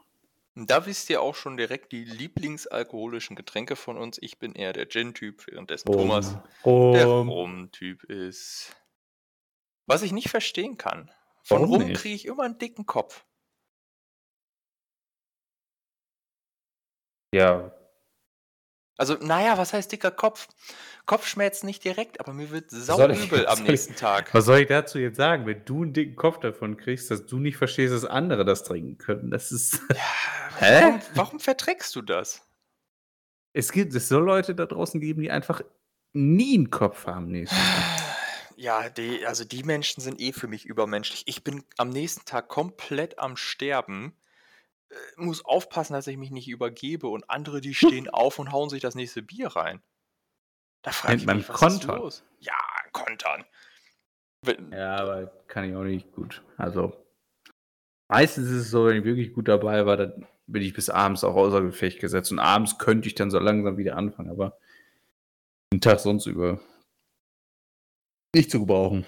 Da 0.56 0.86
wisst 0.86 1.10
ihr 1.10 1.20
auch 1.22 1.34
schon 1.34 1.58
direkt 1.58 1.92
die 1.94 2.04
lieblingsalkoholischen 2.06 3.36
Getränke 3.36 3.76
von 3.76 3.98
uns. 3.98 4.20
Ich 4.22 4.38
bin 4.38 4.54
eher 4.54 4.72
der 4.72 4.88
Gin-Typ, 4.88 5.48
währenddessen 5.48 5.92
Thomas 5.92 6.38
der 6.64 7.06
Rum. 7.08 7.30
Rum-Typ 7.30 8.04
ist. 8.04 8.76
Was 9.88 10.04
ich 10.04 10.12
nicht 10.12 10.30
verstehen 10.30 10.78
kann. 10.78 11.10
Von 11.44 11.62
Warum 11.64 11.82
Rum 11.82 11.94
kriege 11.94 12.14
ich 12.16 12.26
immer 12.26 12.44
einen 12.44 12.60
dicken 12.60 12.86
Kopf. 12.86 13.26
Ja, 17.34 17.72
Also, 18.98 19.16
naja, 19.20 19.58
was 19.58 19.74
heißt 19.74 19.92
dicker 19.92 20.12
Kopf? 20.12 20.48
Kopfschmerz 21.06 21.64
nicht 21.64 21.84
direkt, 21.84 22.20
aber 22.22 22.32
mir 22.32 22.52
wird 22.52 22.70
sauübel 22.70 23.46
am 23.48 23.58
soll 23.58 23.66
ich- 23.66 23.72
nächsten 23.72 23.96
Tag. 23.96 24.34
was 24.34 24.46
soll 24.46 24.60
ich 24.60 24.68
dazu 24.68 25.00
jetzt 25.00 25.18
sagen? 25.18 25.46
Wenn 25.46 25.66
du 25.66 25.82
einen 25.84 25.94
dicken 25.94 26.16
Kopf 26.16 26.40
davon 26.40 26.78
kriegst, 26.78 27.12
dass 27.12 27.26
du 27.26 27.40
nicht 27.40 27.58
verstehst, 27.58 27.94
dass 27.94 28.06
andere 28.06 28.46
das 28.46 28.64
trinken 28.64 28.98
können, 29.00 29.30
das 29.32 29.52
ist. 29.52 29.82
Hä? 30.60 30.82
Warum, 30.82 31.02
warum 31.16 31.40
verträgst 31.40 31.96
du 31.96 32.02
das? 32.02 32.48
es 33.56 33.72
gibt, 33.72 33.94
es 33.94 34.08
soll 34.10 34.24
Leute 34.24 34.56
da 34.56 34.66
draußen 34.66 35.00
geben, 35.02 35.22
die 35.22 35.30
einfach 35.30 35.62
nie 36.14 36.56
einen 36.56 36.70
Kopf 36.72 37.06
haben. 37.06 37.28
Nächsten 37.28 37.56
Tag. 37.56 38.02
Ja, 38.56 38.90
die, 38.90 39.26
also 39.28 39.44
die 39.46 39.64
Menschen 39.64 40.02
sind 40.02 40.20
eh 40.22 40.32
für 40.34 40.48
mich 40.48 40.66
übermenschlich. 40.66 41.24
Ich 41.28 41.44
bin 41.44 41.64
am 41.78 41.90
nächsten 41.90 42.26
Tag 42.26 42.48
komplett 42.48 43.20
am 43.20 43.36
Sterben, 43.36 44.14
muss 45.18 45.46
aufpassen, 45.46 45.94
dass 45.94 46.08
ich 46.08 46.18
mich 46.18 46.32
nicht 46.32 46.48
übergebe 46.48 47.08
und 47.08 47.30
andere, 47.30 47.62
die 47.62 47.74
stehen 47.74 48.10
auf 48.10 48.40
und 48.40 48.52
hauen 48.52 48.70
sich 48.70 48.82
das 48.82 48.96
nächste 48.96 49.22
Bier 49.22 49.48
rein. 49.50 49.82
Da 50.82 50.92
frage 50.92 51.16
ich 51.16 51.26
man 51.26 51.38
mich, 51.38 51.50
was 51.50 51.60
Kontern. 51.60 51.96
ist 51.96 52.02
los? 52.02 52.24
Ja, 52.40 52.54
kontern. 52.92 53.46
Ja, 54.72 54.98
aber 54.98 55.28
kann 55.48 55.70
ich 55.70 55.76
auch 55.76 55.84
nicht 55.84 56.12
gut. 56.12 56.44
Also, 56.58 56.94
meistens 58.10 58.50
ist 58.50 58.64
es 58.64 58.72
so, 58.72 58.86
wenn 58.86 58.98
ich 58.98 59.06
wirklich 59.06 59.34
gut 59.34 59.48
dabei 59.48 59.86
war, 59.86 59.96
dann 59.96 60.28
bin 60.48 60.62
ich 60.62 60.74
bis 60.74 60.90
abends 60.90 61.24
auch 61.24 61.36
außer 61.36 61.62
Gefecht 61.62 62.00
gesetzt. 62.00 62.32
Und 62.32 62.40
abends 62.40 62.78
könnte 62.78 63.08
ich 63.08 63.16
dann 63.16 63.32
so 63.32 63.40
langsam 63.40 63.78
wieder 63.78 63.96
anfangen, 63.96 64.30
aber 64.30 64.58
den 65.72 65.80
Tag 65.80 66.00
sonst 66.00 66.26
über 66.26 66.60
nicht 68.36 68.52
zu 68.52 68.60
gebrauchen. 68.60 69.06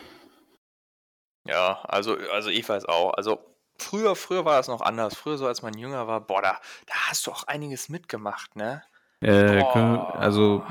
Ja, 1.48 1.82
also, 1.84 2.15
also 2.32 2.50
ich 2.50 2.67
weiß 2.67 2.86
auch. 2.86 3.13
Also 3.13 3.39
früher, 3.78 4.16
früher 4.16 4.46
war 4.46 4.58
das 4.58 4.68
noch 4.68 4.82
anders. 4.82 5.16
Früher, 5.16 5.38
so 5.38 5.48
als 5.48 5.62
man 5.62 5.78
jünger 5.78 6.08
war, 6.08 6.22
boah, 6.22 6.42
da, 6.42 6.60
da 6.88 6.94
hast 7.10 7.26
du 7.28 7.32
auch 7.32 7.44
einiges 7.46 7.90
mitgemacht, 7.90 8.56
ne? 8.56 8.84
Äh, 9.22 9.64
können, 9.74 9.98
also, 9.98 10.64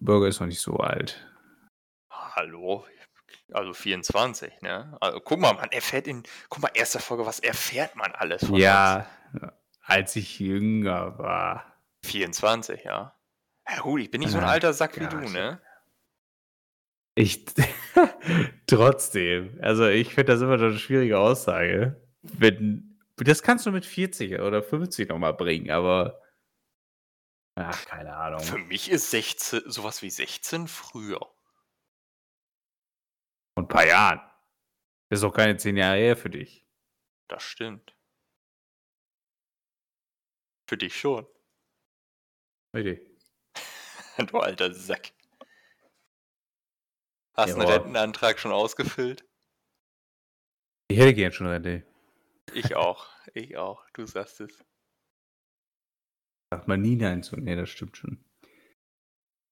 Burger 0.00 0.28
ist 0.28 0.40
noch 0.40 0.46
nicht 0.46 0.60
so 0.60 0.76
alt. 0.76 1.26
Hallo? 2.10 2.84
Also 3.52 3.72
24, 3.72 4.60
ne? 4.62 4.96
Also 5.00 5.20
guck 5.20 5.40
mal, 5.40 5.52
man 5.54 5.70
erfährt 5.70 6.06
in, 6.06 6.22
guck 6.48 6.62
mal, 6.62 6.70
erster 6.74 7.00
Folge, 7.00 7.26
was 7.26 7.38
erfährt 7.40 7.96
man 7.96 8.12
alles 8.12 8.44
von 8.44 8.54
Ja, 8.54 9.06
als 9.82 10.16
ich 10.16 10.38
jünger 10.40 11.18
war. 11.18 11.64
uns? 12.02 12.10
24, 12.10 12.84
ja. 12.84 13.14
Ja 13.68 13.80
gut, 13.80 14.00
ich 14.00 14.10
bin 14.10 14.20
nicht 14.20 14.30
so 14.30 14.38
ein 14.38 14.44
Ah, 14.44 14.50
alter 14.50 14.72
Sack 14.72 14.98
wie 15.00 15.06
du, 15.08 15.16
ne? 15.30 15.60
Ich 17.14 17.46
trotzdem. 18.66 19.58
Also 19.62 19.86
ich 19.88 20.08
finde 20.14 20.32
das 20.32 20.42
immer 20.42 20.56
noch 20.56 20.66
eine 20.66 20.78
schwierige 20.78 21.18
Aussage. 21.18 22.00
Wenn, 22.32 23.00
das 23.16 23.42
kannst 23.42 23.66
du 23.66 23.72
mit 23.72 23.84
40 23.84 24.40
oder 24.40 24.62
50 24.62 25.08
nochmal 25.08 25.34
bringen, 25.34 25.70
aber 25.70 26.22
ach, 27.54 27.84
keine 27.86 28.16
Ahnung. 28.16 28.40
Für 28.40 28.58
mich 28.58 28.90
ist 28.90 29.10
16, 29.10 29.62
sowas 29.66 30.02
wie 30.02 30.10
16 30.10 30.68
früher. 30.68 31.20
Vor 33.54 33.64
ein 33.64 33.68
paar 33.68 33.86
Jahren. 33.86 34.20
Das 35.08 35.18
ist 35.18 35.22
doch 35.22 35.32
keine 35.32 35.56
10 35.56 35.76
Jahre 35.76 35.98
her 35.98 36.16
für 36.16 36.30
dich. 36.30 36.66
Das 37.28 37.42
stimmt. 37.42 37.96
Für 40.68 40.76
dich 40.76 40.98
schon. 40.98 41.26
Richtig. 42.74 43.00
Du 44.30 44.38
alter 44.38 44.72
Sack. 44.72 45.12
Hast 47.34 47.52
du 47.54 47.60
einen. 47.60 47.70
Rentenantrag 47.70 48.38
schon 48.38 48.50
ausgefüllt? 48.50 49.26
Ich 50.88 50.98
hätte 50.98 51.12
gern 51.12 51.32
schon 51.32 51.48
Rente. 51.48 51.84
Ich 52.52 52.76
auch. 52.76 53.06
Ich 53.34 53.56
auch. 53.56 53.84
Du 53.92 54.06
sagst 54.06 54.40
es. 54.40 54.64
Sagt 56.52 56.68
man 56.68 56.80
nie 56.80 56.96
nein 56.96 57.22
zu. 57.22 57.36
Nee, 57.36 57.56
das 57.56 57.70
stimmt 57.70 57.96
schon. 57.96 58.24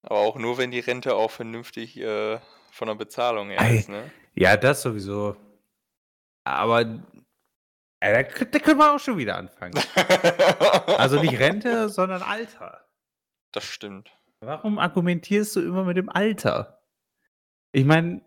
Aber 0.03 0.21
auch 0.21 0.37
nur, 0.37 0.59
wenn 0.59 0.71
die 0.71 0.81
Rente 0.81 1.15
auch 1.15 1.31
vernünftig 1.31 1.99
äh, 1.99 2.39
von 2.71 2.89
der 2.89 2.95
Bezahlung 2.95 3.49
her 3.51 3.75
ist, 3.75 3.89
ne? 3.89 4.11
Ja, 4.35 4.57
das 4.57 4.83
sowieso. 4.83 5.37
Aber 6.45 6.81
äh, 8.01 8.23
da, 8.23 8.45
da 8.45 8.59
können 8.59 8.79
wir 8.79 8.95
auch 8.95 9.01
schon 9.01 9.17
wieder 9.17 9.37
anfangen. 9.37 9.75
Also 10.99 11.21
nicht 11.21 11.39
Rente, 11.39 11.89
sondern 11.89 12.23
Alter. 12.23 12.87
Das 13.53 13.65
stimmt. 13.65 14.17
Warum 14.41 14.79
argumentierst 14.79 15.57
du 15.57 15.61
immer 15.61 15.85
mit 15.85 15.97
dem 15.97 16.09
Alter? 16.09 16.83
Ich 17.73 17.85
meine, 17.85 18.23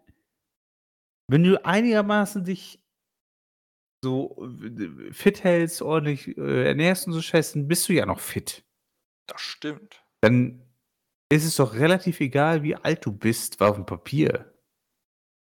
wenn 1.27 1.43
du 1.43 1.63
einigermaßen 1.65 2.43
dich 2.43 2.79
so 4.07 4.47
äh, 4.63 5.11
fit 5.13 5.43
hältst, 5.43 5.81
ordentlich 5.81 6.37
äh, 6.37 6.67
ernährst 6.67 7.07
und 7.07 7.13
so 7.13 7.21
scheiße, 7.21 7.59
dann 7.59 7.67
bist 7.67 7.89
du 7.89 7.93
ja 7.93 8.05
noch 8.05 8.19
fit. 8.19 8.63
Das 9.27 9.41
stimmt. 9.41 10.01
Dann 10.21 10.61
ist 11.29 11.43
es 11.43 11.57
doch 11.57 11.73
relativ 11.73 12.21
egal, 12.21 12.63
wie 12.63 12.75
alt 12.75 13.05
du 13.05 13.11
bist, 13.11 13.59
war 13.59 13.71
auf 13.71 13.75
dem 13.75 13.85
Papier. 13.85 14.53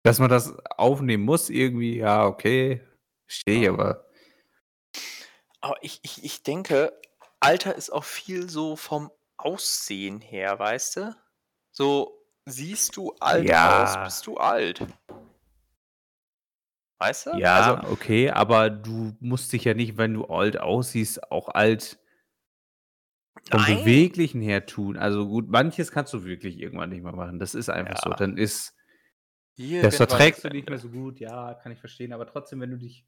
Dass 0.03 0.19
man 0.19 0.29
das 0.29 0.53
aufnehmen 0.77 1.23
muss, 1.23 1.49
irgendwie, 1.49 1.97
ja, 1.97 2.25
okay, 2.25 2.81
stehe 3.27 3.59
ich 3.59 3.65
Ja. 3.65 3.73
aber. 3.73 4.05
Aber 5.61 5.77
ich, 5.81 5.99
ich, 6.03 6.23
ich 6.23 6.43
denke, 6.43 6.99
Alter 7.39 7.75
ist 7.75 7.89
auch 7.91 8.03
viel 8.03 8.49
so 8.49 8.75
vom 8.75 9.11
Aussehen 9.37 10.19
her, 10.19 10.59
weißt 10.59 10.97
du? 10.97 11.15
So, 11.71 12.25
siehst 12.45 12.97
du 12.97 13.13
alt 13.19 13.47
Ja. 13.47 13.83
aus, 13.83 13.97
bist 14.03 14.27
du 14.27 14.37
alt. 14.37 14.85
Weißt 16.99 17.27
du? 17.27 17.37
Ja, 17.37 17.75
Also, 17.75 17.91
okay, 17.91 18.29
aber 18.29 18.69
du 18.69 19.15
musst 19.19 19.53
dich 19.53 19.63
ja 19.63 19.73
nicht, 19.73 19.97
wenn 19.97 20.13
du 20.13 20.25
alt 20.25 20.59
aussiehst, 20.59 21.31
auch 21.31 21.47
alt 21.47 21.97
vom 23.49 23.61
Nein. 23.61 23.77
Beweglichen 23.79 24.41
her 24.41 24.65
tun. 24.65 24.97
Also 24.97 25.27
gut, 25.27 25.49
manches 25.49 25.91
kannst 25.91 26.13
du 26.13 26.25
wirklich 26.25 26.59
irgendwann 26.59 26.89
nicht 26.89 27.03
mehr 27.03 27.13
machen. 27.13 27.39
Das 27.39 27.55
ist 27.55 27.69
einfach 27.69 27.97
so. 28.03 28.09
Ja. 28.09 28.15
Dann 28.17 28.37
ist, 28.37 28.75
das 29.55 29.65
irgendwann 29.65 29.91
verträgst 29.93 30.43
du 30.43 30.49
nicht 30.49 30.67
Ende. 30.67 30.71
mehr 30.71 30.79
so 30.79 30.89
gut. 30.89 31.19
Ja, 31.19 31.53
kann 31.53 31.71
ich 31.71 31.79
verstehen. 31.79 32.11
Aber 32.11 32.27
trotzdem, 32.27 32.59
wenn 32.59 32.71
du 32.71 32.77
dich, 32.77 33.05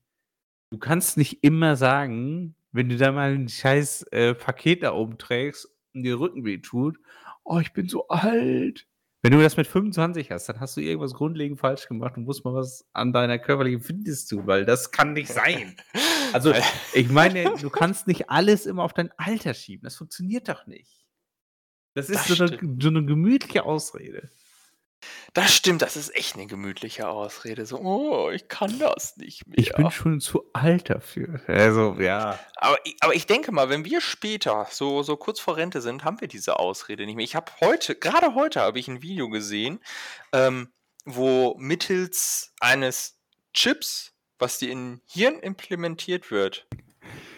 du 0.72 0.80
kannst 0.80 1.18
nicht 1.18 1.44
immer 1.44 1.76
sagen, 1.76 2.56
wenn 2.72 2.88
du 2.88 2.96
da 2.96 3.12
mal 3.12 3.34
ein 3.34 3.50
scheiß 3.50 4.04
äh, 4.12 4.34
Paket 4.34 4.84
da 4.84 4.94
oben 4.94 5.18
trägst 5.18 5.70
und 5.94 6.04
dir 6.04 6.18
Rücken 6.18 6.46
weh 6.46 6.60
tut, 6.60 6.98
oh, 7.44 7.60
ich 7.60 7.74
bin 7.74 7.90
so 7.90 8.08
alt. 8.08 8.88
Wenn 9.24 9.34
du 9.34 9.42
das 9.42 9.56
mit 9.56 9.68
25 9.68 10.32
hast, 10.32 10.50
dann 10.50 10.60
hast 10.60 10.76
du 10.78 10.82
irgendwas 10.82 11.14
grundlegend 11.14 11.60
falsch 11.60 11.88
gemacht 11.88 12.18
und 12.18 12.24
musst 12.24 12.44
mal 12.44 12.56
was 12.56 12.88
an 12.94 13.14
deiner 13.14 13.38
körperlichen 13.38 13.82
Fitness 13.82 14.26
tun, 14.26 14.48
weil 14.48 14.66
das 14.66 14.92
kann 14.92 15.14
nicht 15.14 15.32
sein. 15.32 15.76
Also, 16.34 16.54
ich 16.94 17.10
meine, 17.10 17.56
du 17.60 17.70
kannst 17.70 18.08
nicht 18.08 18.30
alles 18.30 18.66
immer 18.66 18.84
auf 18.84 18.94
dein 18.94 19.12
Alter 19.18 19.54
schieben. 19.54 19.84
Das 19.84 19.98
funktioniert 19.98 20.48
doch 20.48 20.66
nicht. 20.66 21.06
Das 21.94 22.10
ist 22.10 22.30
Das 22.30 22.38
so, 22.38 22.42
eine, 22.46 22.58
so 22.80 22.88
eine 22.88 23.04
gemütliche 23.04 23.66
Ausrede. 23.66 24.30
Das 25.34 25.54
stimmt, 25.54 25.82
das 25.82 25.96
ist 25.96 26.14
echt 26.16 26.36
eine 26.36 26.48
gemütliche 26.48 27.08
Ausrede. 27.08 27.66
So, 27.66 27.80
oh, 27.80 28.30
ich 28.30 28.48
kann 28.48 28.80
das 28.80 29.18
nicht 29.18 29.48
mehr. 29.48 29.58
Ich 29.58 29.74
bin 29.74 29.90
schon 29.92 30.20
zu 30.20 30.50
alt 30.54 30.90
dafür. 30.90 31.42
Also, 31.48 31.96
ja. 32.00 32.40
Aber, 32.56 32.78
aber 33.00 33.16
ich 33.16 33.28
denke 33.28 33.52
mal, 33.52 33.70
wenn 33.70 33.86
wir 33.86 34.02
später 34.02 34.68
so, 34.70 35.04
so 35.04 35.18
kurz 35.18 35.40
vor 35.40 35.58
Rente 35.58 35.82
sind, 35.82 36.04
haben 36.04 36.22
wir 36.22 36.28
diese 36.28 36.60
Ausrede 36.60 37.06
nicht 37.06 37.16
mehr. 37.16 37.24
Ich 37.26 37.36
habe 37.36 37.52
heute, 37.62 37.96
gerade 37.96 38.36
heute 38.36 38.62
habe 38.62 38.80
ich 38.80 38.88
ein 38.88 39.02
Video 39.02 39.30
gesehen, 39.30 39.80
ähm, 40.34 40.72
wo 41.06 41.56
mittels 41.58 42.54
eines 42.60 43.20
Chips, 43.54 44.14
was 44.38 44.60
dir 44.60 44.72
in 44.72 45.02
Hirn 45.08 45.40
implementiert 45.40 46.32
wird, 46.32 46.68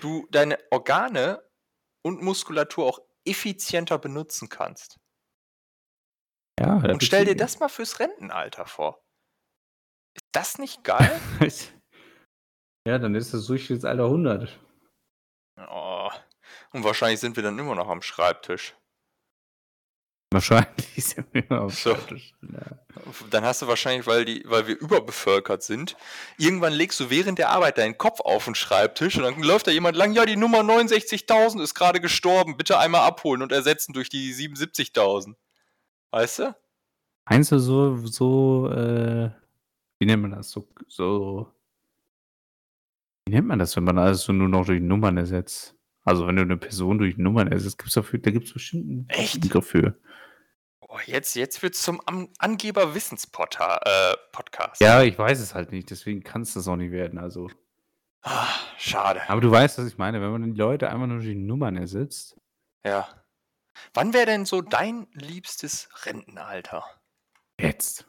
du 0.01 0.27
deine 0.31 0.57
Organe 0.71 1.41
und 2.01 2.21
Muskulatur 2.21 2.85
auch 2.85 2.99
effizienter 3.25 3.97
benutzen 3.97 4.49
kannst. 4.49 4.99
Ja, 6.59 6.75
Und 6.75 7.03
stell 7.03 7.25
dir 7.25 7.35
das 7.35 7.59
mal 7.59 7.69
fürs 7.69 7.99
Rentenalter 7.99 8.65
vor. 8.65 9.03
Ist 10.15 10.25
das 10.31 10.57
nicht 10.57 10.83
geil? 10.83 11.19
Ja, 12.85 12.99
dann 12.99 13.15
ist 13.15 13.33
das 13.33 13.45
Durchschnittsalter 13.45 14.03
100. 14.03 14.59
oh. 15.69 16.09
Und 16.73 16.83
wahrscheinlich 16.83 17.21
sind 17.21 17.37
wir 17.37 17.43
dann 17.43 17.57
immer 17.57 17.75
noch 17.75 17.87
am 17.87 18.01
Schreibtisch. 18.01 18.75
Wahrscheinlich 20.33 20.93
sind 20.97 21.33
wir 21.33 21.49
auf 21.61 21.73
So. 21.73 21.95
Schreibtisch. 21.95 22.33
Ja. 22.41 22.79
Dann 23.29 23.45
hast 23.45 23.61
du 23.61 23.67
wahrscheinlich, 23.67 24.05
weil, 24.05 24.25
die, 24.25 24.43
weil 24.47 24.67
wir 24.67 24.77
überbevölkert 24.77 25.63
sind, 25.63 25.95
irgendwann 26.37 26.73
legst 26.73 26.99
du 26.99 27.09
während 27.09 27.39
der 27.39 27.49
Arbeit 27.51 27.77
deinen 27.77 27.97
Kopf 27.97 28.19
auf 28.19 28.45
den 28.45 28.55
Schreibtisch 28.55 29.15
und 29.15 29.23
dann 29.23 29.41
läuft 29.41 29.67
da 29.67 29.71
jemand 29.71 29.95
lang, 29.95 30.11
ja, 30.11 30.25
die 30.25 30.35
Nummer 30.35 30.59
69.000 30.59 31.61
ist 31.61 31.75
gerade 31.75 32.01
gestorben, 32.01 32.57
bitte 32.57 32.77
einmal 32.79 33.07
abholen 33.07 33.41
und 33.41 33.53
ersetzen 33.53 33.93
durch 33.93 34.09
die 34.09 34.33
77.000. 34.33 35.35
Weißt 36.13 36.39
du? 36.39 36.55
Meinst 37.27 37.51
du 37.51 37.57
so, 37.57 37.97
so, 38.05 38.69
äh, 38.69 39.31
wie 39.99 40.05
nennt 40.05 40.21
man 40.21 40.31
das? 40.31 40.51
So, 40.51 40.67
so, 40.87 41.51
wie 43.25 43.33
nennt 43.33 43.47
man 43.47 43.57
das, 43.57 43.75
wenn 43.75 43.83
man 43.83 43.97
alles 43.97 44.21
so 44.21 44.31
nur 44.31 44.47
noch 44.47 44.65
durch 44.65 44.79
Nummern 44.79 45.17
ersetzt? 45.17 45.75
Also, 46.03 46.27
wenn 46.27 46.35
du 46.35 46.43
eine 46.43 46.57
Person 46.57 46.99
durch 46.99 47.17
Nummern 47.17 47.47
ersetzt, 47.51 47.79
gibt's 47.79 47.95
dafür, 47.95 48.19
da 48.19 48.29
gibt's 48.29 48.53
bestimmt 48.53 48.85
einen 48.85 49.09
Echt? 49.09 49.41
Begriff 49.41 49.65
für. 49.67 49.95
Oh, 50.81 50.99
jetzt 51.07 51.33
jetzt 51.35 51.63
wird 51.63 51.73
es 51.73 51.81
zum 51.81 51.99
An 52.05 52.29
Angeber-Wissenspodcast. 52.37 54.81
Äh. 54.81 54.85
Ja, 54.85 55.01
ich 55.01 55.17
weiß 55.17 55.39
es 55.39 55.55
halt 55.55 55.71
nicht, 55.71 55.89
deswegen 55.89 56.21
kann 56.23 56.43
es 56.43 56.53
das 56.53 56.67
auch 56.67 56.75
nicht 56.75 56.91
werden. 56.91 57.17
Also, 57.17 57.49
Ah, 58.21 58.47
schade. 58.77 59.21
aber 59.27 59.41
du 59.41 59.49
weißt, 59.49 59.79
was 59.79 59.87
ich 59.87 59.97
meine, 59.97 60.21
wenn 60.21 60.31
man 60.31 60.43
die 60.43 60.51
Leute 60.59 60.91
einfach 60.91 61.07
nur 61.07 61.17
durch 61.19 61.35
Nummern 61.35 61.75
ersetzt. 61.75 62.39
Ja. 62.85 63.07
Wann 63.93 64.13
wäre 64.13 64.25
denn 64.25 64.45
so 64.45 64.61
dein 64.61 65.07
liebstes 65.13 65.89
Rentenalter? 66.05 66.83
Jetzt. 67.59 68.05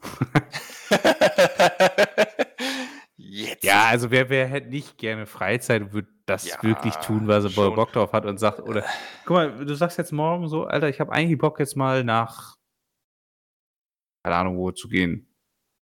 Jetzt. 3.17 3.63
Ja, 3.63 3.85
also 3.85 4.11
wer, 4.11 4.29
wer 4.29 4.47
hätte 4.47 4.69
nicht 4.69 4.97
gerne 4.97 5.25
Freizeit 5.25 5.81
und 5.81 5.93
würde 5.93 6.09
das 6.25 6.45
Ja, 6.45 6.61
wirklich 6.61 6.93
tun, 6.95 7.27
was 7.27 7.43
er 7.43 7.49
schon. 7.49 7.75
Bock 7.75 7.91
drauf 7.93 8.13
hat 8.13 8.25
und 8.25 8.37
sagt, 8.37 8.59
oder 8.61 8.83
guck 9.25 9.35
mal, 9.35 9.65
du 9.65 9.73
sagst 9.75 9.97
jetzt 9.97 10.11
morgen 10.11 10.47
so, 10.47 10.65
Alter, 10.65 10.89
ich 10.89 10.99
habe 10.99 11.11
eigentlich 11.11 11.37
Bock 11.37 11.59
jetzt 11.59 11.75
mal 11.75 12.03
nach, 12.03 12.57
keine 14.23 14.35
Ahnung, 14.35 14.57
wo 14.57 14.71
zu 14.71 14.89
gehen. 14.89 15.33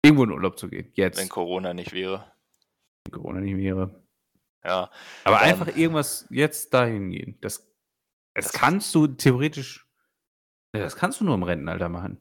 Irgendwo 0.05 0.25
in 0.25 0.31
Urlaub 0.31 0.59
zu 0.59 0.69
gehen. 0.69 0.93
Jetzt. 0.95 1.19
Wenn 1.19 1.29
Corona 1.29 1.75
nicht 1.75 1.93
wäre. 1.93 2.33
Wenn 3.05 3.13
Corona 3.13 3.41
nicht 3.41 3.57
wäre. 3.57 4.03
Ja. 4.65 4.91
Aber 5.25 5.39
einfach 5.39 5.69
irgendwas 5.77 6.27
jetzt 6.31 6.75
dahin 6.75 7.11
gehen. 7.11 7.39
Das, 7.41 7.67
das 8.37 8.53
Das- 8.53 8.53
kannst 8.53 8.95
du 8.95 9.07
theoretisch, 9.09 9.87
das 10.73 10.95
kannst 10.97 11.21
du 11.21 11.25
nur 11.25 11.35
im 11.35 11.43
Rentenalter 11.43 11.89
machen. 11.89 12.21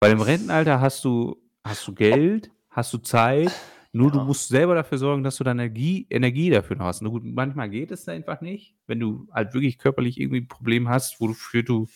Weil 0.00 0.12
im 0.12 0.20
Rentenalter 0.20 0.80
hast 0.80 1.04
du, 1.04 1.40
hast 1.64 1.86
du 1.86 1.94
Geld, 1.94 2.50
hast 2.70 2.92
du 2.92 2.98
Zeit, 2.98 3.52
nur 3.92 4.10
du 4.10 4.18
Ja. 4.18 4.24
musst 4.24 4.48
selber 4.48 4.74
dafür 4.74 4.98
sorgen, 4.98 5.22
dass 5.22 5.36
du 5.36 5.44
deine 5.44 5.62
Energie, 5.64 6.06
Energie 6.10 6.50
dafür 6.50 6.76
noch 6.76 6.86
hast. 6.86 7.02
Nur 7.02 7.12
gut, 7.12 7.24
manchmal 7.24 7.68
geht 7.70 7.90
es 7.90 8.08
einfach 8.08 8.40
nicht, 8.40 8.74
wenn 8.86 8.98
du 9.00 9.28
halt 9.32 9.54
wirklich 9.54 9.78
körperlich 9.78 10.18
irgendwie 10.18 10.40
ein 10.40 10.48
Problem 10.48 10.88
hast, 10.88 11.20
wofür 11.20 11.62
du 11.62 11.86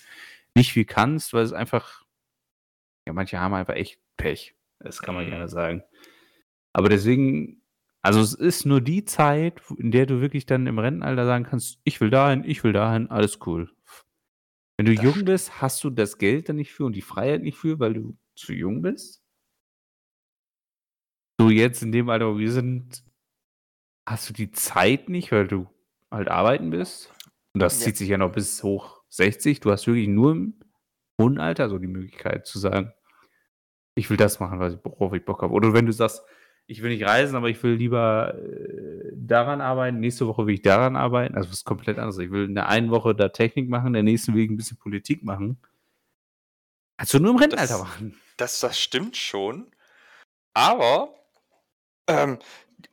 nicht 0.55 0.73
viel 0.73 0.85
kannst, 0.85 1.33
weil 1.33 1.43
es 1.45 1.53
einfach, 1.53 2.05
ja, 3.07 3.13
manche 3.13 3.41
haben 3.41 3.55
einfach 3.55 3.75
echt 3.75 4.01
Pech. 4.17 4.55
Das 4.79 5.03
kann 5.03 5.15
man 5.15 5.25
Mhm. 5.27 5.31
gerne 5.31 5.49
sagen. 5.49 5.83
Aber 6.73 6.89
deswegen, 6.89 7.63
also 8.05 8.21
es 8.21 8.35
ist 8.35 8.67
nur 8.67 8.81
die 8.83 9.05
Zeit, 9.05 9.63
in 9.79 9.91
der 9.91 10.05
du 10.05 10.21
wirklich 10.21 10.45
dann 10.45 10.67
im 10.67 10.79
Rentenalter 10.79 11.25
sagen 11.25 11.45
kannst, 11.45 11.81
ich 11.85 12.01
will 12.01 12.11
dahin, 12.11 12.45
ich 12.45 12.63
will 12.63 12.73
dahin, 12.75 13.11
alles 13.11 13.39
cool. 13.47 13.71
Wenn 14.77 14.87
du 14.87 14.95
Das 14.95 15.03
jung 15.05 15.25
bist, 15.25 15.63
hast 15.63 15.83
du 15.85 15.91
das 15.91 16.19
Geld 16.19 16.49
dann 16.49 16.57
nicht 16.57 16.73
für 16.73 16.85
und 16.85 16.95
die 16.95 17.03
Freiheit 17.03 17.43
nicht 17.43 17.57
für, 17.57 17.79
weil 17.81 17.95
du 17.95 18.19
zu 18.37 18.53
jung 18.53 18.83
bist. 18.83 19.23
So 21.41 21.49
jetzt 21.49 21.83
in 21.83 21.93
dem 21.93 22.11
Alter, 22.11 22.35
wo 22.35 22.39
wir 22.39 22.53
sind, 22.53 23.05
hast 24.07 24.29
du 24.29 24.33
die 24.35 24.51
Zeit 24.51 25.09
nicht, 25.09 25.33
weil 25.33 25.49
du 25.49 25.69
halt 26.11 26.29
arbeiten 26.29 26.71
bist. 26.71 27.11
Und 27.55 27.61
das 27.61 27.79
Ja. 27.79 27.87
zieht 27.87 27.97
sich 27.97 28.09
ja 28.09 28.19
noch 28.19 28.33
bis 28.33 28.63
hoch 28.63 29.03
60. 29.09 29.61
Du 29.61 29.71
hast 29.71 29.87
wirklich 29.87 30.09
nur 30.09 30.33
im 30.33 30.61
hohen 31.21 31.39
Alter 31.39 31.71
so 31.71 31.79
die 31.79 31.87
Möglichkeit 31.87 32.47
zu 32.47 32.59
sagen, 32.59 32.93
ich 33.97 34.11
will 34.11 34.17
das 34.17 34.41
machen, 34.41 34.59
was 34.59 34.75
ich, 34.75 34.81
worauf 34.85 35.13
ich 35.15 35.25
Bock 35.25 35.43
habe. 35.43 35.55
Oder 35.55 35.73
wenn 35.73 35.87
du 35.87 35.93
sagst, 35.93 36.23
ich 36.67 36.83
will 36.83 36.91
nicht 36.91 37.05
reisen, 37.05 37.37
aber 37.37 37.49
ich 37.51 37.63
will 37.63 37.75
lieber 37.75 38.35
äh, 38.35 39.11
daran 39.15 39.61
arbeiten, 39.61 40.01
nächste 40.01 40.27
Woche 40.27 40.47
will 40.47 40.55
ich 40.55 40.63
daran 40.63 40.97
arbeiten, 40.97 41.35
also 41.35 41.51
was 41.51 41.65
komplett 41.65 41.99
anderes. 41.99 42.19
Ich 42.19 42.31
will 42.31 42.45
in 42.45 42.55
der 42.55 42.69
einen 42.69 42.91
Woche 42.91 43.15
da 43.15 43.29
Technik 43.29 43.69
machen, 43.69 43.89
in 43.89 43.93
der 43.95 44.03
nächsten 44.03 44.35
will 44.35 44.45
ich 44.45 44.51
ein 44.51 44.57
bisschen 44.57 44.79
Politik 44.79 45.23
machen. 45.25 45.59
Kannst 46.97 47.13
du 47.15 47.19
nur 47.19 47.33
im 47.33 47.37
Rentenalter 47.39 47.75
Das- 47.75 47.83
machen. 47.83 48.21
Das, 48.37 48.59
das 48.61 48.81
stimmt 48.81 49.17
schon. 49.17 49.71
Aber 50.55 51.15
ähm, 52.09 52.39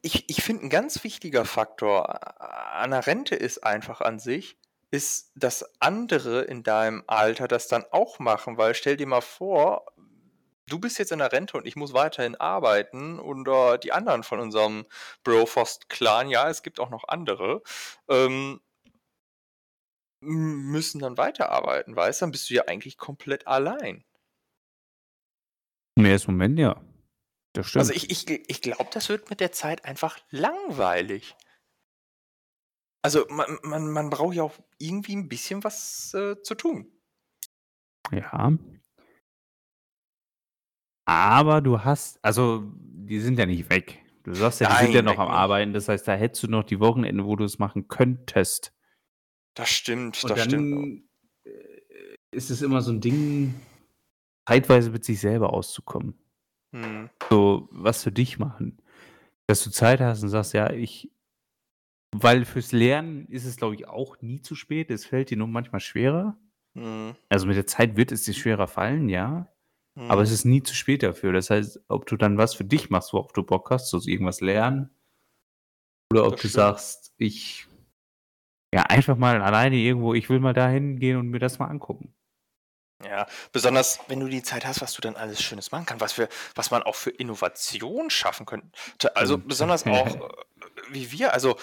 ich, 0.02 0.30
ich 0.30 0.44
finde, 0.44 0.66
ein 0.66 0.70
ganz 0.70 1.04
wichtiger 1.04 1.46
Faktor 1.46 2.42
an 2.76 2.92
der 2.92 3.08
Rente 3.08 3.36
ist 3.36 3.64
einfach 3.64 4.02
an 4.02 4.20
sich, 4.20 4.58
ist, 4.92 5.32
dass 5.36 5.66
andere 5.82 6.42
in 6.42 6.64
deinem 6.64 7.04
Alter 7.08 7.48
das 7.48 7.68
dann 7.68 7.86
auch 7.92 8.20
machen, 8.20 8.58
weil 8.58 8.76
stell 8.76 8.98
dir 8.98 9.08
mal 9.08 9.22
vor, 9.22 9.86
du 10.72 10.80
bist 10.80 11.00
jetzt 11.00 11.12
in 11.12 11.20
der 11.20 11.32
Rente 11.32 11.58
und 11.58 11.66
ich 11.66 11.76
muss 11.76 11.94
weiterhin 11.94 12.36
arbeiten 12.36 13.20
und 13.20 13.48
äh, 13.48 13.78
die 13.80 13.92
anderen 13.92 14.24
von 14.24 14.40
unserem 14.40 14.86
Brofost-Clan, 15.24 16.30
ja, 16.30 16.50
es 16.50 16.64
gibt 16.64 16.80
auch 16.80 16.90
noch 16.90 17.08
andere, 17.08 17.62
ähm, 18.08 18.62
müssen 20.22 21.00
dann 21.00 21.18
weiterarbeiten, 21.18 21.96
weißt 21.96 22.22
du? 22.22 22.26
Dann 22.26 22.32
bist 22.32 22.50
du 22.50 22.54
ja 22.54 22.66
eigentlich 22.68 22.98
komplett 22.98 23.48
allein. 23.48 24.04
Im 25.96 26.06
ersten 26.06 26.32
Moment, 26.32 26.60
ja. 26.60 26.82
Das 27.54 27.68
stimmt. 27.68 27.82
Also 27.82 27.94
ich, 27.94 28.10
ich, 28.10 28.30
ich 28.50 28.62
glaube, 28.62 28.90
das 28.94 29.10
wird 29.10 29.30
mit 29.30 29.40
der 29.40 29.52
Zeit 29.52 29.84
einfach 29.84 30.20
langweilig. 30.30 31.36
Also 33.04 33.26
man, 33.30 33.60
man, 33.64 33.92
man 33.92 34.10
braucht 34.10 34.36
ja 34.36 34.44
auch 34.44 34.58
irgendwie 34.78 35.16
ein 35.16 35.28
bisschen 35.28 35.64
was 35.64 36.14
äh, 36.14 36.42
zu 36.44 36.56
tun. 36.56 36.92
Ja. 38.12 38.54
Aber 41.12 41.59
du 41.59 41.84
hast, 41.84 42.24
also 42.24 42.72
die 42.74 43.20
sind 43.20 43.38
ja 43.38 43.45
nicht 43.45 43.70
weg. 43.70 43.99
Du 44.24 44.34
sagst 44.34 44.62
ja, 44.62 44.70
die 44.70 44.86
sind 44.86 44.93
Nein, 44.93 44.95
ja 44.95 45.01
noch 45.01 45.20
am 45.20 45.28
nicht. 45.28 45.36
Arbeiten. 45.36 45.74
Das 45.74 45.89
heißt, 45.89 46.07
da 46.07 46.14
hättest 46.14 46.43
du 46.43 46.47
noch 46.47 46.64
die 46.64 46.80
Wochenende, 46.80 47.26
wo 47.26 47.36
du 47.36 47.43
es 47.43 47.59
machen 47.59 47.89
könntest. 47.89 48.74
Das 49.53 49.70
stimmt, 49.70 50.24
Und 50.24 50.30
das 50.30 50.43
stimmt. 50.43 50.53
dann 50.72 51.03
äh, 51.43 52.16
ist 52.32 52.49
es 52.49 52.62
immer 52.62 52.82
so 52.82 52.93
ein 52.93 53.01
Ding, 53.01 53.55
zeitweise 54.47 54.91
mit 54.91 55.03
sich 55.03 55.20
selber 55.20 55.51
auszukommen. 55.51 56.18
Hm. 56.74 57.09
So 57.30 57.68
was 57.72 58.03
für 58.03 58.14
dich 58.14 58.39
machen. 58.39 58.82
Dass 59.47 59.66
du 59.66 59.70
Zeit 59.70 59.99
hast 59.99 60.24
und 60.24 60.30
sagst, 60.30 60.53
ja, 60.53 60.72
ich, 60.72 61.12
weil 62.16 62.45
fürs 62.45 62.72
Lernen 62.72 63.26
ist 63.28 63.43
es, 63.43 63.57
glaube 63.57 63.76
ich, 63.76 63.86
auch 63.86 64.22
nie 64.22 64.41
zu 64.41 64.55
spät. 64.55 64.89
Es 64.89 65.05
fällt 65.05 65.30
dir 65.30 65.36
nur 65.38 65.47
manchmal 65.47 65.82
schwerer. 65.82 66.38
Hm. 66.74 67.16
Also 67.28 67.47
mit 67.47 67.57
der 67.57 67.68
Zeit 67.68 67.97
wird 67.97 68.14
es 68.14 68.24
dir 68.24 68.34
schwerer 68.34 68.68
fallen, 68.68 69.09
ja. 69.09 69.51
Hm. 70.02 70.12
Aber 70.12 70.22
es 70.22 70.32
ist 70.32 70.45
nie 70.45 70.64
zu 70.64 70.74
spät 70.74 71.04
dafür. 71.04 71.32
Das 71.34 71.49
heißt, 71.49 71.82
ob 71.88 72.06
du 72.08 72.18
dann 72.18 72.38
was 72.38 72.56
für 72.56 72.66
dich 72.66 72.89
machst, 72.89 73.14
worauf 73.14 73.34
du 73.34 73.43
Bock 73.43 73.70
hast, 73.70 73.89
so 73.89 73.99
irgendwas 74.04 74.41
lernen, 74.41 74.89
oder 76.12 76.26
ob 76.26 76.32
Das 76.34 76.41
du 76.41 76.47
stimmt. 76.49 76.54
sagst, 76.54 77.14
ich 77.18 77.68
ja 78.74 78.84
einfach 78.84 79.18
mal 79.18 79.41
alleine 79.41 79.76
irgendwo, 79.76 80.14
ich 80.14 80.30
will 80.30 80.39
mal 80.39 80.54
dahin 80.54 80.97
gehen 80.99 81.18
und 81.18 81.28
mir 81.30 81.39
das 81.39 81.60
mal 81.60 81.68
angucken. 81.68 82.14
Ja, 83.04 83.26
besonders 83.52 83.99
wenn 84.08 84.20
du 84.20 84.28
die 84.28 84.43
Zeit 84.43 84.66
hast, 84.66 84.82
was 84.82 84.93
du 84.93 85.02
dann 85.02 85.16
alles 85.16 85.41
Schönes 85.41 85.72
machen 85.72 85.86
kannst, 85.86 86.02
was, 86.02 86.18
wir, 86.18 86.30
was 86.56 86.72
man 86.72 86.84
auch 86.84 86.95
für 86.95 87.10
Innovation 87.10 88.10
schaffen 88.10 88.45
könnte. 88.45 88.70
Also 89.16 89.38
besonders 89.38 89.86
auch 89.86 90.16
äh, 90.16 90.30
wie 90.91 91.12
wir, 91.12 91.34
also 91.34 91.58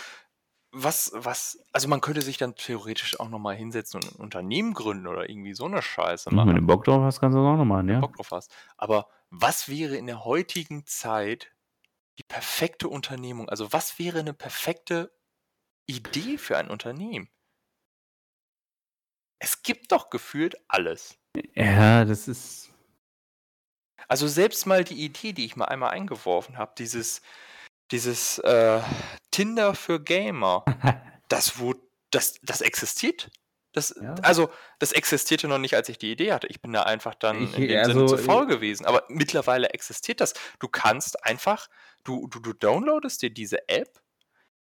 was, 0.82 1.12
was, 1.14 1.62
also 1.72 1.88
man 1.88 2.00
könnte 2.00 2.22
sich 2.22 2.38
dann 2.38 2.54
theoretisch 2.54 3.18
auch 3.20 3.28
nochmal 3.28 3.56
hinsetzen 3.56 4.00
und 4.00 4.12
ein 4.12 4.20
Unternehmen 4.20 4.74
gründen 4.74 5.06
oder 5.06 5.28
irgendwie 5.28 5.54
so 5.54 5.64
eine 5.64 5.82
Scheiße 5.82 6.30
Wenn 6.30 6.36
machen. 6.36 6.54
du 6.54 6.62
Bock 6.62 6.84
drauf 6.84 7.02
hast, 7.02 7.20
kannst 7.20 7.36
du 7.36 7.42
das 7.42 7.46
auch 7.46 7.56
noch 7.56 7.64
machen, 7.64 7.88
ja. 7.88 8.00
Bock 8.00 8.16
drauf 8.16 8.30
hast. 8.30 8.52
Aber 8.76 9.08
was 9.30 9.68
wäre 9.68 9.96
in 9.96 10.06
der 10.06 10.24
heutigen 10.24 10.86
Zeit 10.86 11.52
die 12.18 12.22
perfekte 12.22 12.88
Unternehmung? 12.88 13.48
Also 13.48 13.72
was 13.72 13.98
wäre 13.98 14.20
eine 14.20 14.34
perfekte 14.34 15.12
Idee 15.86 16.38
für 16.38 16.56
ein 16.56 16.68
Unternehmen? 16.68 17.28
Es 19.38 19.62
gibt 19.62 19.92
doch 19.92 20.10
gefühlt 20.10 20.56
alles. 20.68 21.18
Ja, 21.54 22.04
das 22.04 22.28
ist. 22.28 22.70
Also 24.08 24.26
selbst 24.26 24.66
mal 24.66 24.84
die 24.84 25.04
Idee, 25.04 25.32
die 25.32 25.44
ich 25.44 25.56
mal 25.56 25.66
einmal 25.66 25.90
eingeworfen 25.90 26.56
habe, 26.56 26.72
dieses, 26.78 27.22
dieses 27.90 28.38
äh, 28.38 28.80
Tinder 29.30 29.74
für 29.74 30.00
Gamer, 30.02 30.64
das 31.28 31.58
wurde, 31.58 31.80
das, 32.10 32.34
das 32.42 32.60
existiert. 32.60 33.30
Das, 33.72 33.94
Ja. 34.00 34.14
Also, 34.22 34.50
das 34.78 34.92
existierte 34.92 35.46
noch 35.46 35.58
nicht, 35.58 35.74
als 35.74 35.88
ich 35.88 35.98
die 35.98 36.10
Idee 36.10 36.32
hatte. 36.32 36.46
Ich 36.48 36.60
bin 36.62 36.72
da 36.72 36.82
einfach 36.84 37.14
dann 37.14 37.44
Ich- 37.44 37.54
in 37.58 37.68
dem 37.68 37.78
also, 37.78 37.92
Sinne 37.92 38.06
zu 38.06 38.18
faul 38.18 38.46
gewesen. 38.46 38.86
Aber 38.86 39.04
mittlerweile 39.08 39.70
existiert 39.70 40.20
das. 40.20 40.34
Du 40.58 40.68
kannst 40.68 41.24
einfach, 41.24 41.68
du, 42.04 42.26
du, 42.28 42.40
du 42.40 42.52
downloadest 42.54 43.20
dir 43.22 43.30
diese 43.30 43.68
App, 43.68 44.00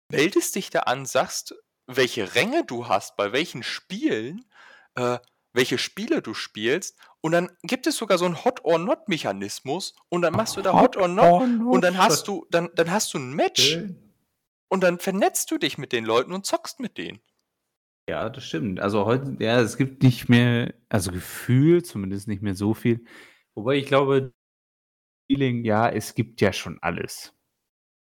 meldest 0.10 0.56
dich 0.56 0.70
da 0.70 0.82
an, 0.82 1.06
sagst, 1.06 1.56
welche 1.88 2.36
Ränge 2.36 2.66
du 2.66 2.88
hast, 2.88 3.16
bei 3.16 3.32
welchen 3.32 3.64
Spielen, 3.64 4.46
äh, 4.96 5.18
welche 5.54 5.78
Spiele 5.78 6.22
du 6.22 6.34
spielst. 6.34 6.98
Und 7.22 7.32
dann 7.32 7.50
gibt 7.64 7.88
es 7.88 7.98
sogar 7.98 8.18
so 8.18 8.26
einen 8.26 8.44
Hot 8.46 8.64
or 8.64 8.80
Not 8.80 9.08
Mechanismus. 9.08 9.96
Und 10.10 10.22
dann 10.22 10.34
machst 10.34 10.56
du 10.58 10.62
da 10.62 10.74
Hot, 10.80 10.96
or 10.98 11.08
Not. 11.08 11.42
Und 11.66 11.82
dann 11.82 11.98
hast 11.98 12.28
du, 12.28 12.46
dann, 12.52 12.70
dann 12.76 12.92
hast 12.92 13.14
du 13.14 13.18
ein 13.20 13.34
Match 13.34 13.62
Schön. 13.72 14.14
und 14.70 14.82
dann 14.84 15.00
vernetzt 15.00 15.52
du 15.52 15.58
dich 15.58 15.78
mit 15.78 15.92
den 15.92 16.06
Leuten 16.06 16.32
und 16.32 16.46
zockst 16.46 16.80
mit 16.80 16.98
denen. 16.98 17.20
Ja, 18.10 18.30
das 18.30 18.44
stimmt. 18.46 18.80
Also 18.80 19.06
heute, 19.06 19.36
ja, 19.40 19.60
es 19.62 19.78
gibt 19.78 20.02
nicht 20.02 20.30
mehr, 20.30 20.74
also 20.90 21.12
Gefühl, 21.12 21.84
zumindest 21.84 22.28
nicht 22.28 22.42
mehr 22.42 22.56
so 22.56 22.74
viel. 22.74 23.06
Wobei 23.56 23.76
ich 23.76 23.86
glaube, 23.86 24.34
Feeling, 25.32 25.64
ja, 25.64 25.90
es 25.90 26.16
gibt 26.16 26.42
ja 26.42 26.52
schon 26.54 26.80
alles. 26.82 27.36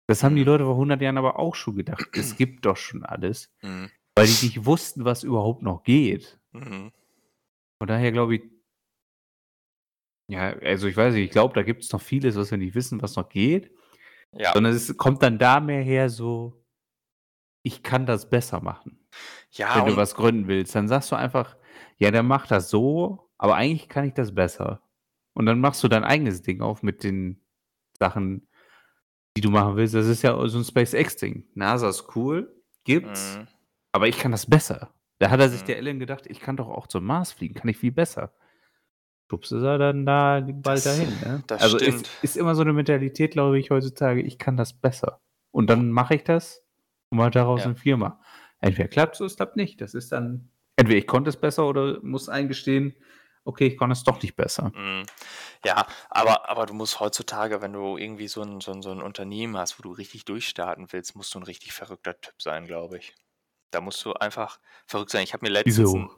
Das 0.09 0.24
haben 0.24 0.35
die 0.35 0.43
Mhm. 0.43 0.49
Leute 0.49 0.64
vor 0.64 0.74
100 0.74 1.01
Jahren 1.01 1.16
aber 1.16 1.39
auch 1.39 1.55
schon 1.55 1.76
gedacht. 1.76 2.09
Es 2.12 2.37
gibt 2.37 2.66
doch 2.66 2.76
schon 2.76 3.05
alles, 3.05 3.53
Mhm. 3.62 3.91
weil 4.16 4.26
die 4.26 4.47
nicht 4.47 4.66
wussten, 4.66 5.05
was 5.05 5.22
überhaupt 5.22 5.62
noch 5.62 5.82
geht. 5.85 6.41
Von 7.85 7.89
daher 7.89 8.12
glaube 8.12 8.37
ich, 8.37 8.43
ja, 10.30 10.55
also 10.61 10.89
ich 10.89 10.97
weiß 10.97 11.12
nicht, 11.12 11.24
ich 11.26 11.30
glaube, 11.30 11.53
da 11.53 11.62
gibt 11.62 11.82
es 11.82 11.93
noch 11.93 12.01
vieles, 12.01 12.35
was 12.35 12.51
wir 12.51 12.57
nicht 12.57 12.74
wissen, 12.74 13.03
was 13.03 13.14
noch 13.14 13.28
geht. 13.28 13.76
Ja. 14.32 14.55
Sondern 14.55 14.72
es 14.72 14.97
kommt 14.97 15.22
dann 15.22 15.39
da 15.39 15.61
mehr 15.61 15.82
her 15.82 16.09
so, 16.09 16.64
ich 17.62 17.82
kann 17.82 18.07
das 18.07 18.30
besser 18.30 18.62
machen. 18.62 19.07
Ja, 19.51 19.76
wenn 19.76 19.85
du 19.85 19.99
was 19.99 20.14
gründen 20.14 20.49
willst, 20.49 20.74
dann 20.74 20.89
sagst 20.89 21.12
du 21.12 21.16
einfach, 21.16 21.59
ja, 21.99 22.11
dann 22.11 22.26
mach 22.26 22.47
das 22.47 22.70
so, 22.70 23.30
aber 23.37 23.57
eigentlich 23.57 23.91
kann 23.91 24.07
ich 24.07 24.14
das 24.14 24.35
besser. 24.35 24.80
Und 25.35 25.45
dann 25.45 25.61
machst 25.61 25.85
du 25.85 25.89
dein 25.89 26.05
eigenes 26.05 26.41
Ding 26.41 26.62
auf 26.62 26.82
mit 26.82 27.05
den 27.05 27.45
Sachen, 27.99 28.49
die 29.37 29.43
du 29.43 29.51
machen 29.51 29.76
willst. 29.76 29.93
Das 29.95 30.07
ist 30.07 30.22
ja 30.22 30.35
so 30.49 30.57
ein 30.57 30.64
SpaceX-Ding. 30.64 31.51
NASA 31.53 31.91
ist 31.91 32.16
cool, 32.16 32.51
gibt's, 32.85 33.37
Mhm. 33.37 33.49
aber 33.93 34.09
ich 34.09 34.16
kann 34.16 34.32
das 34.32 34.47
besser. 34.49 34.95
Da 35.18 35.30
hat 35.30 35.40
er 35.40 35.48
sich 35.48 35.62
der 35.62 35.76
Ellen 35.78 35.98
gedacht, 35.98 36.26
ich 36.26 36.40
kann 36.40 36.56
doch 36.56 36.68
auch 36.68 36.86
zum 36.86 37.04
Mars 37.04 37.32
fliegen, 37.32 37.54
kann 37.54 37.68
ich 37.68 37.76
viel 37.78 37.92
besser. 37.92 38.32
Schubst 39.30 39.52
er 39.52 39.78
dann 39.78 40.04
da 40.04 40.40
bald 40.40 40.64
Das- 40.66 40.84
dahin. 40.84 41.08
Ne? 41.20 41.42
das 41.46 41.62
also 41.62 41.78
stimmt. 41.78 42.02
ist, 42.02 42.10
ist 42.24 42.36
immer 42.36 42.54
so 42.54 42.62
eine 42.62 42.72
Mentalität, 42.72 43.32
glaube 43.32 43.58
ich, 43.58 43.70
heutzutage, 43.70 44.20
ich 44.22 44.38
kann 44.38 44.56
das 44.56 44.72
besser. 44.72 45.20
Und 45.50 45.70
dann 45.70 45.90
mache 45.90 46.16
ich 46.16 46.24
das 46.24 46.62
und 47.10 47.18
mache 47.18 47.30
daraus 47.30 47.60
Ja. 47.60 47.66
eine 47.66 47.76
Firma. 47.76 48.20
Entweder 48.60 48.88
klappt 48.88 49.14
es 49.14 49.20
oder 49.20 49.26
es 49.26 49.36
klappt 49.36 49.56
nicht. 49.56 49.80
Das 49.80 49.94
ist 49.94 50.12
dann, 50.12 50.50
entweder 50.76 50.98
ich 50.98 51.06
konnte 51.06 51.30
es 51.30 51.36
besser 51.36 51.66
oder 51.66 52.00
muss 52.02 52.28
eingestehen, 52.28 52.94
okay, 53.44 53.66
ich 53.66 53.76
konnte 53.76 53.92
es 53.92 54.04
doch 54.04 54.20
nicht 54.22 54.36
besser. 54.36 54.72
Mhm. 54.74 55.04
Ja, 55.64 55.86
aber, 56.10 56.48
aber 56.50 56.66
du 56.66 56.74
musst 56.74 57.00
heutzutage, 57.00 57.62
wenn 57.62 57.72
du 57.72 57.96
irgendwie 57.96 58.28
so 58.28 58.42
ein, 58.42 58.60
so, 58.60 58.72
ein, 58.72 58.82
so 58.82 58.90
ein 58.90 59.00
Unternehmen 59.02 59.56
hast, 59.56 59.78
wo 59.78 59.82
du 59.82 59.92
richtig 59.92 60.24
durchstarten 60.24 60.86
willst, 60.90 61.14
musst 61.16 61.34
du 61.34 61.38
ein 61.38 61.44
richtig 61.44 61.72
verrückter 61.72 62.18
Typ 62.20 62.40
sein, 62.42 62.66
glaube 62.66 62.98
ich. 62.98 63.14
Da 63.75 63.81
musst 63.81 64.05
du 64.05 64.12
einfach 64.14 64.61
verrückt 64.87 65.11
sein. 65.11 65.22
Ich 65.22 65.33
habe 65.33 65.45
mir 65.45 65.53
letztens. 65.53 65.79
Wieso? 65.79 66.11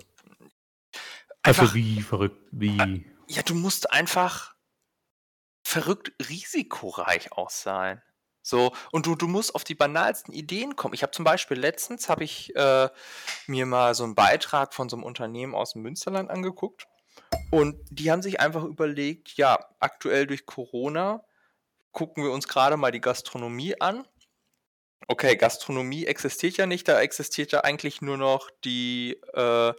Also 1.42 1.62
Einfach, 1.62 1.74
wie 1.74 2.02
verrückt, 2.02 2.40
wie. 2.50 3.06
ja, 3.28 3.42
du 3.42 3.54
musst 3.54 3.92
einfach 3.92 4.54
verrückt 5.64 6.12
risikoreich 6.28 7.32
auch 7.32 7.50
sein. 7.50 8.02
So, 8.42 8.72
und 8.92 9.06
du, 9.06 9.16
du 9.16 9.26
musst 9.26 9.54
auf 9.56 9.64
die 9.64 9.74
banalsten 9.74 10.32
Ideen 10.32 10.76
kommen. 10.76 10.94
Ich 10.94 11.02
habe 11.02 11.10
zum 11.10 11.24
Beispiel 11.24 11.58
letztens, 11.58 12.08
habe 12.08 12.22
ich 12.22 12.54
äh, 12.54 12.88
mir 13.48 13.66
mal 13.66 13.94
so 13.94 14.04
einen 14.04 14.14
Beitrag 14.14 14.72
von 14.72 14.88
so 14.88 14.96
einem 14.96 15.04
Unternehmen 15.04 15.54
aus 15.54 15.72
dem 15.72 15.82
Münsterland 15.82 16.30
angeguckt. 16.30 16.86
Und 17.50 17.76
die 17.90 18.12
haben 18.12 18.22
sich 18.22 18.38
einfach 18.38 18.62
überlegt, 18.62 19.36
ja, 19.36 19.58
aktuell 19.80 20.28
durch 20.28 20.46
Corona 20.46 21.24
gucken 21.90 22.22
wir 22.22 22.30
uns 22.30 22.46
gerade 22.46 22.76
mal 22.76 22.92
die 22.92 23.00
Gastronomie 23.00 23.80
an. 23.80 24.06
Okay, 25.08 25.36
Gastronomie 25.36 26.04
existiert 26.06 26.56
ja 26.56 26.66
nicht, 26.66 26.88
da 26.88 27.00
existiert 27.00 27.52
ja 27.52 27.60
eigentlich 27.60 28.02
nur 28.02 28.16
noch 28.16 28.50
die, 28.64 29.20
äh, 29.34 29.72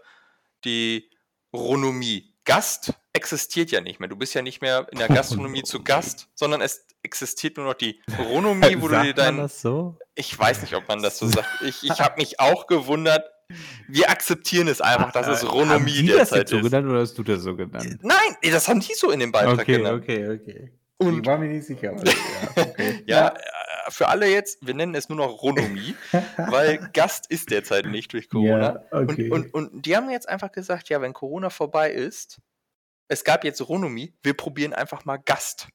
die 0.64 1.10
Ronomie. 1.54 2.34
Gast 2.46 2.94
existiert 3.12 3.72
ja 3.72 3.82
nicht 3.82 4.00
mehr. 4.00 4.08
Du 4.08 4.16
bist 4.16 4.34
ja 4.34 4.42
nicht 4.42 4.62
mehr 4.62 4.88
in 4.92 5.00
der 5.00 5.08
Gastronomie 5.10 5.64
zu 5.64 5.84
Gast, 5.84 6.30
sondern 6.34 6.62
es 6.62 6.86
existiert 7.04 7.58
nur 7.58 7.66
noch 7.66 7.74
die 7.74 8.02
Ronomie, 8.18 8.76
wo 8.82 8.88
du 8.88 8.96
dir 9.02 9.08
Sagt 9.08 9.18
man 9.18 9.26
dein. 9.26 9.38
das 9.38 9.62
so? 9.62 9.98
Ich 10.16 10.38
weiß 10.38 10.62
nicht, 10.62 10.74
ob 10.76 10.88
man 10.88 11.02
das 11.02 11.18
so 11.18 11.28
sagt. 11.28 11.48
Ich, 11.62 11.84
ich 11.84 12.00
habe 12.00 12.16
mich 12.18 12.40
auch 12.40 12.68
gewundert. 12.68 13.30
Wir 13.90 14.10
akzeptieren 14.10 14.68
es 14.70 14.80
einfach, 14.82 15.12
dass 15.12 15.28
es 15.28 15.44
Äh, 15.44 15.48
haben 15.48 15.58
Ronomie 15.58 15.92
die 15.94 16.08
das 16.08 16.18
derzeit 16.30 16.38
jetzt 16.40 16.50
so 16.52 16.58
ist. 16.58 16.64
genannt 16.64 16.90
oder 16.90 17.00
hast 17.02 17.18
du 17.18 17.24
das 17.24 17.42
so 17.42 17.56
genannt? 17.56 17.98
Nein, 18.02 18.36
das 18.52 18.68
haben 18.68 18.80
die 18.82 18.94
so 18.94 19.12
in 19.12 19.20
dem 19.20 19.32
Beitrag 19.32 19.60
Okay, 19.60 19.78
genannt. 19.78 20.04
okay, 20.04 20.30
okay. 20.30 20.72
Und- 20.98 21.20
ich 21.20 21.26
war 21.26 21.38
mir 21.38 21.48
nicht 21.50 21.66
sicher. 21.68 21.92
Aber, 21.92 22.04
ja, 22.06 22.14
okay. 22.56 23.04
Ja, 23.06 23.28
äh, 23.30 23.42
für 23.90 24.08
alle 24.08 24.28
jetzt, 24.28 24.66
wir 24.66 24.74
nennen 24.74 24.96
es 24.96 25.10
nur 25.10 25.18
noch 25.18 25.42
Ronomie, 25.42 25.96
weil 26.38 26.78
Gast 26.94 27.30
ist 27.30 27.52
derzeit 27.52 27.86
nicht 27.86 28.14
durch 28.14 28.30
Corona. 28.30 28.86
Ja, 28.92 29.00
okay. 29.00 29.30
Und, 29.30 29.54
und, 29.54 29.74
und 29.74 29.86
die 29.86 29.96
haben 29.96 30.10
jetzt 30.10 30.30
einfach 30.30 30.52
gesagt, 30.52 30.90
ja, 30.90 31.02
wenn 31.02 31.14
Corona 31.14 31.50
vorbei 31.50 31.92
ist, 31.92 32.40
es 33.08 33.24
gab 33.24 33.44
jetzt 33.44 33.62
Ronomie, 33.62 34.14
wir 34.22 34.36
probieren 34.36 34.74
einfach 34.74 35.06
mal 35.06 35.18
Gast. 35.18 35.70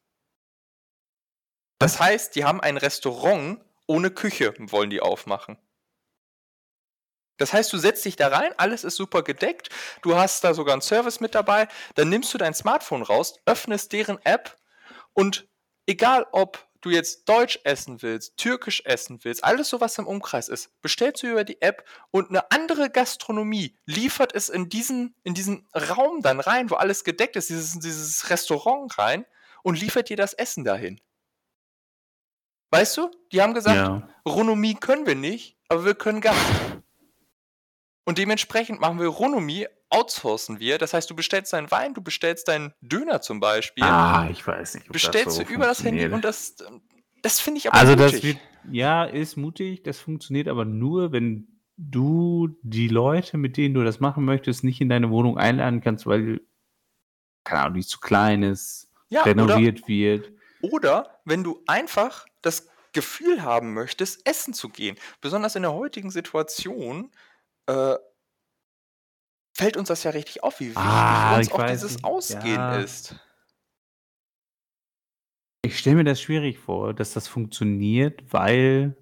Das 1.79 1.99
heißt, 1.99 2.37
die 2.37 2.45
haben 2.45 2.61
ein 2.61 2.77
Restaurant 2.77 3.61
ohne 3.87 4.11
Küche, 4.11 4.55
wollen 4.59 4.91
die 4.91 5.01
aufmachen. 5.01 5.59
Das 7.39 7.53
heißt, 7.53 7.73
du 7.73 7.79
setzt 7.79 8.05
dich 8.05 8.15
da 8.15 8.29
rein, 8.29 8.53
alles 8.57 8.85
ist 8.85 8.97
super 8.97 9.23
gedeckt, 9.23 9.71
du 10.03 10.15
hast 10.15 10.45
da 10.45 10.55
sogar 10.55 10.75
einen 10.75 10.83
Service 10.83 11.19
mit 11.19 11.35
dabei, 11.35 11.67
dann 11.95 12.09
nimmst 12.09 12.33
du 12.33 12.39
dein 12.39 12.55
Smartphone 12.55 13.03
raus, 13.03 13.41
öffnest 13.47 13.93
deren 13.93 14.19
App 14.25 14.57
und 15.13 15.49
egal 15.87 16.27
ob 16.31 16.69
du 16.83 16.91
jetzt 16.91 17.29
Deutsch 17.29 17.59
essen 17.65 18.03
willst, 18.03 18.37
Türkisch 18.37 18.83
essen 18.85 19.21
willst, 19.23 19.43
alles 19.43 19.71
so 19.71 19.81
was 19.81 19.97
im 19.99 20.07
Umkreis 20.07 20.49
ist, 20.49 20.71
bestellst 20.83 21.23
du 21.23 21.29
über 21.29 21.45
die 21.45 21.63
App 21.63 21.89
und 22.11 22.29
eine 22.29 22.51
andere 22.51 22.91
Gastronomie 22.91 23.79
liefert 23.87 24.35
es 24.35 24.49
in 24.49 24.69
diesen, 24.69 25.15
in 25.23 25.35
diesen 25.35 25.67
Raum 25.75 26.21
dann 26.21 26.41
rein, 26.41 26.71
wo 26.71 26.75
alles 26.75 27.05
gedeckt 27.05 27.37
ist, 27.37 27.49
dieses, 27.49 27.79
dieses 27.79 28.29
Restaurant 28.29 28.99
rein 28.99 29.25
und 29.63 29.81
liefert 29.81 30.09
dir 30.09 30.17
das 30.17 30.35
Essen 30.35 30.65
dahin. 30.65 31.01
Weißt 32.71 32.97
du? 32.97 33.11
Die 33.33 33.41
haben 33.41 33.55
gesagt, 33.55 33.77
ja. 33.77 34.09
Ronomie 34.27 34.75
können 34.75 35.07
wir 35.07 35.15
nicht, 35.15 35.59
aber 35.69 35.85
wir 35.85 35.95
können 35.95 36.21
Gast. 36.21 36.41
Und 38.05 38.19
dementsprechend 38.19 38.81
machen 38.81 38.99
wir 38.99 39.07
Ronomie, 39.09 39.67
outsourcen 39.91 40.59
wir. 40.59 40.79
Das 40.79 40.95
heißt, 40.95 41.09
du 41.11 41.15
bestellst 41.15 41.53
deinen 41.53 41.71
Wein, 41.71 41.95
du 41.95 42.03
bestellst 42.03 42.49
deinen 42.49 42.73
Döner 42.81 43.21
zum 43.21 43.41
Beispiel, 43.41 43.85
Ah, 43.85 44.29
ich 44.31 44.45
weiß 44.47 44.75
nicht. 44.75 44.89
ob 44.89 44.93
das 44.95 45.03
bestellst 45.03 45.37
so 45.37 45.43
du 45.45 45.53
über 45.53 45.67
das 45.67 45.85
Handy 45.85 46.07
und 46.07 46.25
das, 46.25 46.57
das 47.23 47.41
finde 47.41 47.59
ich 47.59 47.69
aber 47.69 47.79
Also 47.79 47.95
das 47.95 48.13
mutig. 48.13 48.25
wird, 48.25 48.39
ja, 48.73 49.05
ist 49.05 49.37
mutig, 49.37 49.83
das 49.83 49.99
funktioniert 49.99 50.49
aber 50.49 50.65
nur, 50.65 51.13
wenn 51.13 51.47
du 51.77 52.57
die 52.63 52.89
Leute, 52.89 53.37
mit 53.39 53.57
denen 53.57 53.75
du 53.75 53.85
das 53.85 54.01
machen 54.01 54.25
möchtest, 54.25 54.65
nicht 54.65 54.81
in 54.81 54.89
deine 54.89 55.11
Wohnung 55.11 55.39
einladen 55.39 55.81
kannst, 55.81 56.07
weil, 56.07 56.41
keine 57.45 57.63
Ahnung, 57.63 57.75
die 57.75 57.87
zu 57.87 58.01
klein 58.01 58.43
ist, 58.43 58.91
ja, 59.11 59.23
oder, 59.23 59.31
renoviert 59.31 59.87
wird. 59.89 60.33
oder 60.63 61.21
wenn 61.25 61.45
du 61.45 61.63
einfach 61.67 62.27
das 62.41 62.69
Gefühl 62.93 63.43
haben 63.43 63.73
möchtest, 63.75 64.27
essen 64.27 64.53
zu 64.55 64.69
gehen. 64.69 64.97
Besonders 65.21 65.57
in 65.57 65.63
der 65.63 65.73
heutigen 65.73 66.11
Situation 66.11 67.11
äh, 67.67 67.97
fällt 69.57 69.77
uns 69.77 69.89
das 69.89 70.03
ja 70.05 70.11
richtig 70.13 70.43
auf, 70.43 70.61
wie 70.61 70.69
wichtig 70.71 70.83
Ah, 70.83 71.37
uns 71.37 71.53
auch 71.53 71.67
dieses 71.67 71.93
nicht. 71.95 72.05
Ausgehen 72.05 72.61
Ja. 72.61 72.79
ist. 72.81 73.15
Ich 75.65 75.79
stelle 75.79 75.97
mir 75.97 76.05
das 76.05 76.21
schwierig 76.21 76.59
vor, 76.59 76.93
dass 76.93 77.13
das 77.13 77.29
funktioniert, 77.29 78.33
weil 78.33 78.97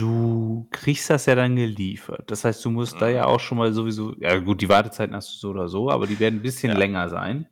du 0.00 0.68
kriegst 0.72 1.10
das 1.10 1.26
ja 1.26 1.34
dann 1.36 1.54
geliefert. 1.54 2.30
Das 2.30 2.44
heißt, 2.44 2.64
du 2.64 2.70
musst 2.70 3.00
da 3.00 3.08
Mhm. 3.08 3.14
ja 3.14 3.26
auch 3.26 3.38
schon 3.38 3.58
mal 3.58 3.72
sowieso, 3.72 4.14
ja 4.18 4.36
gut, 4.38 4.60
die 4.60 4.68
Wartezeiten 4.68 5.14
hast 5.14 5.32
du 5.32 5.36
so 5.38 5.50
oder 5.50 5.68
so, 5.68 5.90
aber 5.90 6.06
die 6.08 6.18
werden 6.18 6.40
ein 6.40 6.42
bisschen 6.42 6.72
Ja. 6.72 6.78
länger 6.78 7.08
sein, 7.08 7.48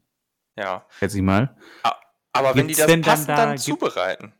Ja. 0.56 0.84
schätze 0.90 1.18
ich 1.18 1.22
mal. 1.22 1.56
Aber 2.32 2.54
wenn 2.54 2.68
die 2.68 2.74
Gibt's 2.74 2.78
das 2.80 2.86
denn 2.88 3.02
dann 3.02 3.10
passend 3.12 3.28
da- 3.30 3.46
dann, 3.46 3.58
zubereiten. 3.58 4.34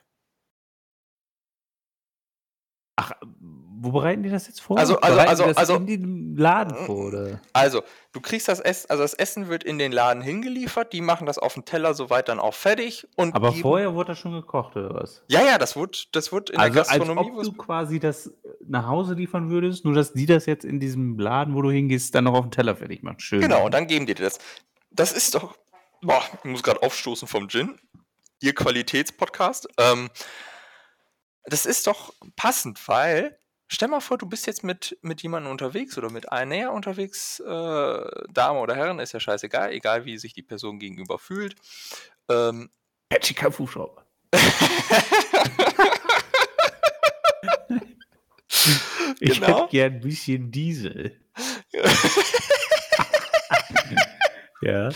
Ach, 2.97 3.13
wo 3.87 3.93
bereiten 3.93 4.23
die 4.23 4.29
das 4.29 4.47
jetzt 4.47 4.61
vor? 4.61 4.77
Also- 4.79 4.99
also- 5.01 5.19
also- 5.21 5.45
also- 5.45 5.75
in 5.77 5.87
dem 5.87 6.37
Laden 6.37 6.75
vor, 6.87 7.07
oder? 7.07 7.41
Also, 7.53 7.83
du 8.13 8.21
kriegst 8.21 8.49
das 8.49 8.61
Essen, 8.61 8.91
also 8.91 9.03
das 9.03 9.15
Essen 9.15 9.49
wird 9.49 9.65
in 9.65 9.79
den 9.79 9.93
Laden 9.93 10.21
hingeliefert, 10.23 10.93
die 10.93 11.01
machen 11.01 11.27
das 11.27 11.39
auf 11.39 11.55
dem 11.55 11.65
Teller 11.65 11.95
soweit 11.95 12.29
dann 12.29 12.39
auch 12.39 12.55
fertig 12.55 13.07
und 13.17 13.35
Aber 13.35 13.53
vorher 13.53 13.95
wurde 13.95 14.09
das 14.13 14.19
schon 14.19 14.33
gekocht, 14.33 14.77
oder 14.77 14.95
was? 14.95 15.23
Ja, 15.29 15.43
ja, 15.43 15.57
das 15.59 15.77
wird, 15.77 16.15
das 16.15 16.33
wird 16.33 16.51
in 16.51 16.59
also 16.59 16.73
der 16.75 16.83
als 16.83 16.89
Gastronomie. 16.91 17.31
ob 17.31 17.37
wo's- 17.37 17.47
du 17.47 17.53
quasi 17.53 17.99
das 18.01 18.31
nach 18.69 18.87
Hause 18.87 19.15
liefern 19.15 19.49
würdest, 19.51 19.85
nur 19.85 19.95
dass 19.95 20.13
die 20.13 20.27
das 20.27 20.47
jetzt 20.47 20.65
in 20.65 20.81
diesem 20.81 21.19
Laden, 21.19 21.55
wo 21.55 21.63
du 21.63 21.71
hingehst, 21.71 22.15
dann 22.15 22.25
noch 22.25 22.35
auf 22.35 22.45
dem 22.45 22.51
Teller 22.51 22.77
fertig 22.77 23.03
machen. 23.03 23.21
Schön. 23.21 23.41
genau, 23.41 23.65
und 23.65 23.73
dann 23.75 23.87
geben 23.87 24.07
die 24.07 24.15
dir 24.15 24.25
das. 24.25 24.39
Das 24.91 25.13
ist 25.13 25.35
doch 25.35 25.57
Boah, 26.03 26.23
ich 26.45 26.51
muss 26.51 26.63
gerade 26.63 26.83
aufstoßen 26.83 27.27
vom 27.27 27.49
Gin. 27.49 27.79
Ihr 28.41 28.55
Qualitätspodcast. 28.55 29.67
Ähm, 29.79 30.11
das 31.47 31.65
ist 31.65 31.87
doch 31.87 32.13
passend, 32.37 32.87
weil 32.87 33.39
stell 33.69 33.89
mal 33.89 34.01
vor, 34.01 34.19
du 34.19 34.27
bist 34.27 34.47
jetzt 34.47 34.65
mit, 34.65 34.97
mit 35.03 35.23
jemandem 35.23 35.51
unterwegs 35.51 35.97
oder 35.99 36.11
mit 36.11 36.31
einer 36.33 36.73
unterwegs, 36.73 37.41
äh, 37.41 38.01
Dame 38.31 38.61
oder 38.61 38.75
Herren, 38.77 38.99
ist 38.99 39.13
ja 39.13 39.21
scheißegal, 39.21 39.73
egal 39.73 40.05
wie 40.05 40.19
sich 40.19 40.33
die 40.33 40.43
Person 40.43 40.79
gegenüber 40.79 41.19
fühlt. 41.19 41.57
Ähm, 42.29 42.71
Patchy 43.09 43.35
Kampfhubschrauber. 43.35 44.05
ich 49.21 49.41
Genau. 49.41 49.61
hätte 49.63 49.71
gern 49.71 49.95
ein 49.95 50.01
bisschen 50.01 50.51
Diesel. 50.51 51.21
ja. 54.63 54.89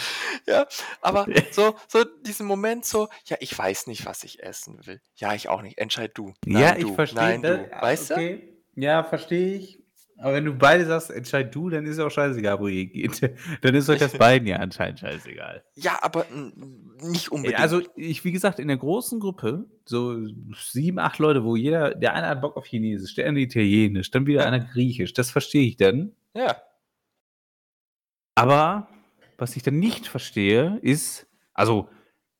Ja, 0.47 0.67
aber 1.01 1.27
so, 1.53 1.77
so 1.87 2.03
diesen 2.05 2.47
Moment 2.47 2.85
so, 2.85 3.09
ja, 3.27 3.37
ich 3.41 3.57
weiß 3.57 3.87
nicht, 3.87 4.05
was 4.07 4.25
ich 4.25 4.43
essen 4.43 4.85
will. 4.87 5.01
Ja, 5.17 5.35
ich 5.35 5.49
auch 5.49 5.63
nicht. 5.63 5.79
Entscheid 5.79 6.11
du. 6.15 6.35
Nein, 6.45 6.63
ja, 6.63 6.75
du. 6.75 6.89
ich 6.89 6.95
verstehe. 6.95 7.21
Nein, 7.21 7.43
das. 7.43 7.59
du. 7.59 7.83
Weißt 7.83 8.11
du? 8.11 8.41
Ja, 8.81 9.05
verstehe 9.05 9.57
ich. 9.57 9.79
Aber 10.19 10.35
wenn 10.35 10.45
du 10.45 10.53
beide 10.53 10.85
sagst, 10.85 11.11
entscheid 11.11 11.55
du, 11.55 11.71
dann 11.71 11.87
ist 11.87 11.99
auch 11.99 12.11
scheißegal, 12.11 12.61
wo 12.61 12.69
ihr 12.69 12.85
geht. 12.87 13.23
Dann 13.63 13.75
ist 13.75 13.89
euch 13.89 14.01
das 14.01 14.13
beiden 14.13 14.47
ja 14.47 14.57
anscheinend 14.57 14.99
scheißegal. 15.01 15.65
Ja, 15.77 15.99
aber 16.03 16.27
nicht 17.03 17.33
unbedingt. 17.33 17.59
Also, 17.59 17.81
ich, 17.97 18.23
wie 18.23 18.31
gesagt, 18.33 18.59
in 18.59 18.69
der 18.69 18.77
großen 18.77 19.19
Gruppe, 19.19 19.65
so 19.87 20.19
sieben, 20.55 20.99
acht 20.99 21.19
Leute, 21.21 21.43
wo 21.43 21.57
jeder, 21.57 21.95
der 21.95 22.13
eine 22.13 22.27
hat 22.27 22.43
Bock 22.43 22.59
auf 22.59 22.67
Chinesisch, 22.67 23.15
der 23.15 23.29
andere 23.29 23.45
Italienisch, 23.45 24.11
dann 24.11 24.27
wieder 24.27 24.41
Ja. 24.43 24.47
einer 24.47 24.61
Griechisch, 24.61 25.15
das 25.15 25.31
verstehe 25.31 25.67
ich 25.67 25.79
dann. 25.79 26.13
ja. 26.35 26.55
Aber 28.35 28.89
was 29.39 29.57
ich 29.57 29.63
dann 29.63 29.79
nicht 29.79 30.07
verstehe, 30.07 30.79
ist, 30.83 31.27
also, 31.55 31.89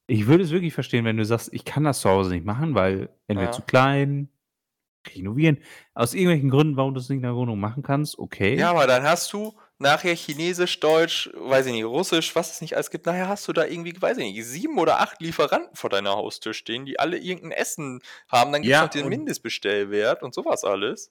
ich 0.07 0.27
würde 0.27 0.45
es 0.45 0.51
wirklich 0.51 0.75
verstehen, 0.75 1.05
wenn 1.05 1.17
du 1.17 1.25
sagst, 1.25 1.53
ich 1.53 1.65
kann 1.65 1.85
das 1.85 2.01
zu 2.01 2.11
Hause 2.11 2.35
nicht 2.35 2.45
machen, 2.45 2.75
weil 2.75 3.09
entweder 3.27 3.51
Ja. 3.51 3.53
zu 3.53 3.63
klein, 3.63 4.29
renovieren, 5.15 5.59
aus 5.95 6.15
irgendwelchen 6.15 6.51
Gründen, 6.51 6.77
warum 6.77 6.95
du 6.95 7.01
es 7.01 7.09
nicht 7.09 7.17
in 7.19 7.23
der 7.23 7.35
Wohnung 7.35 7.59
machen 7.59 7.83
kannst, 7.83 8.19
okay. 8.19 8.57
Ja, 8.57 8.71
aber 8.71 8.87
dann 8.87 9.03
hast 9.03 9.33
du 9.33 9.55
nachher 9.79 10.15
Chinesisch, 10.15 10.79
Deutsch, 10.81 11.31
weiß 11.35 11.67
ich 11.67 11.73
nicht, 11.73 11.85
Russisch, 11.85 12.35
was 12.37 12.53
es 12.53 12.61
nicht 12.61 12.77
alles 12.77 12.91
gibt. 12.91 13.07
Nachher 13.07 13.29
hast 13.29 13.49
du 13.49 13.53
da 13.53 13.65
irgendwie, 13.65 13.95
weiß 13.99 14.19
ich 14.19 14.25
nicht, 14.25 14.45
sieben 14.45 14.79
oder 14.79 15.01
acht 15.01 15.21
Lieferanten 15.23 15.75
vor 15.75 15.89
deiner 15.91 16.11
Haustür 16.11 16.53
stehen, 16.53 16.85
die 16.85 16.99
alle 17.01 17.17
irgendein 17.19 17.53
Essen 17.53 18.01
haben. 18.29 18.53
Dann 18.53 18.63
gibt 18.63 18.73
es 18.73 18.79
Ja, 18.79 18.83
noch 18.83 18.91
den 18.91 19.09
Mindestbestellwert 19.09 20.23
und 20.23 20.35
sowas 20.35 20.65
alles. 20.65 21.11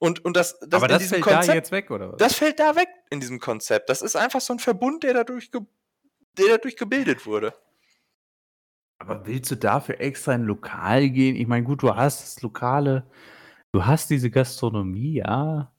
Und, 0.00 0.24
und 0.24 0.36
das, 0.36 0.58
das 0.60 0.82
aber 0.82 0.88
das 0.88 1.06
fällt 1.08 1.26
da 1.26 1.36
Konzept, 1.36 1.54
jetzt 1.54 1.72
weg, 1.72 1.90
oder 1.90 2.12
was? 2.12 2.18
das 2.18 2.34
fällt 2.34 2.60
da 2.60 2.76
weg 2.76 2.88
in 3.10 3.20
diesem 3.20 3.40
Konzept. 3.40 3.88
Das 3.88 4.02
ist 4.02 4.16
einfach 4.16 4.40
so 4.40 4.52
ein 4.52 4.58
Verbund, 4.58 5.02
der 5.02 5.14
dadurch, 5.14 5.50
ge 5.50 5.60
der 6.38 6.46
dadurch 6.50 6.76
gebildet 6.76 7.26
wurde. 7.26 7.52
Aber 8.98 9.26
willst 9.26 9.50
du 9.50 9.56
dafür 9.56 10.00
extra 10.00 10.34
in 10.34 10.42
ein 10.42 10.46
Lokal 10.46 11.08
gehen? 11.10 11.36
Ich 11.36 11.46
meine, 11.46 11.64
gut, 11.64 11.82
du 11.82 11.94
hast 11.94 12.22
das 12.22 12.42
Lokale, 12.42 13.08
du 13.72 13.86
hast 13.86 14.10
diese 14.10 14.30
Gastronomie, 14.30 15.14
ja. 15.14 15.72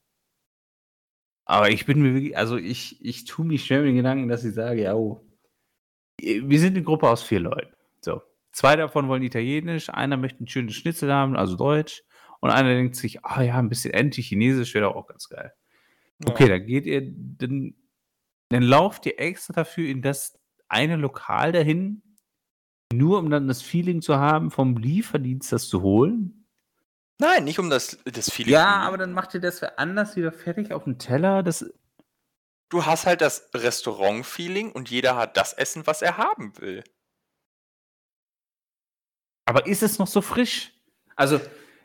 Aber 1.45 1.70
ich 1.70 1.86
bin 1.86 2.01
mir 2.01 2.13
wirklich, 2.13 2.38
also 2.38 2.57
ich, 2.57 3.03
ich 3.03 3.26
tue 3.26 3.45
mich 3.45 3.65
schwer 3.65 3.80
mit 3.80 3.89
den 3.89 3.97
Gedanken, 3.97 4.30
dass 4.30 4.45
ich 4.45 4.53
sage, 4.53 4.84
ja, 4.84 4.93
oh, 4.93 5.26
wir 6.22 6.59
sind 6.59 6.76
eine 6.76 6.84
Gruppe 6.84 7.09
aus 7.09 7.24
vier 7.24 7.39
Leuten. 7.39 7.74
So. 8.01 8.22
Zwei 8.51 8.76
davon 8.76 9.07
wollen 9.07 9.24
Italienisch, 9.24 9.89
einer 9.89 10.17
möchte 10.17 10.43
ein 10.43 10.47
schönes 10.47 10.76
Schnitzel 10.76 11.11
haben, 11.13 11.36
also 11.36 11.55
Deutsch, 11.55 12.03
und 12.39 12.51
einer 12.51 12.74
denkt 12.74 12.95
sich, 12.95 13.26
ah 13.26 13.41
ja, 13.41 13.57
ein 13.57 13.70
bisschen 13.70 13.93
Anti-Chinesisch 13.93 14.74
wäre 14.74 14.86
doch 14.86 14.95
auch 14.95 15.07
ganz 15.07 15.28
geil. 15.28 15.53
Ja. 16.20 16.30
Okay, 16.30 16.47
dann 16.47 16.65
geht 16.65 16.86
ihr, 16.86 17.01
dann, 17.03 17.76
dann 18.49 18.63
lauft 18.63 19.05
ihr 19.05 19.20
extra 19.20 19.53
dafür 19.53 19.89
in 19.89 20.01
das 20.01 20.39
eine 20.67 20.95
Lokal 20.95 21.51
dahin, 21.51 22.01
nur 22.91 23.19
um 23.19 23.29
dann 23.29 23.47
das 23.47 23.61
Feeling 23.61 24.01
zu 24.01 24.17
haben, 24.17 24.49
vom 24.51 24.75
Lieferdienst 24.77 25.51
das 25.51 25.67
zu 25.69 25.81
holen. 25.81 26.47
Nein, 27.19 27.43
nicht 27.43 27.59
um 27.59 27.69
das, 27.69 27.97
das 28.05 28.31
Feeling. 28.31 28.53
Ja, 28.53 28.77
aber 28.79 28.97
dann 28.97 29.11
macht 29.13 29.33
ihr 29.33 29.41
das 29.41 29.61
anders 29.63 30.15
wieder 30.15 30.31
fertig 30.31 30.71
auf 30.73 30.85
dem 30.85 30.97
Teller. 30.97 31.43
Das, 31.43 31.65
Du 32.71 32.85
hast 32.85 33.07
halt 33.07 33.21
das 33.21 33.49
Restaurant-Feeling 33.55 34.71
und 34.71 34.91
jeder 34.91 35.15
hat 35.15 35.37
das 35.37 35.53
Essen, 35.53 35.87
was 35.87 36.03
er 36.03 36.17
haben 36.17 36.55
will. 36.59 36.83
aber 39.45 39.65
ist 39.65 39.81
es 39.81 39.97
noch 39.97 40.05
so 40.07 40.21
frisch? 40.21 40.71
Also, 41.15 41.39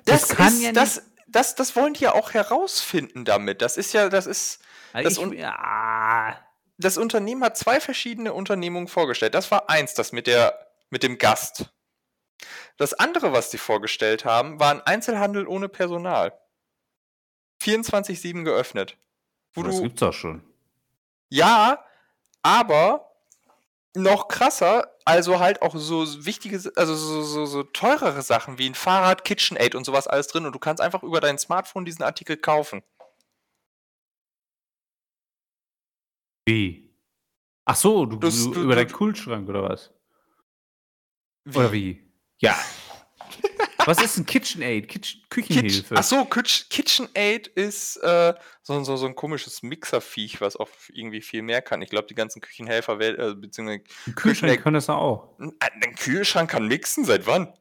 Das, 0.05 0.28
das, 0.28 0.36
kann 0.36 0.48
ist, 0.48 0.61
ja 0.61 0.68
nicht. 0.68 0.76
das, 0.76 1.02
das, 1.26 1.55
das 1.55 1.74
wollen 1.74 1.94
die 1.94 2.05
ja 2.05 2.12
auch 2.12 2.34
herausfinden 2.34 3.24
damit. 3.24 3.62
Das 3.62 3.78
ist 3.78 3.94
ja, 3.94 4.11
das 4.11 4.26
ist, 4.26 4.61
Also 4.92 5.09
das 5.09 5.12
ich, 5.18 5.24
un- 5.24 5.32
ja, 5.32 6.38
das 6.76 6.98
Unternehmen 6.98 7.42
hat 7.42 7.57
zwei 7.57 7.80
verschiedene 7.80 8.34
Unternehmungen 8.34 8.86
vorgestellt. 8.88 9.34
Das 9.34 9.50
war 9.50 9.70
eins, 9.70 9.94
das 9.94 10.12
mit 10.12 10.26
der, 10.26 10.55
mit 10.95 11.03
dem 11.03 11.18
Gast. 11.18 11.74
Das 12.76 12.95
andere, 12.95 13.32
was 13.32 13.51
die 13.51 13.59
vorgestellt 13.59 14.24
haben, 14.24 14.61
war 14.61 14.70
ein 14.70 14.80
Einzelhandel 14.80 15.49
ohne 15.49 15.68
Personal. 15.68 16.32
24-7 17.61 18.45
geöffnet. 18.45 18.97
Das 19.57 19.80
gibt's 19.80 20.03
auch 20.05 20.12
schon. 20.12 20.45
ja, 21.30 21.84
aber 22.42 23.11
noch 23.97 24.28
krasser, 24.28 24.92
also 25.05 25.40
halt 25.40 25.62
auch 25.62 25.74
so 25.76 26.24
wichtige, 26.26 26.57
also 26.76 26.95
so, 26.95 27.22
so, 27.22 27.45
so 27.47 27.62
teurere 27.64 28.22
Sachen 28.22 28.59
wie 28.59 28.68
ein 28.68 28.74
Fahrrad, 28.76 29.24
KitchenAid 29.24 29.74
und 29.74 29.84
sowas 29.84 30.07
alles 30.07 30.28
drin 30.28 30.47
und 30.47 30.53
du 30.53 30.59
kannst 30.61 30.80
einfach 30.80 31.03
über 31.03 31.20
dein 31.20 31.38
Smartphone 31.38 31.84
diesen 31.84 32.03
Artikel 32.05 32.36
kaufen. 32.36 32.82
Wie? 36.47 36.95
Ach 37.64 37.76
so, 37.76 38.05
du, 38.07 38.16
Du- 38.16 38.28
du, 38.30 38.51
du- 38.53 38.61
über 38.62 38.74
du- 38.74 38.84
deinen 38.84 38.92
Kühlschrank 38.92 39.49
oder 39.49 39.62
was? 39.62 39.90
Oder 41.47 41.72
wie? 41.72 42.03
Ja. 42.38 42.59
was 43.86 44.03
ist 44.03 44.16
ein 44.16 44.26
KitchenAid? 44.26 44.88
Kitchen, 44.88 45.22
Kitch 45.30 45.49
Küchenhilfe. 45.49 45.95
Ach 45.97 46.05
so, 46.05 46.24
Kitch 46.24 46.68
KitchenAid 46.68 47.47
ist 47.49 47.97
äh, 47.99 48.34
so, 48.62 48.82
so, 48.84 48.97
so 48.97 49.07
ein 49.07 49.14
komisches 49.14 49.62
Mixerviech, 49.62 50.40
was 50.40 50.57
auch 50.57 50.68
irgendwie 50.92 51.20
viel 51.20 51.42
mehr 51.42 51.62
kann. 51.62 51.82
Ich 51.82 51.90
glaube, 51.90 52.07
die 52.07 52.14
ganzen 52.14 52.40
Küchenhelfer, 52.40 53.01
äh, 53.01 53.34
beziehungsweise 53.34 53.84
Ein 54.07 54.14
Kühlschrank 54.14 54.62
kann 54.62 54.74
das 54.74 54.88
auch. 54.88 55.38
ein, 55.38 55.53
ein 55.61 55.95
Kühlschrank 55.97 56.51
kann 56.51 56.66
mixen, 56.66 57.05
seit 57.05 57.26
wann? 57.26 57.53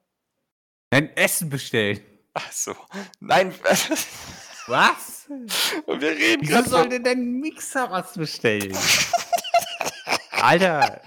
Ein 0.91 1.15
Essen 1.15 1.49
bestellen. 1.49 2.01
Ach 2.33 2.51
so. 2.51 2.75
Nein, 3.19 3.53
Was? 4.67 5.25
wir 5.27 6.09
reden 6.11 6.41
Wieso 6.41 6.53
gerade 6.53 6.69
soll 6.69 6.81
von... 6.81 6.89
denn 6.89 7.03
dein 7.03 7.39
Mixer 7.39 7.89
was 7.91 8.13
bestellen? 8.13 8.75
Alter, 10.31 11.01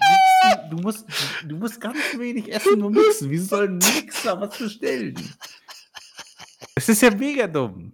du 0.71 0.77
musst, 0.77 1.05
du 1.45 1.57
musst 1.57 1.81
ganz 1.81 1.99
wenig 2.17 2.53
essen, 2.53 2.79
nur 2.79 2.91
mixen. 2.91 3.31
Wieso 3.31 3.57
soll 3.57 3.69
ein 3.69 3.79
Mixer 3.79 4.41
was 4.41 4.59
bestellen? 4.59 5.37
Das 6.75 6.89
ist 6.89 7.03
ja 7.03 7.11
mega 7.11 7.47
dumm. 7.47 7.93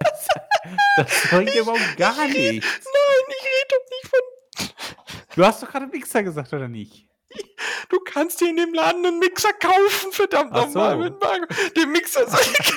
Das, 0.00 0.28
das 0.96 1.30
bringt 1.30 1.54
überhaupt 1.54 1.96
gar 1.96 2.26
nichts. 2.26 2.66
Nein, 2.66 3.24
ich 3.28 3.44
rede 3.44 3.68
doch 3.70 3.84
nicht 3.90 4.08
von... 4.08 4.20
Du 5.34 5.44
hast 5.44 5.62
doch 5.62 5.70
gerade 5.70 5.86
Mixer 5.86 6.22
gesagt, 6.22 6.52
oder 6.52 6.68
nicht? 6.68 7.06
Du 7.88 8.00
kannst 8.00 8.40
dir 8.40 8.50
in 8.50 8.56
dem 8.56 8.74
Laden 8.74 9.04
einen 9.04 9.18
Mixer 9.18 9.52
kaufen, 9.52 10.12
verdammt 10.12 10.52
nochmal. 10.52 10.98
so. 11.20 11.70
Den 11.76 11.90
Mixer 11.92 12.28
soll 12.28 12.40
ich. 12.40 12.72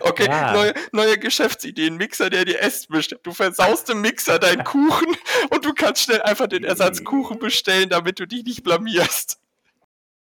Okay, 0.00 0.26
Ja. 0.26 0.52
neue, 0.52 0.74
neue 0.92 1.18
Geschäftsidee. 1.18 1.86
Ein 1.86 1.96
Mixer, 1.96 2.30
der 2.30 2.44
dir 2.44 2.60
Essen 2.60 2.92
bestellt. 2.92 3.20
Du 3.24 3.32
versaust 3.32 3.88
im 3.90 4.00
Mixer 4.00 4.38
deinen 4.38 4.64
Kuchen 4.64 5.16
und 5.50 5.64
du 5.64 5.72
kannst 5.74 6.02
schnell 6.02 6.22
einfach 6.22 6.46
den 6.46 6.64
Ersatzkuchen 6.64 7.38
bestellen, 7.38 7.88
damit 7.88 8.18
du 8.20 8.26
dich 8.26 8.44
nicht 8.44 8.62
blamierst. 8.62 9.40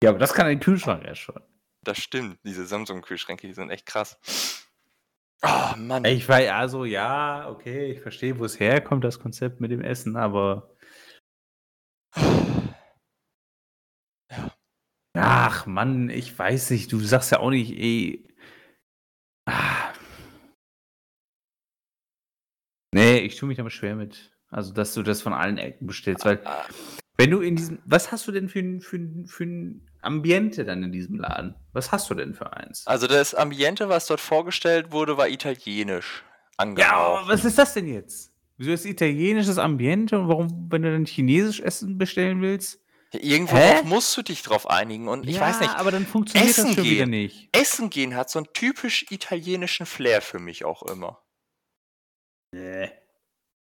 Ja, 0.03 0.09
aber 0.11 0.19
das 0.19 0.33
kann 0.33 0.45
ein 0.47 0.59
Kühlschrank 0.59 1.03
ja 1.05 1.15
schon. 1.15 1.41
Das 1.83 1.97
stimmt. 1.97 2.39
Diese 2.43 2.65
Samsung-Kühlschränke, 2.65 3.47
die 3.47 3.53
sind 3.53 3.69
echt 3.69 3.85
krass. 3.85 4.17
Oh, 5.41 5.75
Mann. 5.77 6.03
Ich 6.05 6.27
weiß, 6.27 6.49
also 6.51 6.83
ja, 6.83 7.49
okay, 7.49 7.91
ich 7.93 8.01
verstehe, 8.01 8.37
wo 8.39 8.45
es 8.45 8.59
herkommt, 8.59 9.03
das 9.05 9.19
Konzept 9.19 9.61
mit 9.61 9.71
dem 9.71 9.81
Essen, 9.81 10.17
aber. 10.17 10.69
Ja. 14.31 14.51
Ach 15.17 15.65
Mann, 15.65 16.09
ich 16.11 16.37
weiß 16.37 16.69
nicht, 16.69 16.91
du 16.91 16.99
sagst 16.99 17.31
ja 17.31 17.39
auch 17.39 17.49
nicht, 17.49 17.71
ey. 17.71 18.28
Ah. 19.51 19.93
Nee, 22.93 23.19
ich 23.19 23.35
tue 23.37 23.47
mich 23.47 23.57
damit 23.57 23.73
schwer 23.73 23.95
mit. 23.95 24.31
Also, 24.49 24.73
dass 24.73 24.93
du 24.93 25.03
das 25.03 25.21
von 25.21 25.33
allen 25.33 25.57
Ecken 25.57 25.85
bestellst, 25.87 26.25
weil, 26.25 26.41
Ah, 26.45 26.65
wenn 27.17 27.29
du 27.31 27.41
in 27.41 27.55
diesem. 27.55 27.79
Was 27.85 28.11
hast 28.11 28.27
du 28.27 28.31
denn 28.31 28.49
für 28.49 28.59
ein, 28.59 28.81
für 28.81 28.95
ein, 28.97 29.25
für 29.27 29.43
ein 29.43 29.87
Ambiente 30.01 30.65
dann 30.65 30.81
in 30.83 30.91
diesem 30.91 31.17
Laden? 31.19 31.53
Was 31.73 31.91
hast 31.91 32.09
du 32.09 32.15
denn 32.15 32.33
für 32.33 32.53
eins? 32.53 32.87
Also 32.87 33.05
das 33.07 33.35
Ambiente, 33.35 33.89
was 33.89 34.07
dort 34.07 34.21
vorgestellt 34.21 34.91
wurde, 34.91 35.17
war 35.17 35.27
italienisch 35.29 36.23
Ja, 36.23 36.33
angehaucht. 36.57 37.19
aber 37.23 37.27
was 37.33 37.45
ist 37.45 37.57
das 37.57 37.73
denn 37.73 37.87
jetzt? 37.87 38.31
Wieso 38.57 38.71
ist 38.71 38.85
italienisches 38.85 39.57
Ambiente 39.57 40.19
und 40.19 40.27
warum, 40.27 40.67
wenn 40.71 40.81
du 40.81 40.91
dann 40.91 41.05
chinesisch 41.05 41.59
Essen 41.61 41.97
bestellen 41.97 42.41
willst? 42.41 42.81
Irgendwo 43.11 43.57
musst 43.85 44.15
du 44.15 44.21
dich 44.21 44.43
drauf 44.43 44.69
einigen. 44.69 45.07
Und 45.07 45.27
ich 45.27 45.35
ja, 45.35 45.41
weiß 45.41 45.61
nicht, 45.61 45.75
aber 45.75 45.89
dann 45.91 46.05
funktioniert 46.05 46.49
Essen 46.51 46.65
das 46.67 46.75
schon 46.75 46.83
wieder 46.83 47.05
gehen. 47.05 47.09
nicht. 47.09 47.49
Essen 47.53 47.89
gehen 47.89 48.15
hat 48.15 48.29
so 48.29 48.39
einen 48.39 48.47
typisch 48.53 49.05
italienischen 49.09 49.85
Flair 49.85 50.21
für 50.21 50.39
mich 50.39 50.63
auch 50.65 50.83
immer. 50.83 51.21
Nee. 52.51 52.91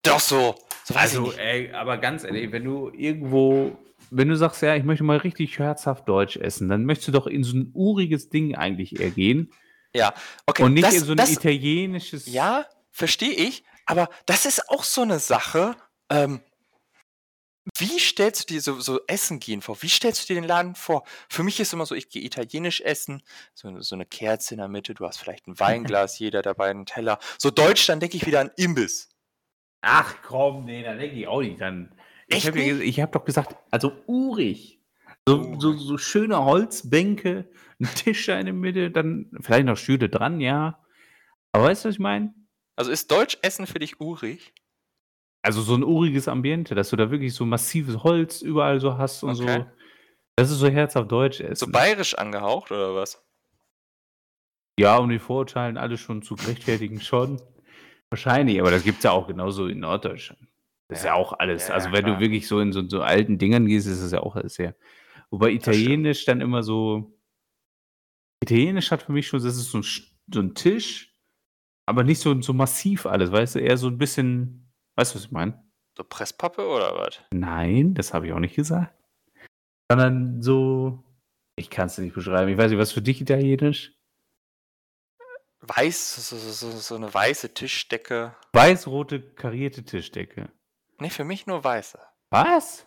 Doch 0.03 0.19
so. 0.19 0.55
So 0.83 0.95
weiß 0.95 1.01
Also, 1.01 1.21
ich 1.23 1.37
nicht. 1.37 1.39
ey, 1.39 1.71
aber 1.73 1.97
ganz 1.97 2.23
ehrlich, 2.23 2.51
wenn 2.51 2.63
du 2.63 2.89
irgendwo, 2.89 3.77
wenn 4.09 4.27
du 4.29 4.35
sagst, 4.35 4.61
ja, 4.61 4.75
ich 4.75 4.83
möchte 4.83 5.03
mal 5.03 5.17
richtig 5.17 5.59
herzhaft 5.59 6.07
Deutsch 6.07 6.37
essen, 6.37 6.69
dann 6.69 6.85
möchtest 6.85 7.09
du 7.09 7.11
doch 7.11 7.27
in 7.27 7.43
so 7.43 7.55
ein 7.57 7.71
uriges 7.73 8.29
Ding 8.29 8.55
eigentlich 8.55 8.99
eher 8.99 9.11
gehen 9.11 9.51
Ja, 9.93 10.13
okay. 10.45 10.63
und 10.63 10.73
nicht 10.73 10.87
das, 10.87 10.95
in 10.95 11.03
so 11.03 11.11
ein 11.11 11.17
das, 11.17 11.31
italienisches. 11.31 12.27
Ja, 12.27 12.65
verstehe 12.91 13.33
ich. 13.33 13.63
Aber 13.85 14.09
das 14.25 14.45
ist 14.45 14.69
auch 14.69 14.83
so 14.83 15.01
eine 15.01 15.19
Sache. 15.19 15.75
Ähm, 16.09 16.41
wie 17.77 17.99
stellst 17.99 18.49
du 18.49 18.53
dir 18.53 18.61
so, 18.61 18.79
so 18.79 19.01
Essen 19.07 19.39
gehen 19.39 19.61
vor? 19.61 19.81
Wie 19.81 19.89
stellst 19.89 20.23
du 20.23 20.33
dir 20.33 20.41
den 20.41 20.47
Laden 20.47 20.75
vor? 20.75 21.03
Für 21.29 21.43
mich 21.43 21.59
ist 21.59 21.73
immer 21.73 21.85
so, 21.85 21.95
ich 21.95 22.09
gehe 22.09 22.23
italienisch 22.23 22.81
essen, 22.81 23.23
so, 23.53 23.79
so 23.81 23.95
eine 23.95 24.05
Kerze 24.05 24.53
in 24.53 24.59
der 24.59 24.67
Mitte, 24.67 24.93
du 24.93 25.05
hast 25.05 25.17
vielleicht 25.17 25.47
ein 25.47 25.59
Weinglas, 25.59 26.19
jeder 26.19 26.41
dabei 26.41 26.69
einen 26.69 26.85
Teller. 26.85 27.19
So 27.37 27.51
deutsch, 27.51 27.85
dann 27.87 27.99
denke 27.99 28.17
ich 28.17 28.25
wieder 28.25 28.39
an 28.41 28.51
Imbiss. 28.57 29.09
Ach 29.81 30.15
komm, 30.23 30.65
nee, 30.65 30.83
da 30.83 30.93
denke 30.95 31.15
ich 31.15 31.27
auch 31.27 31.41
nicht 31.41 31.61
dann. 31.61 31.95
Ich 32.27 32.45
habe 32.45 32.59
ja, 32.61 33.03
hab 33.03 33.11
doch 33.11 33.25
gesagt, 33.25 33.55
also 33.71 33.93
urig. 34.05 34.79
So, 35.27 35.59
so, 35.59 35.73
so 35.73 35.97
schöne 35.97 36.43
Holzbänke, 36.43 37.49
ein 37.79 37.89
Tisch 37.95 38.27
in 38.29 38.45
der 38.45 38.53
Mitte, 38.53 38.91
dann 38.91 39.31
vielleicht 39.39 39.65
noch 39.65 39.77
Stühle 39.77 40.09
dran, 40.09 40.39
ja. 40.39 40.83
Aber 41.51 41.65
weißt 41.65 41.85
du, 41.85 41.89
was 41.89 41.95
ich 41.95 41.99
meine? 41.99 42.33
Also 42.75 42.91
ist 42.91 43.11
Deutsch 43.11 43.37
Essen 43.41 43.67
für 43.67 43.79
dich 43.79 43.99
urig? 43.99 44.53
Also 45.41 45.61
so 45.61 45.75
ein 45.75 45.83
uriges 45.83 46.27
Ambiente, 46.27 46.75
dass 46.75 46.89
du 46.89 46.95
da 46.95 47.11
wirklich 47.11 47.33
so 47.33 47.45
massives 47.45 48.03
Holz 48.03 48.41
überall 48.41 48.79
so 48.79 48.97
hast 48.97 49.23
und 49.23 49.31
Okay. 49.31 49.59
so. 49.59 49.65
Das 50.35 50.51
ist 50.51 50.59
so 50.59 50.67
herzhaft 50.67 51.11
deutsch 51.11 51.39
essen. 51.41 51.55
So 51.67 51.71
bayerisch 51.71 52.13
angehaucht 52.15 52.71
oder 52.71 52.95
was? 52.95 53.21
Ja, 54.79 54.97
um 54.97 55.09
die 55.09 55.19
Vorurteilen 55.19 55.77
alle 55.77 55.97
schon 55.97 56.21
zu 56.21 56.35
rechtfertigen, 56.35 57.01
schon. 57.01 57.41
Wahrscheinlich, 58.09 58.59
aber 58.59 58.71
das 58.71 58.83
gibt 58.83 58.99
es 58.99 59.03
ja 59.03 59.11
auch 59.11 59.27
genauso 59.27 59.67
in 59.67 59.79
Norddeutschland. 59.79 60.41
Das 60.87 60.99
ist 60.99 61.05
ja 61.05 61.11
Ja, 61.11 61.15
auch 61.15 61.33
alles. 61.33 61.67
ja, 61.67 61.73
also, 61.75 61.91
wenn 61.91 62.03
klar. 62.05 62.15
du 62.15 62.21
wirklich 62.21 62.47
so 62.47 62.59
in 62.59 62.71
so, 62.71 62.87
so 62.87 63.01
alten 63.01 63.37
Dingern 63.37 63.65
gehst, 63.65 63.87
ist 63.87 64.01
das 64.01 64.11
ja 64.11 64.21
auch 64.21 64.35
alles 64.35 64.55
sehr. 64.55 64.75
Wobei. 65.29 65.51
Italienisch 65.51 66.25
dann 66.25 66.41
immer 66.41 66.63
so. 66.63 67.13
Italienisch 68.41 68.89
hat 68.91 69.03
für 69.03 69.11
mich 69.11 69.27
schon, 69.27 69.43
das 69.43 69.57
ist 69.57 69.69
so 69.69 69.79
ein, 69.79 69.83
so 70.33 70.39
ein 70.39 70.55
Tisch, 70.55 71.13
aber 71.85 72.03
nicht 72.03 72.19
so, 72.21 72.41
so 72.41 72.53
massiv 72.53 73.05
alles, 73.05 73.31
weißt 73.31 73.55
du, 73.55 73.59
eher 73.59 73.77
so 73.77 73.87
ein 73.87 73.97
bisschen. 73.97 74.68
Weißt 74.99 75.13
du, 75.13 75.15
was 75.15 75.25
ich 75.27 75.31
meine? 75.31 75.63
So 75.95 76.03
Presspappe 76.03 76.67
oder 76.67 76.93
was? 76.93 77.21
Nein, 77.31 77.93
das 77.93 78.13
habe 78.13 78.27
ich 78.27 78.33
auch 78.33 78.39
nicht 78.39 78.57
gesagt. 78.57 78.93
Sondern 79.89 80.41
so. 80.41 81.01
Ich 81.55 81.69
kann 81.69 81.87
es 81.87 81.97
nicht 81.99 82.13
beschreiben. 82.13 82.51
Ich 82.51 82.57
weiß 82.57 82.69
nicht, 82.69 82.81
was 82.81 82.91
für 82.91 83.01
dich 83.01 83.21
Italienisch? 83.21 83.93
Weiß, 85.61 86.29
so, 86.29 86.35
so, 86.35 86.51
so, 86.51 86.71
so 86.71 86.95
eine 86.95 87.13
weiße 87.13 87.53
Tischdecke. 87.53 88.35
Weiß-rote 88.51 89.21
karierte 89.21 89.85
Tischdecke. 89.85 90.51
Nee, 90.99 91.09
für 91.09 91.23
mich 91.23 91.47
nur 91.47 91.63
weiße. 91.63 91.97
Was? 92.29 92.85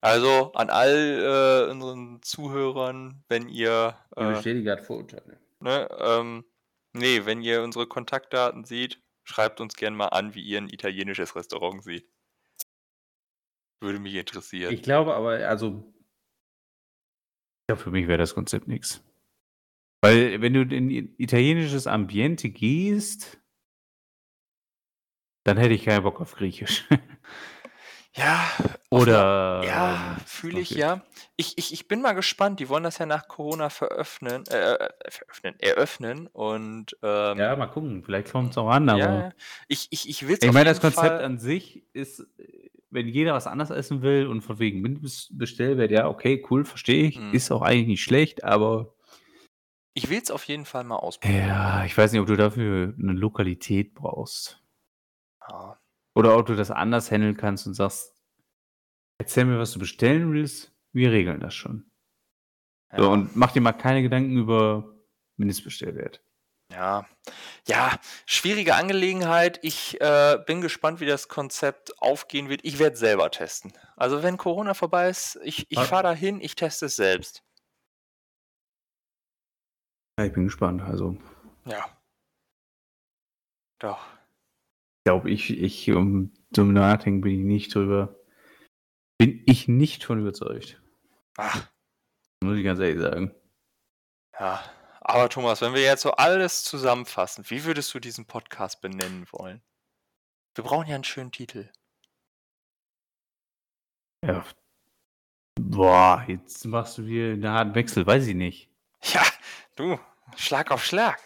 Also 0.00 0.52
an 0.52 0.70
all 0.70 1.66
äh, 1.66 1.70
unseren 1.72 2.22
Zuhörern, 2.22 3.24
wenn 3.26 3.48
ihr, 3.48 3.98
äh, 4.14 4.34
bestätige 4.34 4.62
gerade 4.62 4.84
Vorurteile. 4.84 5.40
ne, 5.58 5.88
ähm, 5.98 6.44
nee, 6.92 7.22
wenn 7.24 7.42
ihr 7.42 7.64
unsere 7.64 7.88
Kontaktdaten 7.88 8.64
seht, 8.64 9.03
schreibt 9.24 9.60
uns 9.60 9.74
gerne 9.74 9.96
mal 9.96 10.08
an, 10.08 10.34
wie 10.34 10.42
ihr 10.42 10.58
ein 10.58 10.68
italienisches 10.68 11.34
Restaurant 11.34 11.82
seht. 11.82 12.08
Würde 13.80 13.98
mich 13.98 14.14
interessieren. 14.14 14.72
Ich 14.72 14.82
glaube 14.82 15.14
aber, 15.14 15.46
also. 15.46 15.92
Ja, 17.68 17.76
für 17.76 17.90
mich 17.90 18.06
wäre 18.06 18.18
das 18.18 18.34
Konzept 18.34 18.68
nichts. 18.68 19.02
Weil, 20.02 20.40
wenn 20.42 20.52
du 20.52 20.62
in 20.62 20.90
italienisches 21.18 21.86
Ambiente 21.86 22.50
gehst, 22.50 23.40
dann 25.44 25.56
hätte 25.56 25.74
ich 25.74 25.84
keinen 25.84 26.02
Bock 26.02 26.20
auf 26.20 26.34
Griechisch. 26.34 26.86
ja, 28.16 28.48
Oder. 28.90 29.62
ja, 29.66 30.16
ähm, 30.16 30.24
fühle 30.24 30.60
ich 30.60 30.70
okay. 30.70 30.80
ja. 30.80 31.00
Ich, 31.36 31.58
ich, 31.58 31.72
ich 31.72 31.88
bin 31.88 32.00
mal 32.00 32.12
gespannt. 32.12 32.60
Die 32.60 32.68
wollen 32.68 32.84
das 32.84 32.98
ja 32.98 33.06
nach 33.06 33.26
Corona 33.26 33.70
veröffnen, 33.70 34.44
äh, 34.50 34.74
äh, 34.74 34.88
veröffnen, 35.08 35.58
eröffnen 35.58 36.28
und 36.28 36.96
ähm, 37.02 37.38
Ja, 37.38 37.56
mal 37.56 37.66
gucken. 37.66 38.04
Vielleicht 38.04 38.30
kommt 38.30 38.52
es 38.52 38.58
auch 38.58 38.68
an, 38.68 38.88
aber. 38.88 39.00
ja, 39.00 39.32
ich, 39.66 39.88
ich, 39.90 40.08
ich 40.08 40.28
will 40.28 40.38
Ich 40.40 40.52
meine, 40.52 40.70
das 40.70 40.80
Konzept 40.80 41.22
an 41.22 41.38
sich 41.38 41.82
ist, 41.92 42.24
wenn 42.90 43.08
jeder 43.08 43.34
was 43.34 43.48
anderes 43.48 43.70
essen 43.70 44.02
will 44.02 44.28
und 44.28 44.42
von 44.42 44.60
wegen 44.60 44.80
Mindestbestellwert, 44.80 45.90
ja, 45.90 46.08
okay, 46.08 46.44
cool, 46.50 46.64
verstehe 46.64 47.08
ich. 47.08 47.18
Mhm. 47.18 47.34
Ist 47.34 47.50
auch 47.50 47.62
eigentlich 47.62 47.88
nicht 47.88 48.04
schlecht, 48.04 48.44
aber. 48.44 48.94
Ich 49.94 50.08
will 50.08 50.20
es 50.22 50.30
auf 50.30 50.44
jeden 50.44 50.66
Fall 50.66 50.84
mal 50.84 50.96
ausprobieren. 50.96 51.48
Ja, 51.48 51.84
ich 51.84 51.98
weiß 51.98 52.12
nicht, 52.12 52.20
ob 52.20 52.28
du 52.28 52.36
dafür 52.36 52.94
eine 52.96 53.12
Lokalität 53.12 53.94
brauchst. 53.94 54.62
Ja. 55.48 55.78
Oder 56.16 56.36
ob 56.38 56.46
du 56.46 56.54
das 56.54 56.70
anders 56.70 57.10
handeln 57.10 57.36
kannst 57.36 57.66
und 57.66 57.74
sagst, 57.74 58.14
erzähl 59.18 59.44
mir, 59.44 59.58
was 59.58 59.72
du 59.72 59.78
bestellen 59.78 60.32
willst, 60.32 60.72
wir 60.92 61.10
regeln 61.10 61.40
das 61.40 61.54
schon. 61.54 61.90
So, 62.96 63.02
Ja. 63.04 63.08
und 63.08 63.34
mach 63.34 63.52
dir 63.52 63.60
mal 63.60 63.72
keine 63.72 64.02
Gedanken 64.02 64.36
über 64.36 64.94
Mindestbestellwert. 65.36 66.22
Ja, 66.72 67.06
ja, 67.68 67.98
schwierige 68.26 68.74
Angelegenheit. 68.74 69.58
Ich 69.62 70.00
äh, 70.00 70.38
bin 70.46 70.60
gespannt, 70.60 71.00
wie 71.00 71.06
das 71.06 71.28
Konzept 71.28 72.00
aufgehen 72.00 72.48
wird. 72.48 72.64
Ich 72.64 72.78
werde 72.78 72.96
selber 72.96 73.30
testen. 73.30 73.72
Also 73.96 74.22
wenn 74.22 74.38
Corona 74.38 74.74
vorbei 74.74 75.08
ist, 75.10 75.38
ich, 75.42 75.66
ich 75.70 75.78
Ah. 75.78 75.84
fahre 75.84 76.02
dahin, 76.04 76.40
ich 76.40 76.54
teste 76.54 76.86
es 76.86 76.96
selbst. 76.96 77.42
Ja, 80.18 80.24
ich 80.26 80.32
bin 80.32 80.44
gespannt. 80.44 80.80
Also, 80.82 81.16
Ja. 81.66 81.86
Doch. 83.80 84.06
Ich 85.04 85.10
glaube, 85.10 85.30
ich, 85.30 85.50
ich, 85.50 85.90
um 85.92 86.32
Nachdenken 86.56 87.20
bin 87.20 87.32
ich 87.32 87.44
nicht 87.44 87.74
drüber, 87.74 88.16
bin 89.18 89.42
ich 89.44 89.68
nicht 89.68 90.02
von 90.02 90.18
überzeugt. 90.18 90.80
Ach, 91.36 91.68
Muss 92.42 92.56
ich 92.56 92.64
ganz 92.64 92.80
ehrlich 92.80 93.02
sagen. 93.02 93.34
ja. 94.40 94.64
Aber 95.02 95.28
Thomas, 95.28 95.60
wenn 95.60 95.74
wir 95.74 95.82
jetzt 95.82 96.00
so 96.00 96.12
alles 96.12 96.64
zusammenfassen, 96.64 97.44
wie 97.50 97.64
würdest 97.64 97.92
du 97.92 98.00
diesen 98.00 98.24
Podcast 98.24 98.80
benennen 98.80 99.26
wollen? 99.30 99.60
Wir 100.54 100.64
brauchen 100.64 100.86
ja 100.88 100.94
einen 100.94 101.04
schönen 101.04 101.30
Titel. 101.32 101.68
Ja. 104.24 104.42
Boah, 105.60 106.24
jetzt 106.26 106.64
machst 106.64 106.96
du 106.96 107.04
wieder 107.04 107.34
einen 107.34 107.46
harten 107.46 107.74
Wechsel, 107.74 108.06
weiß 108.06 108.26
ich 108.26 108.34
nicht. 108.34 108.70
Ja, 109.02 109.22
du, 109.76 110.00
Schlag 110.36 110.70
auf 110.70 110.82
Schlag. 110.82 111.20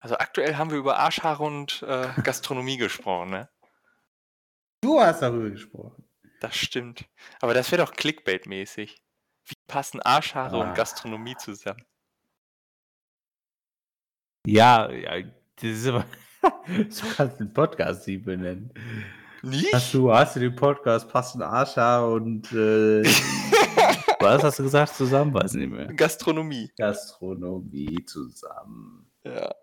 Also 0.00 0.16
aktuell 0.16 0.56
haben 0.56 0.70
wir 0.70 0.78
über 0.78 0.98
Arschhaare 0.98 1.42
und 1.42 1.82
äh, 1.82 2.08
Gastronomie 2.22 2.76
gesprochen, 2.76 3.30
ne? 3.30 3.48
Du 4.80 5.00
hast 5.00 5.20
darüber 5.22 5.50
gesprochen. 5.50 6.04
Das 6.40 6.56
stimmt. 6.56 7.04
Aber 7.40 7.52
das 7.54 7.70
wäre 7.72 7.84
doch 7.84 7.92
Clickbait-mäßig. 7.92 9.02
Wie 9.46 9.54
passen 9.66 10.00
Arschhaare 10.00 10.56
Ah. 10.56 10.68
und 10.68 10.74
Gastronomie 10.76 11.36
zusammen? 11.36 11.84
Ja, 14.46 14.90
ja, 14.90 15.22
das 15.56 15.64
ist 15.64 15.86
aber. 15.88 16.04
so 16.90 17.06
kannst 17.16 17.40
du 17.40 17.44
den 17.44 17.52
Podcast 17.52 18.06
nicht 18.06 18.24
benennen. 18.24 18.72
Nicht? 19.42 19.72
Hast 19.74 19.92
du, 19.94 20.12
hast 20.12 20.36
du 20.36 20.40
den 20.40 20.54
Podcast 20.54 21.08
Passen 21.08 21.42
Arscha 21.42 22.04
und 22.04 22.50
äh, 22.52 23.02
was 24.20 24.42
hast 24.42 24.58
du 24.58 24.62
gesagt? 24.64 24.94
Zusammen? 24.94 25.34
Weiß 25.34 25.54
nicht 25.54 25.70
mehr. 25.70 25.86
Gastronomie. 25.86 26.70
Gastronomie 26.76 28.04
zusammen. 28.04 29.10
Ja. 29.24 29.54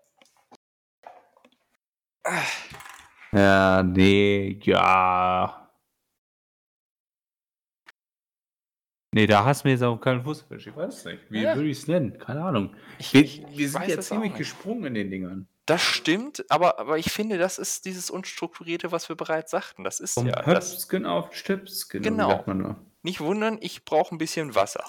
Ja, 3.32 3.82
nee, 3.82 4.58
ja. 4.62 5.70
Nee, 9.12 9.26
da 9.26 9.44
hast 9.44 9.64
du 9.64 9.68
mir 9.68 9.72
jetzt 9.72 9.82
auch 9.82 9.96
keinen 9.98 10.22
Fuß 10.22 10.42
erwischt. 10.42 10.66
Ich 10.66 10.76
weiß 10.76 11.06
nicht. 11.06 11.22
Wie 11.30 11.42
Ja. 11.42 11.54
würde 11.56 11.68
ich 11.68 11.78
es 11.78 11.86
nennen? 11.88 12.18
Keine 12.18 12.44
Ahnung. 12.44 12.74
Ich, 12.98 13.14
Wir, 13.14 13.22
ich, 13.22 13.40
wir 13.48 13.66
ich 13.66 13.72
sind 13.72 13.88
ja 13.88 14.00
ziemlich 14.00 14.34
gesprungen 14.34 14.84
in 14.86 14.94
den 14.94 15.10
Dingern. 15.10 15.48
Das 15.64 15.82
stimmt, 15.82 16.44
aber, 16.48 16.78
aber 16.78 16.98
ich 16.98 17.10
finde, 17.10 17.38
das 17.38 17.58
ist 17.58 17.86
dieses 17.86 18.10
Unstrukturierte, 18.10 18.92
was 18.92 19.08
wir 19.08 19.16
bereits 19.16 19.50
sagten. 19.50 19.82
Das 19.84 20.00
ist 20.00 20.14
Vom 20.14 20.26
ja. 20.26 20.42
Das, 20.42 20.70
Höpsken 20.70 21.06
auf 21.06 21.34
Stöpsken. 21.34 22.02
Genau. 22.02 22.44
Nicht 23.02 23.20
wundern, 23.20 23.58
ich 23.60 23.84
brauche 23.84 24.14
ein 24.14 24.18
bisschen 24.18 24.54
Wasser. 24.54 24.84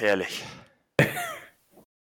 Herrlich. 0.00 0.44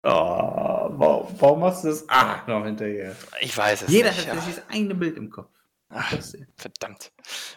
Oh, 0.03 0.09
warum, 0.09 1.27
warum 1.39 1.59
machst 1.59 1.84
du 1.84 1.89
das 1.89 2.03
Ach 2.07 2.47
noch 2.47 2.65
hinterher? 2.65 3.15
Ich 3.39 3.55
weiß 3.55 3.84
es 3.84 3.89
Jeder 3.89 4.09
nicht. 4.09 4.27
hat 4.27 4.36
ja. 4.36 4.41
dieses 4.41 4.63
eine 4.67 4.95
Bild 4.95 5.15
im 5.15 5.29
Kopf. 5.29 5.51
Ach, 5.89 6.11
verdammt. 6.57 7.11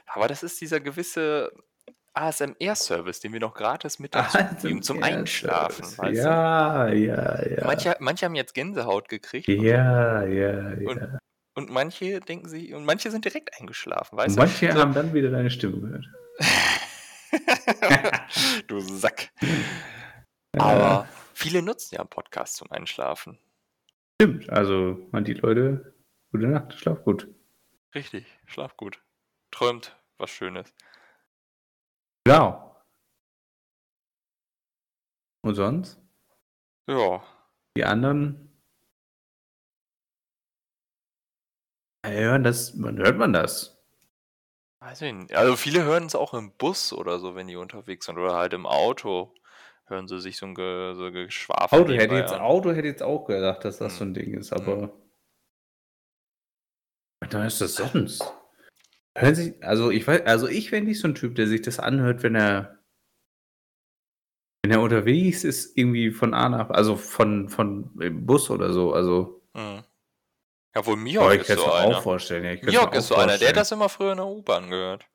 Aber 0.06 0.28
das 0.28 0.42
ist 0.42 0.60
dieser 0.60 0.78
gewisse 0.80 1.50
ASMR-Service, 2.12 3.20
den 3.20 3.32
wir 3.32 3.40
noch 3.40 3.54
gratis 3.54 3.98
mit 3.98 4.14
dazu 4.14 4.36
geben 4.60 4.82
zum 4.82 5.02
Einschlafen. 5.02 5.86
Weißt 5.86 6.18
du? 6.18 6.22
ja, 6.22 6.88
ja, 6.88 7.48
ja. 7.48 7.64
Manche, 7.64 7.96
manche 7.98 8.26
haben 8.26 8.34
jetzt 8.34 8.52
Gänsehaut 8.54 9.08
gekriegt 9.08 9.48
und, 9.48 9.62
ja, 9.62 10.22
ja, 10.24 10.72
ja. 10.74 10.88
Und- 10.88 11.18
und 11.56 11.70
manche 11.70 12.18
denken 12.18 12.48
sich, 12.48 12.74
und 12.74 12.84
manche 12.84 13.12
sind 13.12 13.24
direkt 13.24 13.58
eingeschlafen, 13.60 14.18
weißt 14.18 14.30
Und 14.30 14.44
manche 14.44 14.66
du? 14.66 14.72
So, 14.72 14.80
haben 14.80 14.92
dann 14.92 15.14
wieder 15.14 15.30
deine 15.30 15.50
Stimme 15.50 15.80
gehört. 15.80 16.04
du 18.66 18.80
Sack. 18.80 19.30
Aber 20.58 21.08
viele 21.34 21.62
nutzen 21.62 21.94
ja 21.94 22.00
einen 22.00 22.08
Podcast 22.08 22.56
zum 22.56 22.70
Einschlafen. 22.70 23.38
Stimmt, 24.20 24.48
also 24.50 25.06
man 25.10 25.24
die 25.24 25.34
Leute, 25.34 25.94
gute 26.30 26.46
Nacht, 26.46 26.74
schlaf 26.74 27.02
gut. 27.04 27.28
Richtig, 27.94 28.26
schlaf 28.46 28.76
gut. 28.76 29.00
Träumt 29.50 29.96
was 30.18 30.30
Schönes. 30.30 30.72
Genau. 32.24 32.82
Und 35.42 35.54
sonst? 35.54 36.00
Ja. 36.86 37.22
Die 37.76 37.84
anderen? 37.84 38.50
Hören 42.06 42.44
das, 42.44 42.74
man 42.74 42.98
hört 42.98 43.16
man 43.16 43.32
das. 43.32 43.78
Weiß 44.80 45.02
ich 45.02 45.12
nicht. 45.12 45.34
Also 45.34 45.56
viele 45.56 45.82
hören 45.84 46.04
es 46.06 46.14
auch 46.14 46.34
im 46.34 46.52
Bus 46.52 46.92
oder 46.92 47.18
so, 47.18 47.34
wenn 47.34 47.46
die 47.46 47.56
unterwegs 47.56 48.06
sind. 48.06 48.18
Oder 48.18 48.34
halt 48.34 48.52
im 48.52 48.66
Auto 48.66 49.34
hören 49.86 50.08
sie 50.08 50.20
sich 50.20 50.36
so 50.36 50.46
ein 50.46 50.54
Ge 50.54 50.94
so 50.94 51.10
Geschwafel. 51.12 51.80
Auto 51.80 51.92
hätte, 51.92 52.14
jetzt, 52.14 52.32
an. 52.32 52.40
Auto 52.40 52.72
hätte 52.72 52.88
jetzt 52.88 53.02
auch 53.02 53.24
gedacht, 53.26 53.64
dass 53.64 53.78
das 53.78 53.92
Hm. 53.94 53.98
so 53.98 54.04
ein 54.04 54.14
Ding 54.14 54.34
ist, 54.34 54.52
aber. 54.52 54.92
Da 57.30 57.46
ist 57.46 57.60
das 57.60 57.74
sonst. 57.76 58.22
Hören 59.16 59.34
Sie, 59.34 59.62
also 59.62 59.90
ich 59.90 60.06
weiß, 60.06 60.22
also 60.26 60.48
ich 60.48 60.72
wäre 60.72 60.82
nicht 60.82 61.00
so 61.00 61.08
ein 61.08 61.14
Typ, 61.14 61.36
der 61.36 61.46
sich 61.46 61.62
das 61.62 61.78
anhört, 61.78 62.22
wenn 62.22 62.34
er 62.34 62.78
wenn 64.62 64.70
er 64.72 64.80
unterwegs 64.80 65.44
ist, 65.44 65.76
irgendwie 65.76 66.10
von 66.10 66.32
A 66.32 66.48
nach, 66.48 66.70
also 66.70 66.96
von, 66.96 67.50
von 67.50 67.90
Bus 68.26 68.48
oder 68.50 68.72
so. 68.72 68.92
Also 68.94 69.42
Mhm. 69.54 69.84
Ja, 70.74 70.84
wohl 70.84 70.96
boah, 70.96 71.02
Miok 71.02 71.34
ich 71.34 71.48
ist 71.48 71.58
so 71.58 71.70
einer. 71.70 71.98
auch 71.98 72.02
vorstellen. 72.02 72.44
Ja, 72.44 72.52
ich 72.52 72.62
Miok 72.62 72.94
ist 72.96 73.06
so 73.08 73.14
einer, 73.14 73.38
der 73.38 73.50
hat 73.50 73.56
das 73.56 73.70
immer 73.70 73.88
früher 73.88 74.10
in 74.12 74.16
der 74.16 74.26
U-Bahn 74.26 74.68
gehört. 74.68 75.06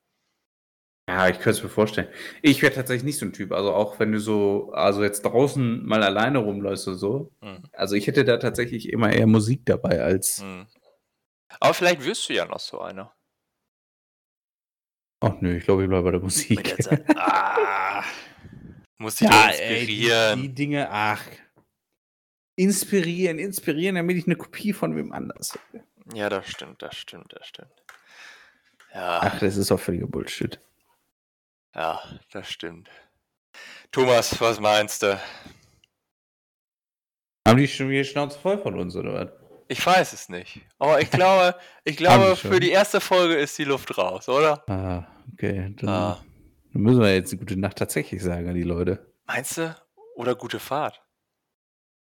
Ja, 1.10 1.28
ich 1.28 1.38
könnte 1.38 1.50
es 1.58 1.64
mir 1.64 1.70
vorstellen. 1.70 2.08
Ich 2.44 2.62
wäre 2.62 2.72
tatsächlich 2.72 3.04
nicht 3.04 3.18
so 3.18 3.26
ein 3.26 3.34
Typ. 3.34 3.52
Also 3.52 3.74
auch 3.74 4.00
wenn 4.00 4.12
du 4.12 4.20
so, 4.20 4.72
also 4.74 5.02
jetzt 5.04 5.24
draußen 5.24 5.84
mal 5.84 6.04
alleine 6.04 6.38
rumläufst 6.38 6.88
oder 6.88 6.98
so. 6.98 7.32
Mhm. 7.42 7.64
Also 7.74 7.96
ich 7.96 8.06
hätte 8.06 8.24
da 8.26 8.38
tatsächlich 8.38 8.90
immer 8.90 9.12
eher 9.12 9.26
Musik 9.26 9.66
dabei 9.66 10.02
als. 10.04 10.44
Mhm. 10.44 10.68
Aber 11.60 11.74
vielleicht 11.74 12.06
wirst 12.06 12.30
du 12.30 12.34
ja 12.34 12.46
noch 12.46 12.60
so 12.60 12.80
einer. 12.80 13.12
Ach 15.22 15.34
nö, 15.42 15.58
ich 15.58 15.64
glaube, 15.64 15.82
ich 15.84 15.90
bleibe 15.90 16.04
bei 16.04 16.12
der 16.12 16.20
Musik. 16.22 16.76
Ah, 17.16 18.04
muss 19.00 19.16
dich 19.16 19.28
Ja, 19.30 19.48
doch 19.48 19.54
ey, 19.60 19.86
die, 19.88 19.94
inspirieren. 20.04 20.42
die 20.44 20.50
Dinge, 20.54 20.90
ach. 20.92 21.24
Inspirieren, 22.56 23.40
inspirieren, 23.40 23.96
damit 23.96 24.18
ich 24.18 24.28
eine 24.28 24.36
Kopie 24.36 24.74
von 24.74 24.96
wem 24.96 25.12
anders 25.12 25.54
habe. 25.74 25.84
Ja, 26.14 26.30
das 26.30 26.48
stimmt, 26.48 26.82
das 26.82 26.96
stimmt, 26.96 27.34
das 27.34 27.48
stimmt. 27.48 27.72
Ja, 28.94 29.20
Ach, 29.24 29.40
das 29.40 29.58
ist 29.58 29.72
auch 29.72 29.80
völliger 29.80 30.08
Bullshit. 30.08 30.60
Ja, 31.76 32.02
das 32.32 32.50
stimmt. 32.52 32.90
Thomas, 33.92 34.40
was 34.40 34.60
meinst 34.60 35.02
du? 35.04 35.20
Haben 37.48 37.58
die 37.58 37.68
schon 37.68 37.90
wieder 37.90 38.04
Schnauze 38.04 38.38
voll 38.40 38.58
von 38.58 38.78
uns, 38.80 38.96
oder 38.96 39.14
was? 39.14 39.30
Ich 39.68 39.86
weiß 39.86 40.14
es 40.14 40.30
nicht. 40.30 40.62
Aber 40.80 41.02
ich 41.02 41.10
glaube, 41.12 41.56
ich 41.84 41.98
glaube, 41.98 42.36
für 42.36 42.60
die 42.60 42.72
erste 42.72 43.02
Folge 43.02 43.36
ist 43.36 43.58
die 43.58 43.64
Luft 43.64 43.98
raus, 43.98 44.28
oder? 44.30 44.64
Ah, 44.70 45.08
okay. 45.34 45.74
Dann, 45.78 45.90
Ah. 45.90 46.24
dann 46.74 46.82
müssen 46.82 47.02
wir 47.02 47.14
jetzt 47.14 47.32
eine 47.32 47.40
gute 47.40 47.58
Nacht 47.60 47.78
tatsächlich 47.78 48.22
sagen 48.22 48.48
an 48.50 48.56
die 48.56 48.64
Leute. 48.64 49.14
Meinst 49.26 49.58
du? 49.58 49.76
Oder 50.16 50.36
gute 50.36 50.60
Fahrt? 50.60 51.02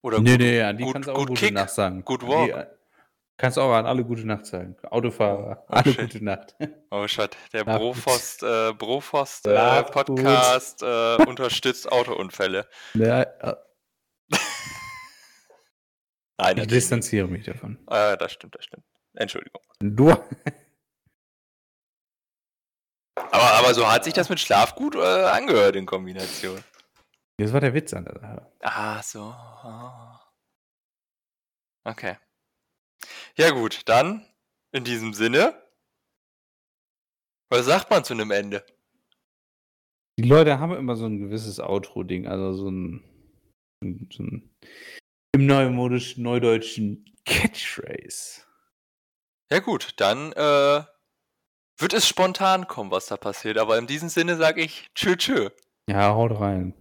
Oder 0.02 0.20
nee, 0.20 0.32
gut, 0.32 0.40
nee, 0.40 0.60
an 0.62 0.76
die 0.76 0.84
gut- 0.84 0.92
kannst 0.94 1.08
du 1.08 1.12
auch 1.12 1.18
gut 1.18 1.28
gute 1.28 1.40
Kick, 1.46 1.54
Nacht 1.54 1.70
sagen. 1.70 2.04
An 2.06 2.28
Walk. 2.28 2.68
Kannst 3.38 3.56
du 3.56 3.60
auch 3.62 3.72
an 3.72 3.86
alle 3.86 4.04
gute 4.04 4.24
Nacht 4.26 4.46
sagen. 4.46 4.76
Autofahrer, 4.84 5.64
Oh, 5.68 5.72
alle 5.72 5.92
shit. 5.92 6.00
gute 6.00 6.24
Nacht. 6.24 6.54
Oh 6.90 7.06
Shit, 7.08 7.36
der. 7.52 7.64
Brofost, 7.64 8.42
äh, 8.42 8.72
Brofost 8.72 9.46
äh. 9.46 9.82
Podcast 9.84 10.82
äh, 10.82 11.16
unterstützt 11.26 11.90
Autounfälle. 11.90 12.68
Ja, 12.94 13.22
äh, 13.22 13.56
Nein, 16.38 16.58
ich 16.58 16.66
distanziere 16.66 17.28
mich 17.28 17.44
davon. 17.46 17.78
Äh, 17.88 18.16
das 18.16 18.32
stimmt, 18.32 18.54
das 18.54 18.64
stimmt. 18.64 18.84
Entschuldigung. 19.14 19.62
Du, 19.80 20.10
Aber, 23.30 23.50
aber 23.54 23.74
so 23.74 23.90
hat 23.90 24.04
sich 24.04 24.14
das 24.14 24.28
mit 24.28 24.40
Schlaf 24.40 24.74
gut 24.74 24.94
äh, 24.94 24.98
angehört 25.24 25.76
in 25.76 25.86
Kombination. 25.86 26.62
das 27.38 27.52
war 27.52 27.60
der 27.60 27.74
Witz 27.74 27.92
an 27.94 28.04
der 28.04 28.18
Sache. 28.20 28.52
Ah, 28.60 29.02
so. 29.02 29.20
Ah. 29.22 30.20
Okay. 31.84 32.16
Ja 33.36 33.50
gut, 33.50 33.82
dann 33.86 34.26
in 34.72 34.84
diesem 34.84 35.14
Sinne. 35.14 35.54
Was 37.50 37.66
sagt 37.66 37.90
man 37.90 38.04
zu 38.04 38.14
einem 38.14 38.30
Ende? 38.30 38.64
Die 40.18 40.28
Leute 40.28 40.58
haben 40.58 40.74
immer 40.74 40.96
so 40.96 41.06
ein 41.06 41.18
gewisses 41.18 41.58
Outro-Ding, 41.58 42.26
also 42.26 42.52
so 42.52 42.70
ein, 42.70 43.04
so 44.10 44.22
ein 44.22 44.50
im 45.34 45.46
neumodischen, 45.46 46.22
neudeutschen 46.22 47.06
Catchphrase. 47.24 48.42
Ja 49.50 49.60
gut, 49.60 49.94
dann 49.96 50.32
äh, 50.32 50.82
wird 51.78 51.92
es 51.94 52.06
spontan 52.06 52.66
kommen, 52.66 52.90
was 52.90 53.06
da 53.06 53.16
passiert. 53.16 53.58
Aber 53.58 53.78
in 53.78 53.86
diesem 53.86 54.08
Sinne 54.08 54.36
sage 54.36 54.62
ich 54.62 54.90
tschö 54.94 55.16
tschö. 55.16 55.50
Ja, 55.88 56.14
haut 56.14 56.38
rein. 56.38 56.74